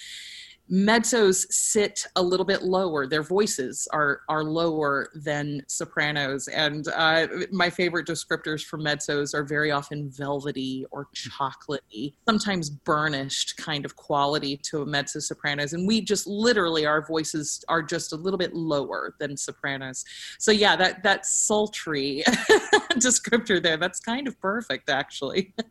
mezzos 0.71 1.47
sit 1.51 2.07
a 2.17 2.23
little 2.23 2.47
bit 2.47 2.63
lower. 2.63 3.07
Their 3.07 3.23
voices 3.23 3.87
are 3.93 4.23
are 4.29 4.45
lower 4.45 5.11
than 5.15 5.63
sopranos. 5.69 6.49
And 6.49 6.89
uh, 6.89 7.27
my 7.53 7.69
favorite 7.69 8.07
descriptors 8.07 8.63
for 8.63 8.79
mezzos 8.79 9.35
are 9.35 9.45
very 9.45 9.71
often 9.71 10.11
velvety 10.11 10.87
or 10.91 11.09
chocolatey 11.15 12.15
sometimes 12.27 12.71
burnished 12.71 13.57
kind 13.57 13.85
of 13.85 13.97
quality 13.97 14.57
to 14.57 14.83
a 14.83 14.87
mezzo 14.87 15.19
sopranos. 15.19 15.73
And 15.75 15.87
we 15.87 16.01
just 16.01 16.27
literally 16.27 16.87
our 16.87 17.05
voices 17.05 17.63
are 17.69 17.83
just 17.83 18.13
a 18.13 18.17
little 18.17 18.39
bit 18.39 18.55
lower 18.55 19.15
than 19.21 19.37
sopranos. 19.37 20.05
So 20.39 20.51
yeah 20.51 20.77
that 20.77 21.03
that 21.03 21.27
sultry 21.27 22.23
descriptor 22.95 23.63
there 23.63 23.77
that's 23.77 24.01
kind 24.01 24.27
of 24.27 24.41
perfect 24.41 24.89
actually. 24.89 25.55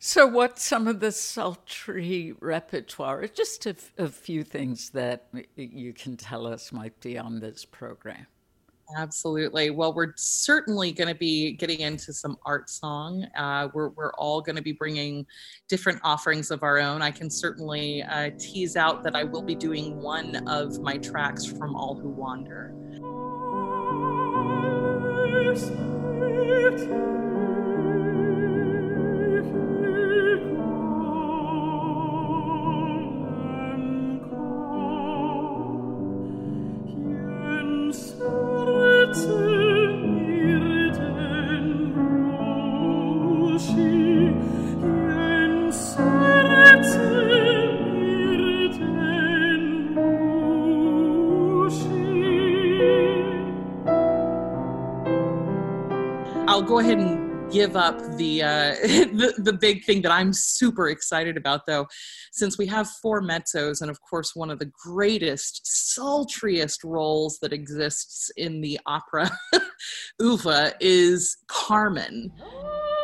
So 0.00 0.26
what's 0.26 0.62
some 0.62 0.86
of 0.86 1.00
the 1.00 1.10
sultry 1.10 2.32
repertoire? 2.40 3.26
Just 3.26 3.66
a 3.66 3.74
a 3.98 4.08
few 4.08 4.44
things 4.44 4.90
that 4.90 5.26
you 5.56 5.92
can 5.92 6.16
tell 6.16 6.46
us 6.46 6.72
might 6.72 6.98
be 7.00 7.18
on 7.18 7.40
this 7.40 7.64
program. 7.64 8.26
Absolutely. 8.96 9.68
Well, 9.68 9.92
we're 9.92 10.14
certainly 10.16 10.92
going 10.92 11.08
to 11.08 11.14
be 11.14 11.52
getting 11.52 11.80
into 11.80 12.12
some 12.12 12.38
art 12.46 12.70
song. 12.70 13.26
Uh, 13.36 13.68
we're, 13.74 13.90
we're 13.90 14.12
all 14.14 14.40
going 14.40 14.56
to 14.56 14.62
be 14.62 14.72
bringing 14.72 15.26
different 15.68 16.00
offerings 16.04 16.50
of 16.50 16.62
our 16.62 16.78
own. 16.78 17.02
I 17.02 17.10
can 17.10 17.28
certainly 17.28 18.02
uh, 18.02 18.30
tease 18.38 18.76
out 18.76 19.04
that 19.04 19.14
I 19.14 19.24
will 19.24 19.42
be 19.42 19.54
doing 19.54 20.00
one 20.00 20.36
of 20.48 20.80
my 20.80 20.96
tracks 20.96 21.44
from 21.44 21.76
All 21.76 21.96
Who 21.96 22.08
Wander. 22.08 22.74
The, 58.18 58.42
uh, 58.42 58.74
the, 58.82 59.34
the 59.38 59.52
big 59.52 59.84
thing 59.84 60.02
that 60.02 60.12
I'm 60.12 60.32
super 60.32 60.88
excited 60.88 61.36
about, 61.36 61.66
though, 61.66 61.86
since 62.32 62.58
we 62.58 62.66
have 62.66 62.88
four 63.02 63.22
mezzos, 63.22 63.80
and 63.80 63.90
of 63.90 64.00
course 64.00 64.34
one 64.34 64.50
of 64.50 64.58
the 64.58 64.70
greatest, 64.84 65.64
sultriest 65.64 66.84
roles 66.84 67.38
that 67.40 67.52
exists 67.52 68.30
in 68.36 68.60
the 68.60 68.78
opera 68.86 69.30
oeuvre 70.22 70.72
is 70.80 71.36
Carmen. 71.46 72.32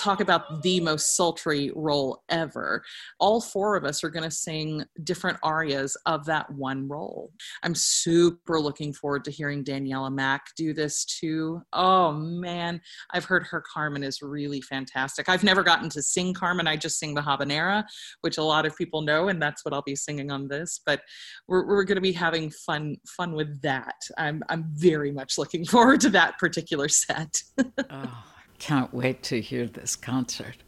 talk 0.00 0.20
about 0.20 0.62
the 0.62 0.80
most 0.80 1.16
sultry 1.16 1.70
role 1.76 2.22
ever. 2.28 2.82
All 3.18 3.40
four 3.40 3.76
of 3.76 3.84
us 3.84 4.02
are 4.02 4.08
going 4.08 4.24
to 4.24 4.30
sing 4.30 4.84
different 5.04 5.38
arias 5.42 5.96
of 6.06 6.24
that 6.26 6.50
one 6.50 6.88
role. 6.88 7.30
I'm 7.62 7.74
super 7.74 8.60
looking 8.60 8.92
forward 8.92 9.24
to 9.24 9.30
hearing 9.30 9.62
Daniela 9.62 10.12
Mack 10.12 10.46
do 10.56 10.72
this 10.72 11.04
too. 11.04 11.62
Oh 11.72 12.12
man, 12.12 12.80
I've 13.12 13.24
heard 13.24 13.44
her 13.44 13.60
Carmen 13.60 14.02
is 14.02 14.22
really 14.22 14.62
fantastic. 14.62 15.28
I've 15.28 15.44
never 15.44 15.62
gotten 15.62 15.90
to 15.90 16.02
sing 16.02 16.32
Carmen, 16.32 16.66
I 16.66 16.76
just 16.76 16.98
sing 16.98 17.14
the 17.14 17.20
habanera, 17.20 17.84
which 18.22 18.38
a 18.38 18.42
lot 18.42 18.66
of 18.66 18.76
people 18.76 19.02
know, 19.02 19.28
and 19.28 19.40
that's 19.40 19.64
what 19.64 19.74
I'll 19.74 19.82
be 19.82 19.96
singing 19.96 20.30
on 20.30 20.48
this. 20.48 20.80
But 20.84 21.02
we're, 21.46 21.66
we're 21.66 21.84
going 21.84 21.96
to 21.96 22.00
be 22.00 22.12
having 22.12 22.50
fun 22.50 22.96
fun 23.06 23.32
with 23.34 23.60
that. 23.62 23.96
I'm, 24.16 24.42
I'm 24.48 24.64
very 24.72 25.12
much 25.12 25.36
looking 25.36 25.64
forward 25.64 26.00
to 26.02 26.10
that 26.10 26.38
particular 26.38 26.88
set. 26.88 27.42
oh. 27.90 28.24
Can't 28.60 28.92
wait 28.92 29.22
to 29.24 29.40
hear 29.40 29.66
this 29.66 29.96
concert. 29.96 30.58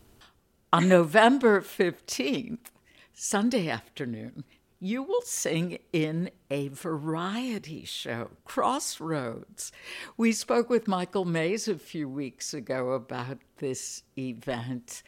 On 0.73 0.89
November 0.89 1.61
15th, 1.61 2.71
Sunday 3.13 3.69
afternoon, 3.69 4.45
you 4.81 5.03
will 5.03 5.21
sing 5.21 5.79
in 5.93 6.31
a 6.51 6.69
variety 6.69 7.85
show, 7.85 8.31
Crossroads. 8.47 9.73
We 10.17 10.33
spoke 10.33 10.71
with 10.71 10.89
Michael 10.89 11.27
Mayes 11.27 11.69
a 11.69 11.79
few 11.79 12.09
weeks 12.09 12.55
ago 12.55 12.93
about 12.93 13.39
this 13.59 14.05
event. 14.17 15.03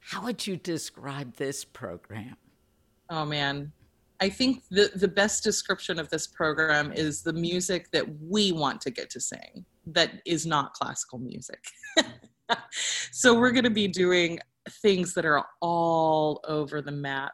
How 0.00 0.24
would 0.24 0.46
you 0.46 0.56
describe 0.56 1.36
this 1.36 1.62
program? 1.62 2.36
Oh, 3.10 3.26
man. 3.26 3.70
I 4.18 4.30
think 4.30 4.62
the, 4.70 4.90
the 4.94 5.08
best 5.08 5.44
description 5.44 5.98
of 5.98 6.08
this 6.08 6.26
program 6.26 6.90
is 6.92 7.22
the 7.22 7.34
music 7.34 7.90
that 7.92 8.06
we 8.18 8.50
want 8.50 8.80
to 8.80 8.90
get 8.90 9.10
to 9.10 9.20
sing 9.20 9.66
that 9.86 10.22
is 10.24 10.46
not 10.46 10.72
classical 10.72 11.18
music. 11.18 11.62
so 13.12 13.38
we're 13.38 13.52
going 13.52 13.64
to 13.64 13.70
be 13.70 13.88
doing 13.88 14.38
things 14.82 15.14
that 15.14 15.24
are 15.24 15.44
all 15.60 16.40
over 16.46 16.82
the 16.82 16.92
map. 16.92 17.32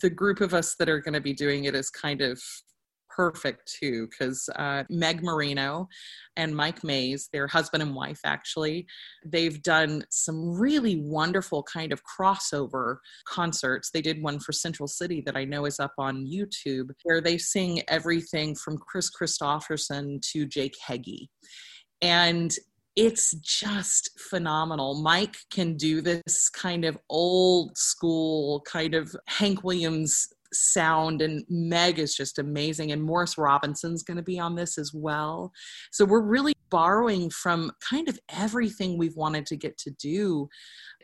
The 0.00 0.10
group 0.10 0.40
of 0.40 0.54
us 0.54 0.74
that 0.78 0.88
are 0.88 1.00
going 1.00 1.14
to 1.14 1.20
be 1.20 1.34
doing 1.34 1.64
it 1.64 1.74
is 1.74 1.90
kind 1.90 2.20
of 2.20 2.40
perfect 3.14 3.72
too 3.80 4.08
because 4.08 4.48
uh, 4.56 4.82
meg 4.90 5.22
marino 5.22 5.88
and 6.36 6.54
mike 6.54 6.82
mayes 6.82 7.28
they're 7.32 7.46
husband 7.46 7.82
and 7.82 7.94
wife 7.94 8.20
actually 8.24 8.86
they've 9.24 9.62
done 9.62 10.02
some 10.10 10.58
really 10.58 10.96
wonderful 10.96 11.62
kind 11.62 11.92
of 11.92 12.02
crossover 12.04 12.96
concerts 13.28 13.90
they 13.92 14.02
did 14.02 14.22
one 14.22 14.40
for 14.40 14.52
central 14.52 14.88
city 14.88 15.22
that 15.24 15.36
i 15.36 15.44
know 15.44 15.64
is 15.64 15.78
up 15.78 15.92
on 15.98 16.26
youtube 16.26 16.90
where 17.04 17.20
they 17.20 17.38
sing 17.38 17.82
everything 17.88 18.54
from 18.54 18.76
kris 18.78 19.10
kristofferson 19.10 20.20
to 20.20 20.44
jake 20.46 20.74
heggie 20.84 21.30
and 22.02 22.56
it's 22.96 23.32
just 23.36 24.10
phenomenal. 24.18 25.02
Mike 25.02 25.36
can 25.50 25.76
do 25.76 26.00
this 26.00 26.48
kind 26.48 26.84
of 26.84 26.96
old 27.10 27.76
school, 27.76 28.62
kind 28.70 28.94
of 28.94 29.14
Hank 29.26 29.64
Williams 29.64 30.28
sound, 30.52 31.20
and 31.20 31.44
Meg 31.48 31.98
is 31.98 32.14
just 32.14 32.38
amazing. 32.38 32.92
And 32.92 33.02
Morris 33.02 33.36
Robinson's 33.36 34.04
going 34.04 34.16
to 34.16 34.22
be 34.22 34.38
on 34.38 34.54
this 34.54 34.78
as 34.78 34.92
well. 34.94 35.52
So 35.90 36.04
we're 36.04 36.22
really 36.22 36.54
borrowing 36.70 37.30
from 37.30 37.72
kind 37.88 38.08
of 38.08 38.18
everything 38.28 38.96
we've 38.96 39.16
wanted 39.16 39.46
to 39.46 39.56
get 39.56 39.76
to 39.78 39.90
do 39.90 40.48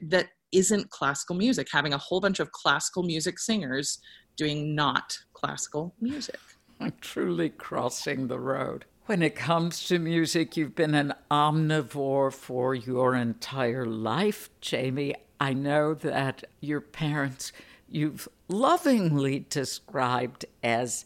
that 0.02 0.28
isn't 0.52 0.90
classical 0.90 1.36
music, 1.36 1.68
having 1.72 1.92
a 1.92 1.98
whole 1.98 2.20
bunch 2.20 2.40
of 2.40 2.52
classical 2.52 3.02
music 3.02 3.38
singers 3.38 3.98
doing 4.36 4.74
not 4.74 5.18
classical 5.32 5.94
music. 6.00 6.38
I'm 6.80 6.92
truly 7.00 7.50
crossing 7.50 8.28
the 8.28 8.40
road. 8.40 8.84
When 9.10 9.22
it 9.22 9.34
comes 9.34 9.88
to 9.88 9.98
music, 9.98 10.56
you've 10.56 10.76
been 10.76 10.94
an 10.94 11.14
omnivore 11.32 12.32
for 12.32 12.76
your 12.76 13.16
entire 13.16 13.84
life, 13.84 14.50
Jamie. 14.60 15.16
I 15.40 15.52
know 15.52 15.94
that 15.94 16.44
your 16.60 16.80
parents 16.80 17.50
you've 17.88 18.28
lovingly 18.46 19.46
described 19.50 20.44
as 20.62 21.04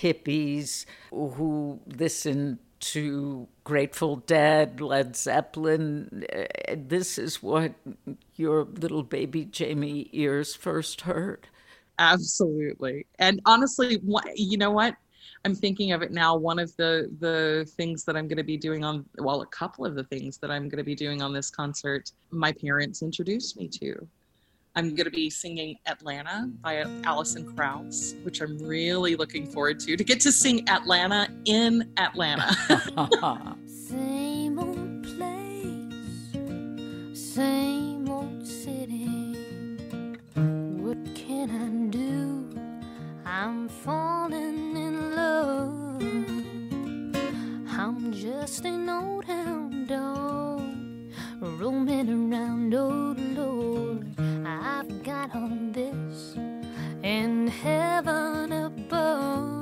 hippies 0.00 0.86
who 1.12 1.78
listened 1.86 2.58
to 2.80 3.46
Grateful 3.62 4.16
Dead, 4.16 4.80
Led 4.80 5.14
Zeppelin. 5.14 6.24
Eh, 6.28 6.74
this 6.76 7.16
is 7.16 7.44
what 7.44 7.74
your 8.34 8.64
little 8.64 9.04
baby 9.04 9.44
Jamie 9.44 10.10
ears 10.12 10.56
first 10.56 11.02
heard. 11.02 11.46
Absolutely. 12.00 13.06
And 13.20 13.40
honestly, 13.46 14.00
you 14.34 14.58
know 14.58 14.72
what? 14.72 14.96
I'm 15.46 15.54
thinking 15.54 15.92
of 15.92 16.02
it 16.02 16.10
now. 16.10 16.34
One 16.34 16.58
of 16.58 16.74
the 16.76 17.08
the 17.20 17.70
things 17.76 18.02
that 18.06 18.16
I'm 18.16 18.26
going 18.26 18.36
to 18.36 18.42
be 18.42 18.56
doing 18.56 18.84
on 18.84 19.04
well, 19.18 19.42
a 19.42 19.46
couple 19.46 19.86
of 19.86 19.94
the 19.94 20.02
things 20.02 20.38
that 20.38 20.50
I'm 20.50 20.68
going 20.68 20.78
to 20.78 20.84
be 20.84 20.96
doing 20.96 21.22
on 21.22 21.32
this 21.32 21.50
concert, 21.50 22.10
my 22.32 22.50
parents 22.50 23.00
introduced 23.00 23.56
me 23.56 23.68
to. 23.68 24.08
I'm 24.74 24.96
going 24.96 25.04
to 25.04 25.10
be 25.12 25.30
singing 25.30 25.76
Atlanta 25.86 26.50
by 26.62 26.84
Alison 27.04 27.54
Krauss, 27.54 28.16
which 28.24 28.40
I'm 28.40 28.58
really 28.58 29.14
looking 29.14 29.46
forward 29.46 29.78
to 29.80 29.96
to 29.96 30.02
get 30.02 30.18
to 30.22 30.32
sing 30.32 30.68
Atlanta 30.68 31.28
in 31.44 31.92
Atlanta. 31.96 32.50
Same 33.68 34.58
old 34.58 35.04
place, 35.04 36.32
same 37.14 38.08
old 38.08 38.44
city. 38.44 39.36
What 40.34 40.98
can 41.14 41.50
I 41.52 41.90
do? 41.92 42.16
I'm 43.24 43.68
falling 43.68 44.75
in 44.75 44.75
I'm 47.68 48.12
just 48.12 48.64
an 48.64 48.88
old 48.88 49.24
hound 49.24 49.88
dog 49.88 50.62
roaming 51.40 52.32
around, 52.32 52.74
oh 52.74 53.14
Lord. 53.18 54.06
I've 54.46 55.02
got 55.02 55.34
all 55.34 55.58
this 55.72 56.36
in 57.02 57.48
heaven 57.48 58.52
above. 58.52 59.55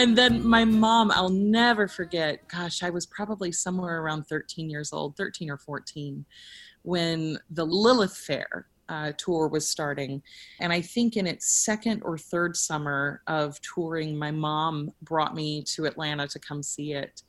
And 0.00 0.16
then 0.16 0.46
my 0.46 0.64
mom, 0.64 1.10
I'll 1.10 1.28
never 1.28 1.86
forget. 1.86 2.48
Gosh, 2.48 2.82
I 2.82 2.88
was 2.88 3.04
probably 3.04 3.52
somewhere 3.52 4.00
around 4.00 4.24
13 4.24 4.70
years 4.70 4.94
old, 4.94 5.14
13 5.14 5.50
or 5.50 5.58
14, 5.58 6.24
when 6.80 7.38
the 7.50 7.66
Lilith 7.66 8.16
Fair 8.16 8.66
uh, 8.88 9.12
tour 9.18 9.46
was 9.46 9.68
starting. 9.68 10.22
And 10.58 10.72
I 10.72 10.80
think 10.80 11.18
in 11.18 11.26
its 11.26 11.50
second 11.50 12.00
or 12.02 12.16
third 12.16 12.56
summer 12.56 13.20
of 13.26 13.60
touring, 13.60 14.16
my 14.16 14.30
mom 14.30 14.90
brought 15.02 15.34
me 15.34 15.62
to 15.74 15.84
Atlanta 15.84 16.26
to 16.28 16.38
come 16.38 16.62
see 16.62 16.94
it. 16.94 17.22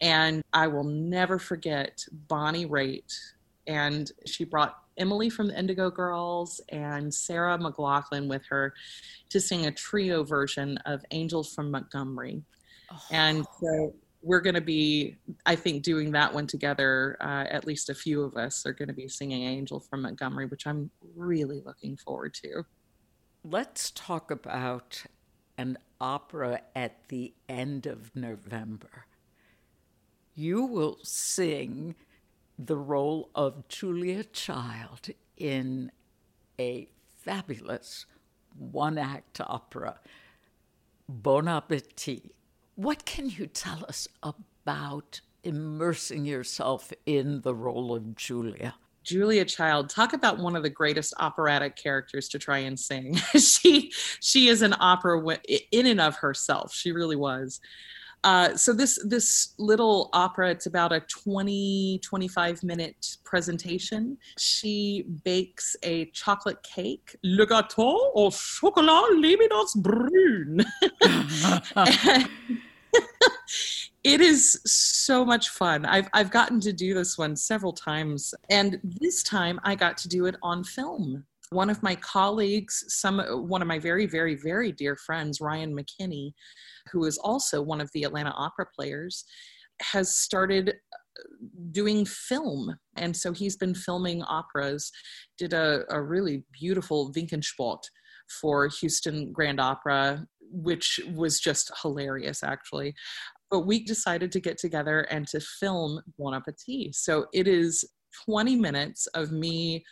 And 0.00 0.42
I 0.54 0.68
will 0.68 0.84
never 0.84 1.38
forget 1.38 2.02
Bonnie 2.28 2.66
Raitt. 2.66 3.14
And 3.66 4.10
she 4.24 4.44
brought 4.44 4.78
Emily 4.98 5.28
from 5.30 5.48
the 5.48 5.58
Indigo 5.58 5.90
Girls 5.90 6.60
and 6.70 7.12
Sarah 7.12 7.58
McLachlan 7.58 8.28
with 8.28 8.44
her 8.46 8.74
to 9.30 9.40
sing 9.40 9.66
a 9.66 9.70
trio 9.70 10.24
version 10.24 10.78
of 10.86 11.04
Angels 11.10 11.54
from 11.54 11.70
Montgomery. 11.70 12.42
And 13.10 13.46
so 13.60 13.94
we're 14.22 14.40
going 14.40 14.54
to 14.54 14.60
be, 14.60 15.16
I 15.44 15.54
think, 15.54 15.82
doing 15.82 16.10
that 16.12 16.32
one 16.32 16.46
together. 16.46 17.16
Uh, 17.20 17.44
at 17.48 17.66
least 17.66 17.90
a 17.90 17.94
few 17.94 18.22
of 18.22 18.36
us 18.36 18.66
are 18.66 18.72
going 18.72 18.88
to 18.88 18.94
be 18.94 19.08
singing 19.08 19.42
Angel 19.42 19.80
from 19.80 20.02
Montgomery, 20.02 20.46
which 20.46 20.66
I'm 20.66 20.90
really 21.14 21.62
looking 21.64 21.96
forward 21.96 22.34
to. 22.42 22.64
Let's 23.44 23.92
talk 23.92 24.30
about 24.30 25.04
an 25.58 25.78
opera 26.00 26.60
at 26.74 27.08
the 27.08 27.34
end 27.48 27.86
of 27.86 28.14
November. 28.14 29.06
You 30.34 30.64
will 30.64 30.98
sing 31.02 31.94
the 32.58 32.76
role 32.76 33.30
of 33.34 33.68
Julia 33.68 34.24
Child 34.24 35.08
in 35.36 35.92
a 36.58 36.88
fabulous 37.14 38.06
one 38.58 38.98
act 38.98 39.40
opera, 39.40 40.00
Bon 41.08 41.48
Appetit. 41.48 42.34
What 42.74 43.04
can 43.04 43.28
you 43.28 43.46
tell 43.46 43.84
us 43.86 44.08
about 44.22 45.20
immersing 45.44 46.24
yourself 46.24 46.92
in 47.04 47.42
the 47.42 47.54
role 47.54 47.94
of 47.94 48.16
Julia? 48.16 48.74
Julia 49.02 49.44
Child, 49.44 49.88
talk 49.88 50.14
about 50.14 50.38
one 50.38 50.56
of 50.56 50.64
the 50.64 50.70
greatest 50.70 51.14
operatic 51.20 51.76
characters 51.76 52.28
to 52.30 52.38
try 52.40 52.58
and 52.58 52.78
sing. 52.78 53.14
she 53.38 53.92
she 54.20 54.48
is 54.48 54.62
an 54.62 54.74
opera 54.80 55.38
in 55.70 55.86
and 55.86 56.00
of 56.00 56.16
herself. 56.16 56.74
She 56.74 56.90
really 56.90 57.14
was. 57.14 57.60
Uh, 58.26 58.56
so 58.56 58.72
this 58.72 58.98
this 59.04 59.54
little 59.56 60.10
opera, 60.12 60.50
it's 60.50 60.66
about 60.66 60.92
a 60.92 60.98
20 60.98 62.00
25 62.02 62.60
minute 62.64 63.18
presentation. 63.22 64.18
She 64.36 65.04
bakes 65.22 65.76
a 65.84 66.06
chocolate 66.06 66.60
cake, 66.64 67.16
le 67.22 67.46
gâteau 67.46 67.96
au 68.16 68.30
chocolat 68.32 69.04
l'éminence 69.20 69.76
brune. 69.76 70.64
It 74.06 74.20
is 74.20 74.60
so 74.64 75.24
much 75.24 75.48
fun. 75.48 75.84
I've 75.84 76.08
I've 76.12 76.30
gotten 76.30 76.60
to 76.60 76.72
do 76.72 76.94
this 76.94 77.18
one 77.18 77.34
several 77.34 77.72
times, 77.72 78.32
and 78.50 78.78
this 78.84 79.24
time 79.24 79.58
I 79.64 79.74
got 79.74 79.96
to 79.98 80.08
do 80.08 80.26
it 80.26 80.36
on 80.42 80.62
film. 80.62 81.24
One 81.50 81.70
of 81.70 81.82
my 81.82 81.94
colleagues, 81.96 82.84
some 82.88 83.18
one 83.48 83.62
of 83.62 83.68
my 83.68 83.78
very 83.78 84.06
very 84.06 84.34
very 84.34 84.72
dear 84.72 84.96
friends, 84.96 85.40
Ryan 85.40 85.76
McKinney, 85.76 86.32
who 86.90 87.04
is 87.04 87.18
also 87.18 87.62
one 87.62 87.80
of 87.80 87.90
the 87.94 88.04
Atlanta 88.04 88.30
Opera 88.30 88.66
players, 88.74 89.24
has 89.80 90.16
started 90.16 90.70
uh, 90.70 91.28
doing 91.70 92.04
film, 92.04 92.74
and 92.96 93.16
so 93.16 93.32
he's 93.32 93.56
been 93.56 93.74
filming 93.74 94.22
operas. 94.22 94.90
Did 95.38 95.52
a, 95.52 95.82
a 95.90 96.02
really 96.02 96.44
beautiful 96.52 97.12
Vinkensport 97.12 97.82
for 98.40 98.68
Houston 98.80 99.32
Grand 99.32 99.60
Opera, 99.60 100.26
which 100.50 100.98
was 101.14 101.38
just 101.38 101.70
hilarious 101.82 102.42
actually 102.42 102.94
but 103.50 103.60
we 103.60 103.84
decided 103.84 104.32
to 104.32 104.40
get 104.40 104.58
together 104.58 105.02
and 105.02 105.26
to 105.28 105.40
film 105.40 106.00
Bon 106.18 106.34
Appetit. 106.34 106.94
So 106.94 107.26
it 107.32 107.46
is 107.46 107.84
20 108.24 108.56
minutes 108.56 109.06
of 109.08 109.30
me 109.30 109.84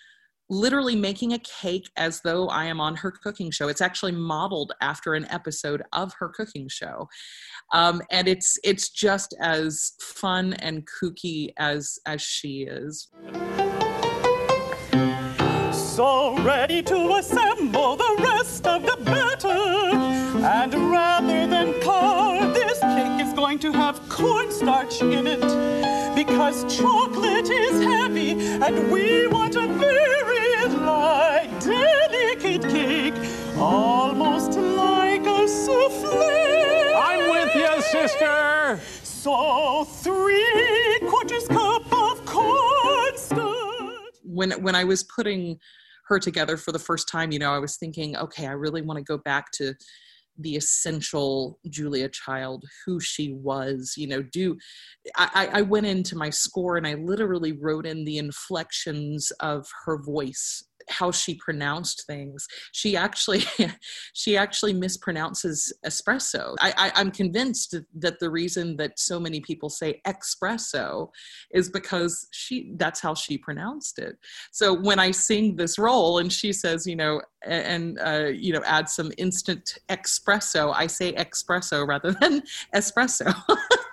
literally 0.51 0.97
making 0.97 1.33
a 1.33 1.39
cake 1.39 1.91
as 1.97 2.21
though 2.23 2.49
I 2.49 2.65
am 2.67 2.81
on 2.81 2.97
her 2.97 3.11
cooking 3.11 3.51
show. 3.51 3.69
It's 3.69 3.81
actually 3.81 4.13
modeled 4.13 4.73
after 4.81 5.15
an 5.15 5.27
episode 5.31 5.83
of 5.93 6.13
her 6.19 6.29
cooking 6.29 6.69
show. 6.69 7.09
Um, 7.73 8.03
and 8.11 8.29
it's 8.29 8.59
it's 8.63 8.91
just 8.91 9.35
as 9.41 9.93
fun 10.01 10.55
and 10.55 10.87
kooky 10.87 11.53
as 11.59 11.99
as 12.07 12.21
she 12.23 12.63
is. 12.63 13.09
So 15.73 16.37
ready 16.43 16.83
to 16.83 17.15
assemble 17.15 17.97
the 17.97 18.17
rest 18.21 18.67
of 18.67 18.83
the 18.83 18.97
batter. 19.05 19.95
And 20.45 20.75
rather 20.91 21.47
than 21.47 21.81
flour, 21.83 22.53
this 22.53 22.81
cake 22.81 23.25
is 23.25 23.33
going 23.33 23.61
to 23.61 23.73
have 23.73 24.01
cornstarch 24.09 25.01
in 25.03 25.27
it. 25.29 25.41
Because 26.17 26.65
chocolate 26.77 27.49
is 27.49 27.81
heavy 27.83 28.33
and 28.33 28.91
we 28.91 29.29
want 29.29 29.55
a 29.55 29.69
very 29.69 30.24
light, 31.05 31.51
delicate 31.61 32.63
cake. 32.71 33.15
Almost 33.59 34.53
like 34.59 35.27
a 35.27 35.49
souffle. 35.49 36.97
I'm 36.97 37.23
with 37.31 37.55
you, 37.55 37.83
sister. 37.83 38.81
So 39.03 39.85
three 39.85 40.99
quarters 41.09 41.47
cup 41.49 41.87
of 41.93 42.25
cornstarch. 42.27 44.15
when 44.23 44.51
when 44.63 44.75
I 44.75 44.85
was 44.85 45.05
putting 45.05 45.59
her 46.09 46.19
together 46.19 46.57
for 46.57 46.73
the 46.73 46.79
first 46.79 47.09
time, 47.09 47.33
you 47.33 47.39
know, 47.39 47.53
I 47.53 47.59
was 47.59 47.77
thinking, 47.77 48.17
okay, 48.17 48.47
I 48.47 48.53
really 48.53 48.83
want 48.83 48.99
to 48.99 49.05
go 49.05 49.19
back 49.19 49.51
to 49.59 49.75
the 50.39 50.57
essential 50.57 51.59
Julia 51.71 52.09
Child, 52.09 52.65
who 52.85 53.01
she 53.01 53.33
was. 53.33 53.95
You 53.97 54.09
know, 54.09 54.23
do 54.23 54.57
I, 55.17 55.49
I 55.53 55.63
went 55.63 55.87
into 55.87 56.17
my 56.17 56.31
score 56.31 56.77
and 56.77 56.87
I 56.87 56.95
literally 56.95 57.53
wrote 57.53 57.87
in 57.87 58.05
the 58.05 58.19
inflections 58.19 59.31
of 59.41 59.67
her 59.85 59.97
voice 60.03 60.65
how 60.89 61.11
she 61.11 61.35
pronounced 61.35 62.07
things. 62.07 62.47
She 62.73 62.97
actually 62.97 63.45
she 64.13 64.37
actually 64.37 64.75
mispronounces 64.75 65.73
espresso. 65.87 66.55
I, 66.61 66.73
I 66.77 66.93
i'm 67.01 67.11
convinced 67.11 67.77
that 67.99 68.19
the 68.21 68.31
reason 68.31 68.77
that 68.77 68.99
so 68.99 69.19
many 69.19 69.41
people 69.41 69.69
say 69.69 70.01
espresso 70.07 71.09
is 71.51 71.71
because 71.71 72.27
she 72.33 72.73
that's 72.77 73.01
how 73.01 73.15
she 73.15 73.39
pronounced 73.39 73.99
it. 73.99 74.17
So 74.53 74.73
when 74.73 74.99
i 74.99 75.11
sing 75.11 75.57
this 75.57 75.79
role 75.79 76.19
and 76.19 76.33
she 76.33 76.53
says 76.53 76.87
you 76.87 76.97
know 76.97 77.21
and 77.47 77.99
uh, 78.01 78.27
you 78.27 78.53
know 78.53 78.63
add 78.65 78.89
some 78.89 79.13
instant 79.19 79.79
espresso 79.89 80.73
i 80.75 80.87
say 80.87 81.13
espresso 81.15 81.87
rather 81.87 82.13
than 82.21 82.43
espresso 82.75 83.33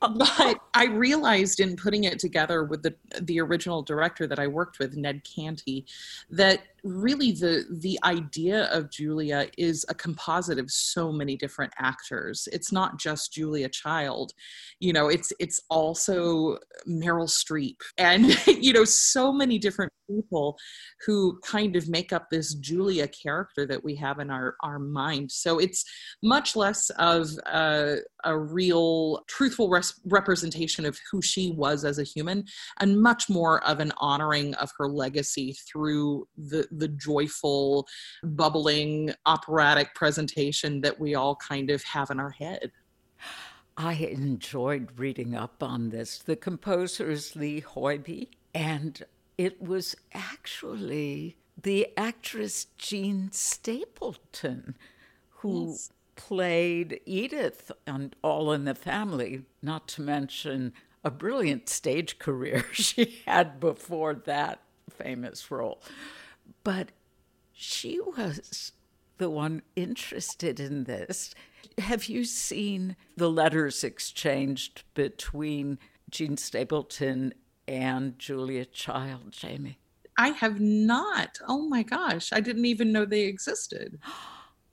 but 0.00 0.60
I 0.74 0.86
realized 0.86 1.60
in 1.60 1.76
putting 1.76 2.04
it 2.04 2.18
together 2.18 2.64
with 2.64 2.82
the 2.82 2.94
the 3.20 3.40
original 3.40 3.82
director 3.82 4.26
that 4.26 4.38
I 4.38 4.46
worked 4.46 4.78
with, 4.78 4.96
Ned 4.96 5.22
Canty, 5.24 5.84
that 6.30 6.62
really 6.84 7.32
the 7.32 7.64
the 7.70 7.98
idea 8.04 8.64
of 8.72 8.90
Julia 8.90 9.48
is 9.58 9.84
a 9.88 9.94
composite 9.94 10.58
of 10.58 10.70
so 10.70 11.12
many 11.12 11.36
different 11.36 11.72
actors. 11.78 12.48
It's 12.52 12.72
not 12.72 12.98
just 12.98 13.32
Julia 13.32 13.68
Child, 13.68 14.32
you 14.78 14.92
know. 14.92 15.08
It's 15.08 15.32
it's 15.38 15.60
also 15.70 16.58
Meryl 16.88 17.28
Streep, 17.28 17.76
and 17.98 18.36
you 18.46 18.72
know, 18.72 18.84
so 18.84 19.32
many 19.32 19.58
different 19.58 19.92
people 20.10 20.58
who 21.06 21.38
kind 21.44 21.76
of 21.76 21.88
make 21.88 22.12
up 22.12 22.30
this 22.30 22.54
Julia 22.54 23.08
character 23.08 23.66
that 23.66 23.82
we 23.82 23.94
have 23.96 24.18
in 24.18 24.30
our 24.30 24.56
our 24.62 24.78
mind. 24.78 25.30
So 25.30 25.58
it's 25.58 25.84
much 26.22 26.56
less 26.56 26.90
of 26.90 27.30
a, 27.46 27.98
a 28.24 28.36
real 28.36 29.22
truthful 29.28 29.68
res- 29.68 29.98
representation 30.06 30.84
of 30.84 30.98
who 31.10 31.22
she 31.22 31.52
was 31.52 31.84
as 31.84 31.98
a 31.98 32.04
human, 32.04 32.44
and 32.80 33.00
much 33.00 33.28
more 33.28 33.64
of 33.66 33.80
an 33.80 33.92
honoring 33.98 34.54
of 34.54 34.70
her 34.78 34.88
legacy 34.88 35.56
through 35.70 36.26
the 36.36 36.66
the 36.70 36.88
joyful, 36.88 37.86
bubbling, 38.22 39.12
operatic 39.26 39.94
presentation 39.94 40.80
that 40.82 40.98
we 40.98 41.14
all 41.14 41.36
kind 41.36 41.70
of 41.70 41.82
have 41.84 42.10
in 42.10 42.20
our 42.20 42.30
head. 42.30 42.72
I 43.76 43.94
enjoyed 43.94 44.98
reading 44.98 45.34
up 45.34 45.62
on 45.62 45.90
this. 45.90 46.18
The 46.18 46.36
composer 46.36 47.10
is 47.10 47.34
Lee 47.36 47.62
Hoiby, 47.62 48.28
and 48.54 49.02
it 49.38 49.62
was 49.62 49.96
actually 50.12 51.36
the 51.60 51.88
actress 51.96 52.66
Jean 52.78 53.30
Stapleton 53.32 54.76
who 55.40 55.68
Yes. 55.70 55.90
played 56.16 57.00
Edith 57.06 57.72
on 57.86 58.12
All 58.22 58.52
in 58.52 58.64
the 58.64 58.74
Family, 58.74 59.44
not 59.62 59.88
to 59.88 60.02
mention 60.02 60.74
a 61.02 61.10
brilliant 61.10 61.68
stage 61.68 62.18
career 62.18 62.66
she 62.72 63.22
had 63.26 63.58
before 63.60 64.14
that 64.14 64.60
famous 64.90 65.50
role. 65.50 65.80
But 66.64 66.90
she 67.52 68.00
was 68.00 68.72
the 69.18 69.30
one 69.30 69.62
interested 69.76 70.58
in 70.58 70.84
this. 70.84 71.34
Have 71.78 72.06
you 72.06 72.24
seen 72.24 72.96
the 73.16 73.30
letters 73.30 73.84
exchanged 73.84 74.82
between 74.94 75.78
Jean 76.10 76.36
Stapleton 76.36 77.34
and 77.68 78.18
Julia 78.18 78.64
Child, 78.64 79.32
Jamie? 79.32 79.78
I 80.16 80.28
have 80.28 80.60
not. 80.60 81.38
Oh 81.46 81.68
my 81.68 81.82
gosh, 81.82 82.32
I 82.32 82.40
didn't 82.40 82.66
even 82.66 82.92
know 82.92 83.04
they 83.04 83.22
existed. 83.22 83.98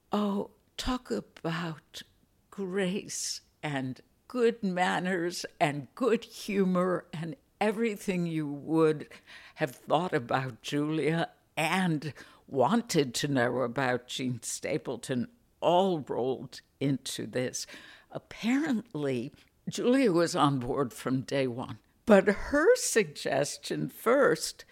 Oh, 0.10 0.52
talk 0.78 1.12
about 1.12 2.02
grace 2.50 3.42
and 3.62 4.00
good 4.30 4.64
manners 4.64 5.46
and 5.60 5.88
good 5.96 6.24
humor 6.24 7.08
and 7.12 7.36
everything 7.60 8.26
you 8.26 8.48
would 8.48 9.10
have 9.56 9.72
thought 9.72 10.14
about 10.14 10.62
Julia 10.62 11.30
and 11.58 12.14
wanted 12.48 13.14
to 13.16 13.28
know 13.28 13.58
about 13.62 14.08
Jean 14.08 14.42
Stapleton 14.44 15.28
all 15.60 16.00
rolled 16.08 16.62
into 16.80 17.26
this. 17.26 17.66
Apparently, 18.12 19.34
Julia 19.68 20.12
was 20.14 20.36
on 20.36 20.60
board 20.60 20.94
from 20.94 21.22
day 21.22 21.48
one, 21.48 21.80
but 22.06 22.28
her 22.28 22.76
suggestion 22.76 23.90
first 23.90 24.64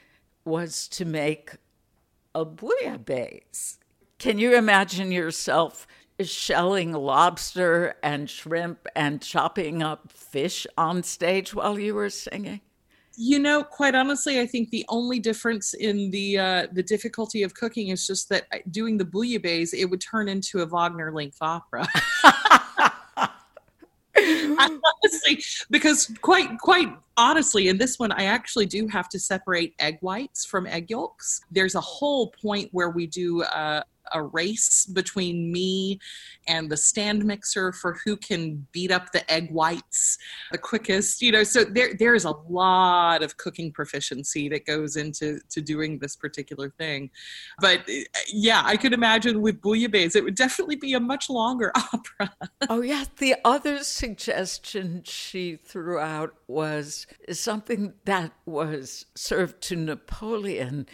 was 0.46 0.88
to 0.90 1.04
make 1.04 1.56
a 2.34 2.46
bouillabaisse. 2.46 3.80
Can 4.20 4.38
you 4.38 4.56
imagine 4.56 5.12
yourself 5.12 5.86
shelling 6.22 6.94
lobster 6.94 7.96
and 8.02 8.30
shrimp 8.30 8.88
and 8.96 9.22
chopping 9.22 9.84
up 9.84 10.12
fish 10.14 10.66
on 10.78 11.04
stage 11.04 11.54
while 11.54 11.78
you 11.78 11.96
were 11.96 12.10
singing? 12.10 12.62
You 13.18 13.40
know, 13.40 13.64
quite 13.64 13.96
honestly, 13.96 14.40
I 14.40 14.46
think 14.46 14.70
the 14.72 14.86
only 14.90 15.20
difference 15.20 15.74
in 15.74 16.12
the 16.12 16.38
uh, 16.38 16.68
the 16.72 16.84
difficulty 16.84 17.44
of 17.44 17.54
cooking 17.54 17.90
is 17.90 18.06
just 18.06 18.30
that 18.30 18.44
uh, 18.54 18.58
doing 18.72 18.98
the 18.98 19.06
bouillabaisse, 19.06 19.74
it 19.74 19.86
would 19.86 20.02
turn 20.02 20.28
into 20.28 20.62
a 20.62 20.66
Wagner 20.66 21.14
length 21.14 21.38
opera. 21.42 21.88
honestly, 24.18 25.44
because 25.70 26.12
quite 26.22 26.58
quite 26.60 26.90
honestly, 27.18 27.68
in 27.70 27.78
this 27.78 28.00
one, 28.00 28.12
I 28.12 28.26
actually 28.26 28.66
do 28.66 28.88
have 28.88 29.10
to 29.10 29.20
separate 29.20 29.76
egg 29.80 29.98
whites 30.02 30.46
from 30.46 30.68
egg 30.68 30.90
yolks. 30.90 31.42
There's 31.52 31.76
a 31.76 31.82
whole 31.82 32.32
point 32.42 32.70
where 32.72 32.90
we 32.90 33.08
do 33.08 33.44
uh, 33.44 33.84
a 34.14 34.24
race 34.24 34.86
between 34.86 35.52
me 35.52 36.00
and 36.48 36.70
the 36.70 36.78
stand 36.78 37.26
mixer 37.26 37.72
for 37.72 37.98
who 38.06 38.16
can 38.18 38.66
beat 38.72 38.92
up 38.92 39.12
the 39.12 39.30
egg 39.32 39.50
whites 39.52 40.18
the 40.52 40.58
quickest. 40.58 41.22
You 41.22 41.32
know, 41.32 41.44
so 41.44 41.64
there 41.64 41.94
there 41.94 42.16
is 42.16 42.26
a 42.26 42.34
lot 42.50 43.24
of 43.24 43.38
cooking 43.38 43.72
proficiency 43.72 44.50
that 44.50 44.66
goes 44.66 44.96
into 44.96 45.40
to 45.50 45.62
doing 45.62 46.00
this 46.00 46.16
particular 46.16 46.70
thing. 46.70 47.10
But 47.60 47.90
yeah, 48.28 48.62
I 48.66 48.78
could 48.78 48.94
imagine 48.94 49.42
with 49.42 49.62
bouillabaisse, 49.62 50.16
it 50.16 50.24
would 50.24 50.36
definitely 50.36 50.76
be 50.76 50.94
a 50.94 51.00
much 51.00 51.30
longer 51.30 51.72
opera. 51.94 52.34
Oh, 52.70 52.82
yeah. 52.82 53.06
The 53.18 53.36
other 53.44 53.84
suggestion 53.84 55.02
she 55.06 55.56
threw 55.56 56.00
out 56.00 56.36
was 56.48 57.08
something 57.32 57.94
that 58.06 58.34
was 58.46 59.06
served 59.16 59.62
to 59.64 59.76
Napoleon 59.76 60.88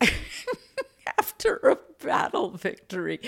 after 1.18 1.56
a 1.56 1.76
battle 2.04 2.50
victory, 2.50 3.20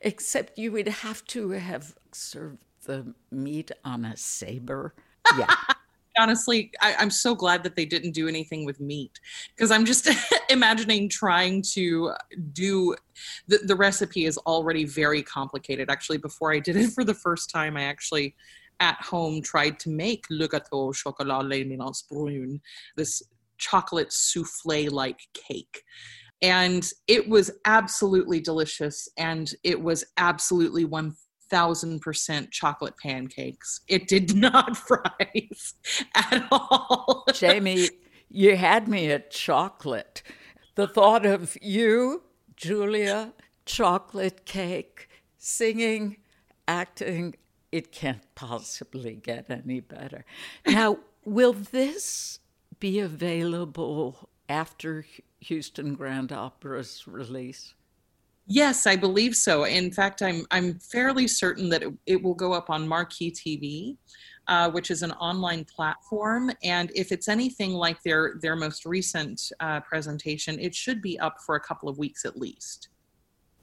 except 0.00 0.58
you 0.58 0.72
would 0.72 0.88
have 0.88 1.24
to 1.26 1.50
have 1.50 1.94
served 2.12 2.64
the 2.84 3.14
meat 3.30 3.70
on 3.84 4.04
a 4.04 4.16
saber. 4.16 4.94
Yeah. 5.38 5.54
honestly 6.18 6.70
I, 6.80 6.94
i'm 6.98 7.10
so 7.10 7.34
glad 7.34 7.62
that 7.62 7.76
they 7.76 7.84
didn't 7.84 8.12
do 8.12 8.28
anything 8.28 8.64
with 8.64 8.80
meat 8.80 9.18
because 9.54 9.70
i'm 9.70 9.84
just 9.84 10.08
imagining 10.50 11.08
trying 11.08 11.62
to 11.72 12.12
do 12.52 12.94
the, 13.48 13.58
the 13.64 13.76
recipe 13.76 14.26
is 14.26 14.38
already 14.38 14.84
very 14.84 15.22
complicated 15.22 15.90
actually 15.90 16.18
before 16.18 16.52
i 16.52 16.58
did 16.58 16.76
it 16.76 16.90
for 16.90 17.04
the 17.04 17.14
first 17.14 17.50
time 17.50 17.76
i 17.76 17.84
actually 17.84 18.34
at 18.80 19.00
home 19.00 19.40
tried 19.40 19.78
to 19.78 19.88
make 19.88 20.26
le 20.28 20.48
gâteau 20.48 20.88
au 20.88 20.92
chocolat 20.92 21.42
les 21.48 21.64
mélanges 21.64 22.06
brune 22.08 22.60
this 22.96 23.22
chocolate 23.58 24.12
souffle 24.12 24.90
like 24.90 25.20
cake 25.32 25.82
and 26.42 26.90
it 27.06 27.28
was 27.28 27.50
absolutely 27.64 28.40
delicious 28.40 29.08
and 29.16 29.54
it 29.62 29.80
was 29.80 30.04
absolutely 30.16 30.84
one 30.84 31.14
thousand 31.48 32.00
percent 32.00 32.50
chocolate 32.50 32.94
pancakes. 33.00 33.80
It 33.88 34.08
did 34.08 34.34
not 34.36 34.78
rise 34.90 35.74
at 36.14 36.46
all. 36.50 37.24
Jamie, 37.32 37.88
you 38.28 38.56
had 38.56 38.88
me 38.88 39.10
at 39.10 39.30
chocolate. 39.30 40.22
The 40.74 40.88
thought 40.88 41.26
of 41.26 41.56
you, 41.60 42.22
Julia, 42.56 43.34
chocolate 43.66 44.46
cake, 44.46 45.08
singing, 45.36 46.16
acting, 46.66 47.34
it 47.70 47.92
can't 47.92 48.22
possibly 48.34 49.14
get 49.14 49.50
any 49.50 49.80
better. 49.80 50.24
Now, 50.66 50.98
will 51.24 51.52
this 51.52 52.38
be 52.80 52.98
available 52.98 54.30
after 54.48 55.04
Houston 55.42 55.94
Grand 55.94 56.32
Opera's 56.32 57.04
release? 57.06 57.74
Yes, 58.46 58.86
I 58.86 58.96
believe 58.96 59.34
so. 59.34 59.64
In 59.64 59.92
fact, 59.92 60.20
I'm 60.20 60.44
I'm 60.50 60.78
fairly 60.78 61.28
certain 61.28 61.68
that 61.68 61.82
it, 61.82 61.92
it 62.06 62.22
will 62.22 62.34
go 62.34 62.52
up 62.52 62.70
on 62.70 62.88
Marquee 62.88 63.30
TV, 63.30 63.96
uh, 64.48 64.70
which 64.70 64.90
is 64.90 65.02
an 65.02 65.12
online 65.12 65.64
platform. 65.64 66.50
And 66.64 66.90
if 66.94 67.12
it's 67.12 67.28
anything 67.28 67.72
like 67.72 68.02
their 68.02 68.34
their 68.42 68.56
most 68.56 68.84
recent 68.84 69.40
uh, 69.60 69.80
presentation, 69.80 70.58
it 70.58 70.74
should 70.74 71.00
be 71.00 71.18
up 71.20 71.36
for 71.46 71.54
a 71.54 71.60
couple 71.60 71.88
of 71.88 71.98
weeks 71.98 72.24
at 72.24 72.36
least. 72.36 72.88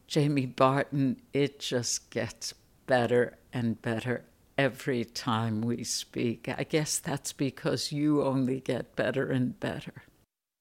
Jamie 0.07 0.45
Barton, 0.45 1.21
it 1.33 1.59
just 1.59 2.09
gets 2.09 2.53
better 2.87 3.37
and 3.53 3.79
better 3.81 4.23
every 4.57 5.05
time 5.05 5.61
we 5.61 5.83
speak. 5.83 6.49
I 6.49 6.63
guess 6.63 6.99
that's 6.99 7.31
because 7.31 7.91
you 7.91 8.23
only 8.23 8.59
get 8.59 8.95
better 8.95 9.29
and 9.29 9.59
better. 9.59 10.03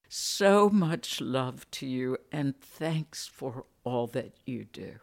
So 0.09 0.71
much 0.71 1.21
love 1.21 1.71
to 1.73 1.87
you, 1.87 2.17
and 2.33 2.59
thanks 2.59 3.27
for 3.27 3.67
all 3.85 4.07
that 4.09 4.33
you 4.47 4.65
do. 4.65 4.95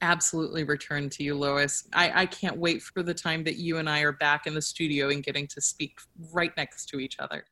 Absolutely 0.00 0.64
return 0.64 1.10
to 1.10 1.22
you, 1.22 1.34
Lois. 1.34 1.86
I, 1.92 2.22
I 2.22 2.26
can't 2.26 2.56
wait 2.56 2.82
for 2.82 3.02
the 3.02 3.12
time 3.12 3.44
that 3.44 3.56
you 3.56 3.78
and 3.78 3.88
I 3.88 4.00
are 4.00 4.12
back 4.12 4.46
in 4.46 4.54
the 4.54 4.62
studio 4.62 5.10
and 5.10 5.22
getting 5.22 5.46
to 5.48 5.60
speak 5.60 5.98
right 6.32 6.56
next 6.56 6.86
to 6.90 7.00
each 7.00 7.18
other. 7.18 7.44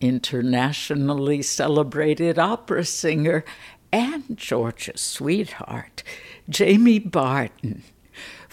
Internationally 0.00 1.42
celebrated 1.42 2.38
opera 2.38 2.84
singer 2.84 3.44
and 3.92 4.36
Georgia's 4.36 5.00
sweetheart, 5.00 6.02
Jamie 6.48 6.98
Barton. 6.98 7.84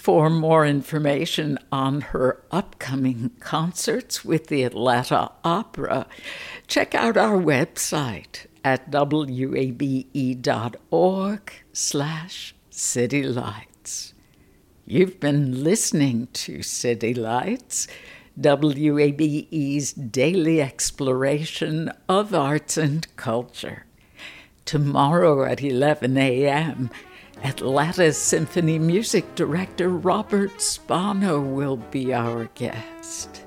For 0.00 0.30
more 0.30 0.64
information 0.64 1.58
on 1.70 2.00
her 2.00 2.42
upcoming 2.50 3.32
concerts 3.38 4.24
with 4.24 4.46
the 4.46 4.62
Atlanta 4.62 5.30
Opera, 5.44 6.06
check 6.66 6.94
out 6.94 7.18
our 7.18 7.36
website 7.36 8.46
at 8.64 8.90
wabe.org 8.90 9.92
slash 11.74 12.54
citylights. 12.72 14.14
You've 14.86 15.20
been 15.20 15.62
listening 15.62 16.28
to 16.32 16.62
City 16.62 17.12
Lights, 17.12 17.86
WABE's 18.40 19.92
daily 19.92 20.62
exploration 20.62 21.92
of 22.08 22.34
arts 22.34 22.78
and 22.78 23.06
culture. 23.16 23.84
Tomorrow 24.64 25.44
at 25.44 25.62
11 25.62 26.16
a.m., 26.16 26.88
Atlanta 27.42 28.12
Symphony 28.12 28.78
music 28.78 29.34
director 29.34 29.88
Robert 29.88 30.60
Spano 30.60 31.40
will 31.40 31.76
be 31.76 32.12
our 32.12 32.44
guest. 32.54 33.44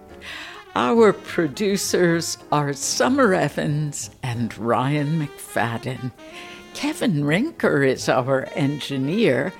Our 0.76 1.14
producers 1.14 2.39
are 2.52 2.74
Summer 2.74 3.36
Evans 3.36 4.10
and 4.24 4.58
Ryan 4.58 5.20
McFadden. 5.20 6.12
Kevin 6.74 7.24
Rinker 7.24 7.88
is 7.88 8.10
our 8.10 8.48
engineer, 8.56 9.54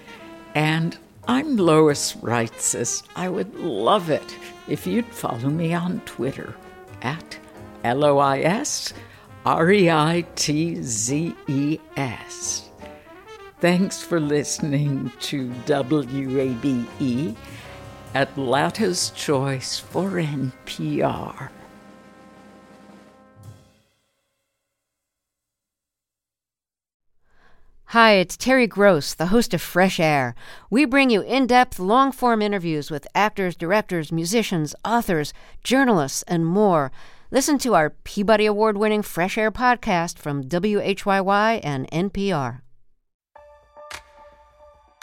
and 0.55 0.97
I'm 1.27 1.55
Lois 1.55 2.13
Reitzes. 2.13 3.03
I 3.15 3.29
would 3.29 3.53
love 3.55 4.09
it 4.09 4.36
if 4.67 4.88
you'd 4.88 5.05
follow 5.05 5.49
me 5.49 5.75
on 5.75 5.99
Twitter 6.01 6.55
at 7.03 7.38
L 7.84 8.03
O 8.03 8.17
I 8.17 8.39
S 8.39 8.93
R 9.45 9.71
E 9.71 9.91
I 9.91 10.25
T 10.36 10.81
Z 10.81 11.36
E 11.47 11.79
S. 11.95 12.71
Thanks 13.64 14.03
for 14.03 14.20
listening 14.20 15.09
to 15.22 15.47
WABE, 15.66 17.34
Atlanta's 18.14 19.09
Choice 19.11 19.80
for 19.80 20.09
NPR. 20.09 21.47
Hi, 27.86 28.11
it's 28.16 28.36
Terry 28.36 28.68
Gross, 28.68 29.14
the 29.14 29.28
host 29.28 29.53
of 29.53 29.61
Fresh 29.61 29.97
Air. 29.97 30.36
We 30.70 30.84
bring 30.84 31.09
you 31.09 31.22
in 31.22 31.47
depth, 31.47 31.80
long 31.80 32.11
form 32.11 32.41
interviews 32.41 32.91
with 32.91 33.07
actors, 33.16 33.55
directors, 33.55 34.11
musicians, 34.11 34.76
authors, 34.84 35.34
journalists, 35.64 36.24
and 36.24 36.45
more. 36.45 36.91
Listen 37.32 37.57
to 37.59 37.76
our 37.76 37.91
Peabody 37.91 38.45
Award 38.45 38.76
winning 38.76 39.03
Fresh 39.03 39.38
Air 39.38 39.51
podcast 39.51 40.18
from 40.20 40.43
WHYY 40.43 41.61
and 41.64 41.89
NPR. 41.91 42.62